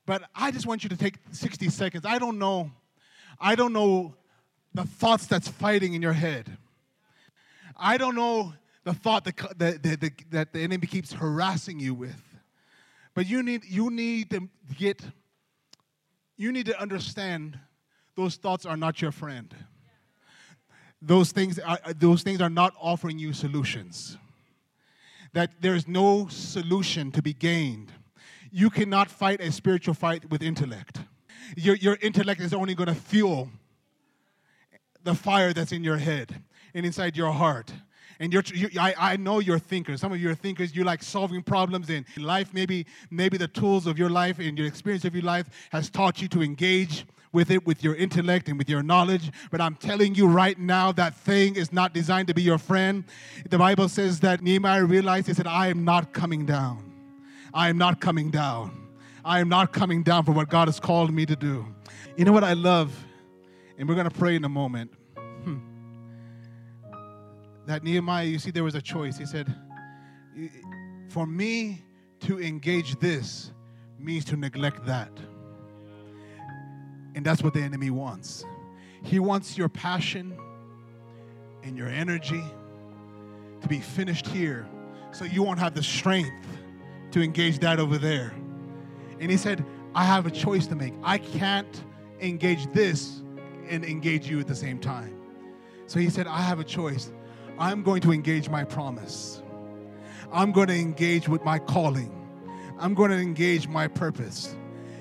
But 0.07 0.25
I 0.35 0.51
just 0.51 0.67
want 0.67 0.83
you 0.83 0.89
to 0.89 0.97
take 0.97 1.19
60 1.31 1.69
seconds. 1.69 2.05
I 2.05 2.19
don't 2.19 2.39
know. 2.39 2.73
I 3.41 3.55
don't 3.55 3.73
know 3.73 4.15
the 4.75 4.85
thoughts 4.85 5.27
that's 5.27 5.47
fighting 5.47 5.95
in 5.95 6.03
your 6.03 6.13
head. 6.13 6.57
I 7.77 7.97
don't 7.97 8.17
know 8.17 8.55
the 8.85 8.95
thought 8.95 9.25
that, 9.25 9.37
that, 9.59 9.83
that, 9.83 10.13
that 10.31 10.53
the 10.53 10.61
enemy 10.61 10.87
keeps 10.87 11.13
harassing 11.13 11.79
you 11.79 11.95
with. 11.95 12.21
But 13.15 13.29
you 13.29 13.43
need, 13.43 13.65
you 13.65 13.91
need 13.91 14.31
to 14.31 14.49
get, 14.77 15.03
you 16.37 16.51
need 16.51 16.67
to 16.67 16.81
understand 16.81 17.59
those 18.17 18.37
thoughts 18.37 18.67
are 18.67 18.77
not 18.77 19.01
your 19.01 19.13
friend. 19.13 19.55
Those 21.01 21.33
things 21.33 21.59
are, 21.59 21.79
those 21.97 22.23
things 22.23 22.41
are 22.41 22.51
not 22.51 22.75
offering 22.81 23.19
you 23.19 23.33
solutions. 23.33 24.17
That 25.33 25.61
there's 25.61 25.89
no 25.89 26.29
solution 26.29 27.11
to 27.13 27.23
be 27.23 27.33
gained. 27.33 27.93
You 28.51 28.71
cannot 28.71 29.11
fight 29.11 29.41
a 29.41 29.51
spiritual 29.51 29.95
fight 29.95 30.31
with 30.31 30.43
intellect. 30.43 31.01
Your, 31.57 31.75
your 31.77 31.99
intellect 32.03 32.41
is 32.41 32.53
only 32.53 32.75
going 32.75 32.89
to 32.89 32.95
fuel 32.95 33.49
the 35.03 35.15
fire 35.15 35.53
that's 35.53 35.73
in 35.73 35.83
your 35.83 35.97
head 35.97 36.43
and 36.75 36.87
inside 36.87 37.17
your 37.17 37.33
heart. 37.33 37.73
And 38.23 38.33
you're, 38.33 38.45
you, 38.55 38.71
I, 38.79 38.95
I 38.97 39.17
know 39.17 39.41
you're 39.41 39.59
thinkers. 39.59 40.01
Some 40.01 40.13
of 40.13 40.21
you 40.21 40.31
are 40.31 40.35
thinkers. 40.37 40.77
You 40.77 40.85
like 40.85 41.03
solving 41.03 41.43
problems 41.43 41.91
in 41.91 42.07
life. 42.17 42.55
Maybe, 42.55 42.87
maybe 43.11 43.37
the 43.37 43.49
tools 43.49 43.89
of 43.89 43.99
your 43.99 44.11
life 44.11 44.39
and 44.39 44.57
your 44.57 44.69
experience 44.69 45.05
of 45.05 45.13
your 45.13 45.25
life 45.25 45.49
has 45.73 45.91
taught 45.91 46.23
you 46.23 46.29
to 46.29 46.41
engage 46.41 47.05
with 47.33 47.51
it 47.51 47.67
with 47.67 47.83
your 47.83 47.97
intellect 47.97 48.49
and 48.49 48.57
with 48.57 48.69
your 48.69 48.81
knowledge. 48.81 49.33
But 49.51 49.61
I'm 49.61 49.75
telling 49.75 50.15
you 50.15 50.29
right 50.29 50.57
now, 50.57 50.93
that 50.93 51.17
thing 51.17 51.57
is 51.57 51.73
not 51.73 51.95
designed 51.95 52.29
to 52.29 52.35
be 52.35 52.43
your 52.43 52.59
friend. 52.59 53.03
The 53.51 53.59
Bible 53.59 53.89
says 53.89 54.21
that 54.21 54.41
Nehemiah 54.41 54.85
realized, 54.85 55.27
he 55.27 55.35
said, 55.35 55.49
I 55.49 55.67
am 55.67 55.85
not 55.85 56.13
coming 56.13 56.47
down. 56.47 56.93
I 57.53 57.71
am 57.71 57.77
not 57.77 58.01
coming 58.01 58.31
down. 58.31 58.87
I 59.25 59.41
am 59.41 59.49
not 59.49 59.73
coming 59.73 60.05
down 60.05 60.25
for 60.25 60.31
what 60.31 60.49
God 60.49 60.69
has 60.69 60.79
called 60.79 61.13
me 61.13 61.27
to 61.27 61.35
do. 61.35 61.67
You 62.17 62.25
know 62.25 62.33
what 62.33 62.45
I 62.45 62.53
love? 62.53 62.97
And 63.79 63.89
we're 63.89 63.97
going 63.97 64.09
to 64.09 64.17
pray 64.17 64.37
in 64.37 64.45
a 64.45 64.49
moment. 64.49 64.93
That 67.67 67.85
Nehemiah, 67.85 68.25
you 68.25 68.39
see, 68.39 68.51
there 68.51 68.65
was 68.65 68.75
a 68.75 68.83
choice. 68.83 69.17
He 69.17 69.27
said, 69.27 69.55
For 71.09 71.27
me 71.27 71.85
to 72.21 72.41
engage 72.41 72.99
this 72.99 73.53
means 73.99 74.25
to 74.27 74.37
neglect 74.37 74.85
that. 74.87 75.11
And 77.15 77.25
that's 77.25 77.43
what 77.43 77.55
the 77.55 77.61
enemy 77.61 77.91
wants. 77.91 78.45
He 79.05 79.19
wants 79.19 79.59
your 79.59 79.69
passion 79.69 80.37
and 81.63 81.77
your 81.77 81.89
energy 81.89 82.43
to 83.61 83.69
be 83.69 83.79
finished 83.79 84.27
here 84.27 84.67
so 85.13 85.25
you 85.25 85.43
won't 85.43 85.59
have 85.59 85.75
the 85.75 85.83
strength 85.83 86.59
to 87.13 87.23
engage 87.23 87.59
that 87.61 87.79
over 87.79 87.99
there. 87.99 88.33
And 89.21 89.31
he 89.31 89.37
said, 89.37 89.65
I 89.95 90.05
have 90.05 90.27
a 90.27 90.31
choice 90.31 90.67
to 90.69 90.75
make. 90.75 90.95
I 91.03 91.19
can't 91.19 91.85
engage 92.21 92.67
this 92.73 93.23
and 93.69 93.85
engage 93.85 94.29
you 94.29 94.41
at 94.41 94.49
the 94.49 94.55
same 94.55 94.79
time. 94.79 95.17
So 95.87 96.01
he 96.01 96.09
said, 96.09 96.27
I 96.27 96.41
have 96.41 96.59
a 96.59 96.65
choice. 96.65 97.13
I'm 97.59 97.83
going 97.83 98.01
to 98.03 98.13
engage 98.13 98.49
my 98.49 98.65
promise. 98.65 99.43
I'm 100.33 100.53
going 100.53 100.69
to 100.69 100.75
engage 100.75 101.29
with 101.29 101.45
my 101.45 101.59
calling. 101.59 102.11
I'm 102.79 102.95
going 102.95 103.11
to 103.11 103.19
engage 103.19 103.69
my 103.69 103.87
purpose. 103.87 104.57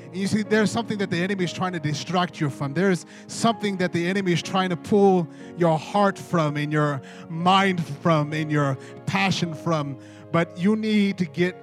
And 0.06 0.18
you 0.18 0.28
see, 0.28 0.44
there's 0.44 0.70
something 0.70 0.98
that 0.98 1.10
the 1.10 1.24
enemy 1.24 1.46
is 1.46 1.54
trying 1.54 1.72
to 1.72 1.80
distract 1.80 2.42
you 2.42 2.50
from. 2.50 2.74
There's 2.74 3.06
something 3.28 3.78
that 3.78 3.94
the 3.94 4.06
enemy 4.06 4.34
is 4.34 4.42
trying 4.42 4.70
to 4.70 4.76
pull 4.76 5.28
your 5.58 5.80
heart 5.80 6.20
from, 6.20 6.58
and 6.58 6.72
your 6.72 7.02
mind 7.30 7.84
from, 8.02 8.34
and 8.34 8.52
your 8.52 8.78
passion 9.06 9.54
from. 9.54 9.98
But 10.32 10.58
you 10.58 10.76
need 10.76 11.18
to 11.20 11.26
get 11.26 11.56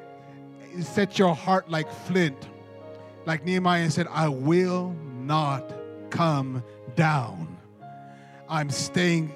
set 0.81 1.19
your 1.19 1.35
heart 1.35 1.71
like 1.71 1.91
flint. 1.91 2.49
Like 3.27 3.45
Nehemiah 3.45 3.91
said, 3.91 4.07
I 4.11 4.29
will 4.29 4.97
not 5.19 5.71
come 6.09 6.65
down. 6.95 7.59
I'm 8.49 8.71
staying 8.71 9.31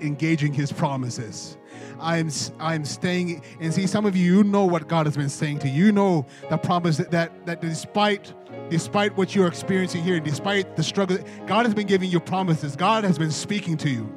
engaging 0.00 0.52
his 0.52 0.72
promises. 0.72 1.56
I'm, 2.00 2.30
I'm 2.58 2.84
staying, 2.84 3.42
and 3.60 3.72
see, 3.72 3.86
some 3.86 4.06
of 4.06 4.16
you, 4.16 4.36
you 4.36 4.44
know 4.44 4.64
what 4.64 4.88
God 4.88 5.06
has 5.06 5.16
been 5.16 5.28
saying 5.28 5.60
to 5.60 5.68
you. 5.68 5.86
You 5.86 5.92
know 5.92 6.26
the 6.50 6.58
promise 6.58 6.96
that, 6.98 7.10
that, 7.10 7.46
that 7.46 7.60
despite, 7.60 8.32
despite 8.70 9.16
what 9.16 9.34
you're 9.34 9.46
experiencing 9.46 10.02
here, 10.02 10.20
despite 10.20 10.76
the 10.76 10.82
struggle, 10.82 11.18
God 11.46 11.66
has 11.66 11.74
been 11.74 11.86
giving 11.86 12.10
you 12.10 12.20
promises. 12.20 12.76
God 12.76 13.04
has 13.04 13.18
been 13.18 13.30
speaking 13.30 13.76
to 13.78 13.90
you. 13.90 14.12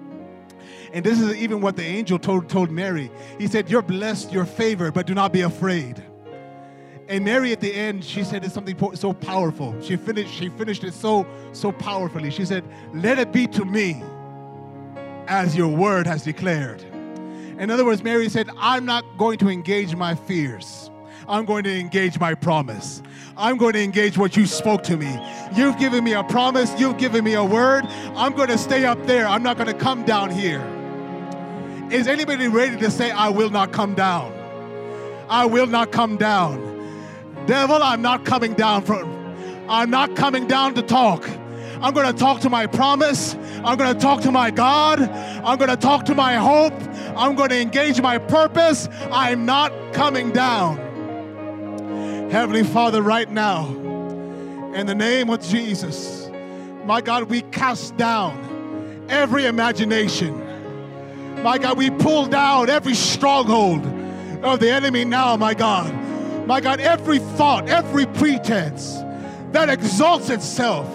And 0.92 1.06
this 1.06 1.22
is 1.22 1.36
even 1.36 1.62
what 1.62 1.76
the 1.76 1.84
angel 1.84 2.18
told, 2.18 2.50
told 2.50 2.72
Mary. 2.72 3.12
He 3.38 3.48
said, 3.48 3.70
You're 3.70 3.84
blessed, 3.84 4.34
you're 4.34 4.46
favored, 4.46 4.94
but 4.94 5.06
do 5.06 5.14
not 5.14 5.32
be 5.32 5.42
afraid. 5.42 6.04
And 7.08 7.26
Mary 7.26 7.52
at 7.52 7.60
the 7.60 7.74
end, 7.74 8.04
she 8.04 8.24
said 8.24 8.44
it's 8.44 8.54
something 8.54 8.78
so 8.96 9.14
powerful. 9.14 9.76
She 9.82 9.96
finished, 9.96 10.32
she 10.32 10.50
finished 10.50 10.84
it 10.84 10.94
so, 10.94 11.26
so 11.54 11.72
powerfully. 11.72 12.30
She 12.32 12.46
said, 12.46 12.64
Let 12.94 13.20
it 13.20 13.32
be 13.32 13.48
to 13.48 13.66
me 13.66 14.04
as 15.30 15.56
your 15.56 15.70
word 15.70 16.08
has 16.08 16.24
declared. 16.24 16.82
In 17.60 17.70
other 17.70 17.86
words, 17.86 18.04
Mary 18.04 18.28
said, 18.30 18.50
I'm 18.58 18.86
not 18.86 19.06
going 19.18 19.38
to 19.38 19.50
engage 19.50 19.96
my 19.96 20.16
fears. 20.16 20.90
I'm 21.28 21.46
going 21.46 21.64
to 21.66 21.80
engage 21.80 22.20
my 22.20 22.34
promise. 22.34 23.04
I'm 23.38 23.58
going 23.58 23.74
to 23.74 23.84
engage 23.84 24.18
what 24.18 24.36
you 24.36 24.48
spoke 24.48 24.84
to 24.84 24.98
me. 24.98 25.18
You've 25.56 25.78
given 25.78 26.04
me 26.04 26.14
a 26.14 26.24
promise. 26.24 26.78
You've 26.80 26.98
given 26.98 27.24
me 27.24 27.36
a 27.36 27.44
word. 27.44 27.86
I'm 28.16 28.34
going 28.36 28.50
to 28.50 28.58
stay 28.58 28.86
up 28.86 29.06
there. 29.06 29.28
I'm 29.28 29.44
not 29.44 29.58
going 29.58 29.68
to 29.68 29.74
come 29.74 30.04
down 30.04 30.32
here. 30.32 30.62
Is 31.92 32.08
anybody 32.08 32.48
ready 32.48 32.78
to 32.78 32.90
say, 32.90 33.12
I 33.12 33.30
will 33.30 33.50
not 33.50 33.72
come 33.72 33.94
down? 33.94 34.34
I 35.30 35.46
will 35.46 35.68
not 35.68 35.92
come 35.92 36.18
down. 36.18 36.66
Devil, 37.46 37.82
I'm 37.82 38.02
not 38.02 38.26
coming 38.26 38.54
down 38.54 38.84
from, 38.84 39.08
I'm 39.70 39.90
not 39.90 40.16
coming 40.16 40.48
down 40.48 40.74
to 40.76 40.82
talk. 40.82 41.28
I'm 41.82 41.94
going 41.94 42.08
to 42.08 42.14
talk 42.14 42.42
to 42.42 42.50
my 42.50 42.68
promise. 42.68 43.36
I'm 43.64 43.78
going 43.78 43.94
to 43.94 44.00
talk 44.00 44.22
to 44.22 44.32
my 44.32 44.52
God. 44.52 45.02
I'm 45.02 45.58
going 45.58 45.70
to 45.70 45.78
talk 45.78 46.04
to 46.06 46.16
my 46.16 46.36
hope. 46.36 46.74
I'm 47.16 47.36
going 47.36 47.50
to 47.50 47.62
engage 47.62 48.02
my 48.02 48.18
purpose. 48.18 48.90
I'm 49.12 49.46
not 49.46 49.72
coming 49.94 50.32
down. 50.32 50.78
Heavenly 52.32 52.64
Father, 52.64 53.02
right 53.02 53.30
now, 53.30 53.68
in 54.74 54.88
the 54.88 54.96
name 54.96 55.30
of 55.30 55.42
Jesus, 55.42 56.30
my 56.84 57.00
God, 57.00 57.24
we 57.24 57.44
cast 57.44 57.96
down 57.96 59.06
every 59.08 59.46
imagination. 59.46 60.38
My 61.42 61.58
God, 61.58 61.78
we 61.78 61.90
pull 61.90 62.26
down 62.26 62.70
every 62.70 62.94
stronghold 62.94 63.86
of 64.44 64.60
the 64.60 64.70
enemy 64.70 65.06
now, 65.06 65.38
my 65.38 65.54
God. 65.54 65.96
My 66.46 66.60
God, 66.60 66.82
every 66.82 67.20
thought, 67.20 67.70
every 67.70 68.06
pretense 68.06 68.96
that 69.54 69.70
exalts 69.70 70.30
itself 70.30 70.88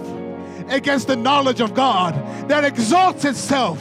against 0.68 1.08
the 1.08 1.16
knowledge 1.16 1.60
of 1.60 1.74
God, 1.74 2.14
that 2.48 2.64
exalts 2.64 3.24
itself 3.24 3.80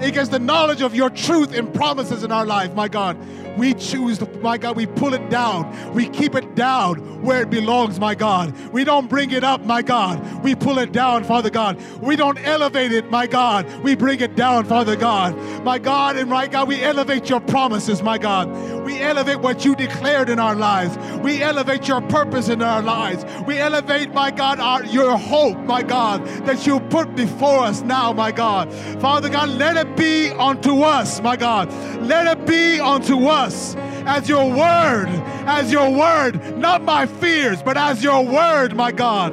against 0.00 0.30
the 0.30 0.38
knowledge 0.38 0.82
of 0.82 0.94
your 0.94 1.10
truth 1.10 1.52
and 1.52 1.72
promises 1.74 2.24
in 2.24 2.32
our 2.32 2.46
life, 2.46 2.74
my 2.74 2.88
God. 2.88 3.18
We 3.58 3.74
choose, 3.74 4.20
my 4.40 4.56
God, 4.56 4.76
we 4.76 4.86
pull 4.86 5.12
it 5.12 5.28
down. 5.28 5.92
We 5.92 6.08
keep 6.08 6.34
it 6.34 6.54
down 6.54 7.09
where 7.22 7.42
it 7.42 7.50
belongs, 7.50 7.98
my 8.00 8.14
God. 8.14 8.54
We 8.72 8.84
don't 8.84 9.08
bring 9.08 9.30
it 9.30 9.44
up, 9.44 9.64
my 9.64 9.82
God. 9.82 10.42
We 10.42 10.54
pull 10.54 10.78
it 10.78 10.92
down, 10.92 11.24
Father 11.24 11.50
God. 11.50 11.80
We 12.00 12.16
don't 12.16 12.38
elevate 12.38 12.92
it, 12.92 13.10
my 13.10 13.26
God. 13.26 13.66
We 13.82 13.94
bring 13.94 14.20
it 14.20 14.36
down, 14.36 14.64
Father 14.64 14.96
God. 14.96 15.36
My 15.64 15.78
God 15.78 16.16
and 16.16 16.30
my 16.30 16.46
God, 16.46 16.68
we 16.68 16.82
elevate 16.82 17.28
your 17.28 17.40
promises, 17.40 18.02
my 18.02 18.18
God. 18.18 18.48
We 18.84 19.00
elevate 19.00 19.40
what 19.40 19.64
you 19.64 19.74
declared 19.74 20.28
in 20.30 20.38
our 20.38 20.54
lives. 20.54 20.96
We 21.18 21.42
elevate 21.42 21.88
your 21.88 22.00
purpose 22.02 22.48
in 22.48 22.62
our 22.62 22.82
lives. 22.82 23.24
We 23.46 23.58
elevate, 23.58 24.12
my 24.14 24.30
God, 24.30 24.58
our, 24.58 24.84
your 24.86 25.16
hope, 25.16 25.58
my 25.58 25.82
God, 25.82 26.24
that 26.46 26.66
you 26.66 26.80
put 26.80 27.14
before 27.14 27.64
us 27.64 27.82
now, 27.82 28.12
my 28.12 28.32
God. 28.32 28.72
Father 29.00 29.28
God, 29.28 29.48
let 29.50 29.76
it 29.76 29.96
be 29.96 30.30
unto 30.30 30.82
us, 30.82 31.20
my 31.20 31.36
God. 31.36 31.72
Let 32.00 32.26
it 32.26 32.46
be 32.46 32.80
unto 32.80 33.26
us 33.26 33.40
us 33.40 33.76
as 34.06 34.28
your 34.28 34.48
word, 34.48 35.08
as 35.46 35.72
your 35.72 35.90
word, 35.90 36.56
not 36.56 36.82
my 36.82 37.06
fears, 37.18 37.62
but 37.62 37.76
as 37.76 38.02
your 38.02 38.24
word, 38.24 38.74
my 38.74 38.92
God. 38.92 39.32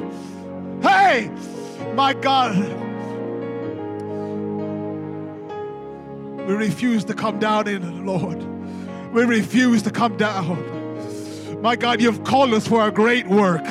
Hey, 0.82 1.30
my 1.94 2.14
God. 2.14 2.56
We 6.46 6.54
refuse 6.54 7.04
to 7.04 7.14
come 7.14 7.38
down 7.38 7.68
in, 7.68 8.06
Lord. 8.06 8.42
We 9.12 9.24
refuse 9.24 9.82
to 9.82 9.90
come 9.90 10.16
down. 10.16 11.62
My 11.62 11.76
God, 11.76 12.00
you've 12.00 12.24
called 12.24 12.54
us 12.54 12.66
for 12.66 12.86
a 12.86 12.90
great 12.90 13.26
work 13.26 13.66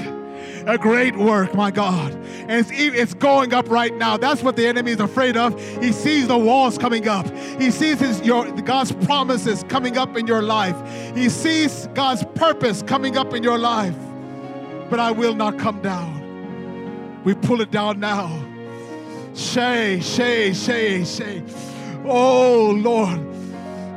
a 0.68 0.78
great 0.78 1.16
work, 1.16 1.56
my 1.56 1.72
God. 1.72 2.14
And 2.48 2.52
it's, 2.62 2.72
it's 2.72 3.14
going 3.14 3.54
up 3.54 3.70
right 3.70 3.94
now. 3.94 4.18
That's 4.18 4.42
what 4.42 4.56
the 4.56 4.66
enemy 4.68 4.92
is 4.92 5.00
afraid 5.00 5.36
of. 5.36 5.60
He 5.82 5.92
sees 5.92 6.28
the 6.28 6.38
walls 6.38 6.78
coming 6.78 7.08
up. 7.08 7.28
He 7.60 7.72
sees 7.72 8.00
his, 8.00 8.22
your, 8.22 8.50
God's 8.62 8.92
promises 8.92 9.64
coming 9.68 9.98
up 9.98 10.16
in 10.16 10.28
your 10.28 10.42
life. 10.42 10.76
He 11.16 11.30
sees 11.30 11.88
God's 11.94 12.24
purpose 12.36 12.82
coming 12.84 13.18
up 13.18 13.34
in 13.34 13.44
your 13.44 13.58
life. 13.58 13.96
But 14.90 15.00
I 15.00 15.12
will 15.12 15.36
not 15.36 15.60
come 15.60 15.82
down. 15.82 17.22
We 17.26 17.36
pull 17.36 17.60
it 17.60 17.72
down 17.72 18.00
now. 18.00 18.44
Shay, 19.36 20.00
Shay, 20.00 20.54
Shay, 20.54 21.04
Shay. 21.04 21.44
Oh, 22.06 22.72
Lord. 22.78 23.20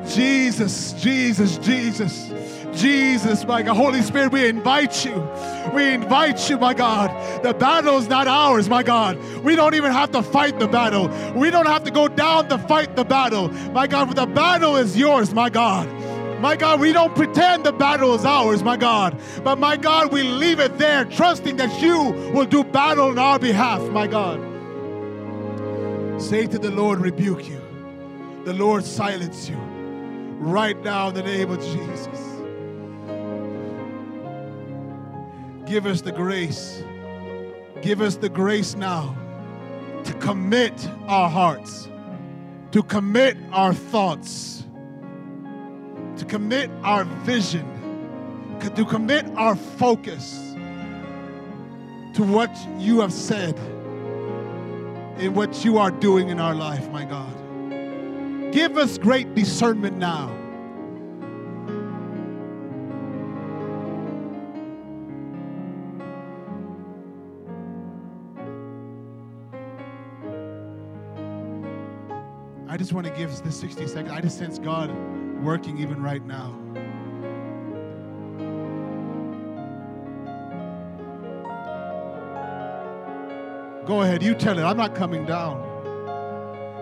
Jesus, 0.08 0.92
Jesus, 0.94 1.56
Jesus. 1.58 2.30
Jesus, 2.80 3.44
my 3.44 3.62
God. 3.62 3.76
Holy 3.76 4.02
Spirit, 4.02 4.32
we 4.32 4.48
invite 4.48 5.04
you. 5.04 5.14
We 5.74 5.92
invite 5.92 6.48
you, 6.48 6.58
my 6.58 6.72
God. 6.72 7.10
The 7.42 7.52
battle 7.52 7.98
is 7.98 8.08
not 8.08 8.26
ours, 8.26 8.68
my 8.68 8.82
God. 8.82 9.18
We 9.44 9.54
don't 9.54 9.74
even 9.74 9.92
have 9.92 10.10
to 10.12 10.22
fight 10.22 10.58
the 10.58 10.66
battle. 10.66 11.08
We 11.34 11.50
don't 11.50 11.66
have 11.66 11.84
to 11.84 11.90
go 11.90 12.08
down 12.08 12.48
to 12.48 12.58
fight 12.58 12.96
the 12.96 13.04
battle. 13.04 13.48
My 13.72 13.86
God, 13.86 14.14
the 14.16 14.26
battle 14.26 14.76
is 14.76 14.96
yours, 14.96 15.34
my 15.34 15.50
God. 15.50 15.88
My 16.40 16.56
God, 16.56 16.80
we 16.80 16.94
don't 16.94 17.14
pretend 17.14 17.64
the 17.64 17.72
battle 17.72 18.14
is 18.14 18.24
ours, 18.24 18.62
my 18.62 18.78
God. 18.78 19.20
But 19.44 19.58
my 19.58 19.76
God, 19.76 20.10
we 20.10 20.22
leave 20.22 20.58
it 20.58 20.78
there, 20.78 21.04
trusting 21.04 21.56
that 21.56 21.82
you 21.82 22.12
will 22.32 22.46
do 22.46 22.64
battle 22.64 23.08
on 23.08 23.18
our 23.18 23.38
behalf, 23.38 23.82
my 23.90 24.06
God. 24.06 24.40
Say 26.20 26.46
to 26.46 26.58
the 26.58 26.70
Lord, 26.70 27.00
rebuke 27.00 27.46
you. 27.46 27.60
The 28.44 28.54
Lord 28.54 28.84
silence 28.84 29.50
you. 29.50 29.56
Right 30.38 30.82
now, 30.82 31.08
in 31.08 31.14
the 31.14 31.22
name 31.22 31.50
of 31.50 31.60
Jesus. 31.60 32.29
Give 35.70 35.86
us 35.86 36.02
the 36.02 36.12
grace. 36.12 36.84
Give 37.80 38.02
us 38.02 38.16
the 38.16 38.28
grace 38.28 38.74
now 38.74 39.16
to 40.04 40.12
commit 40.14 40.74
our 41.06 41.30
hearts, 41.30 41.88
to 42.72 42.82
commit 42.82 43.38
our 43.52 43.72
thoughts 43.72 44.60
to 46.20 46.26
commit 46.26 46.70
our 46.82 47.04
vision, 47.24 47.66
to 48.60 48.84
commit 48.84 49.24
our 49.36 49.56
focus 49.56 50.38
to 52.12 52.22
what 52.22 52.54
you 52.76 53.00
have 53.00 53.12
said 53.12 53.58
and 55.16 55.34
what 55.34 55.64
you 55.64 55.78
are 55.78 55.90
doing 55.90 56.28
in 56.28 56.38
our 56.38 56.54
life, 56.54 56.90
my 56.90 57.06
God. 57.06 58.52
Give 58.52 58.76
us 58.76 58.98
great 58.98 59.34
discernment 59.34 59.96
now. 59.96 60.39
I 72.70 72.76
just 72.76 72.92
want 72.92 73.04
to 73.04 73.12
give 73.12 73.36
this 73.42 73.58
60 73.58 73.88
seconds. 73.88 74.12
I 74.12 74.20
just 74.20 74.38
sense 74.38 74.60
God 74.60 74.92
working 75.42 75.78
even 75.78 76.00
right 76.00 76.24
now. 76.24 76.56
Go 83.88 84.02
ahead, 84.02 84.22
you 84.22 84.36
tell 84.36 84.56
it. 84.56 84.62
I'm 84.62 84.76
not 84.76 84.94
coming 84.94 85.26
down. 85.26 85.60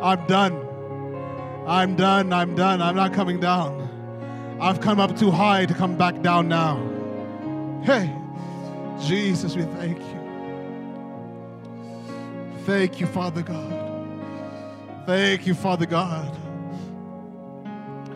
I'm 0.03 0.27
done. 0.27 0.53
I'm 1.67 1.97
done. 1.97 2.35
I'm 2.35 2.55
done. 2.55 2.83
I'm 2.83 2.95
not 2.95 3.15
coming 3.15 3.41
down. 3.41 4.59
I've 4.61 4.83
come 4.83 5.01
up 5.01 5.17
too 5.17 5.31
high 5.31 5.65
to 5.65 5.73
come 5.73 5.97
back 5.97 6.21
down 6.21 6.49
now. 6.49 6.77
Hey, 7.83 8.15
Jesus, 9.01 9.57
we 9.57 9.63
thank 9.63 9.99
you. 9.99 10.19
Thank 12.67 13.01
you, 13.01 13.07
Father 13.07 13.41
God. 13.41 13.88
Thank 15.09 15.47
you, 15.47 15.55
Father 15.55 15.87
God. 15.87 16.37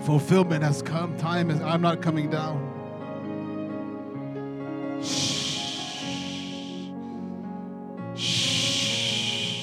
Fulfillment 0.03 0.63
has 0.63 0.83
come. 0.83 1.17
Time 1.17 1.51
is, 1.51 1.59
I'm 1.63 1.81
not 1.81 2.03
coming 2.03 2.29
down. 2.29 2.61
Shh. 5.03 5.71
Shh. 8.15 9.63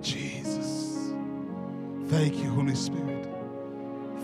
Jesus. 0.00 1.10
Thank 2.06 2.36
you, 2.36 2.48
Holy 2.50 2.76
Spirit. 2.76 3.28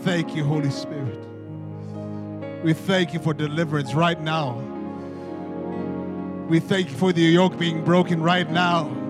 Thank 0.03 0.37
you, 0.37 0.45
Holy 0.45 0.71
Spirit. 0.71 1.19
We 2.63 2.75
thank 2.75 3.13
you 3.13 3.19
for 3.19 3.35
deliverance 3.35 3.93
right 3.93 4.21
now. 4.21 4.53
We 6.49 6.61
thank 6.61 6.91
you 6.91 6.97
for 6.97 7.13
the 7.13 7.23
yoke 7.23 7.59
being 7.59 7.85
broken 7.85 8.23
right 8.23 8.49
now. 8.49 9.04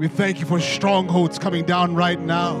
We 0.00 0.08
thank 0.08 0.40
you 0.40 0.46
for 0.46 0.58
strongholds 0.58 1.38
coming 1.38 1.66
down 1.66 1.94
right 1.94 2.18
now. 2.18 2.56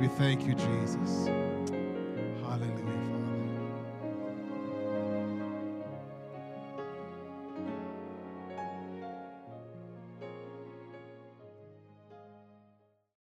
We 0.00 0.08
thank 0.08 0.44
you, 0.44 0.54
Jesus. 0.54 1.28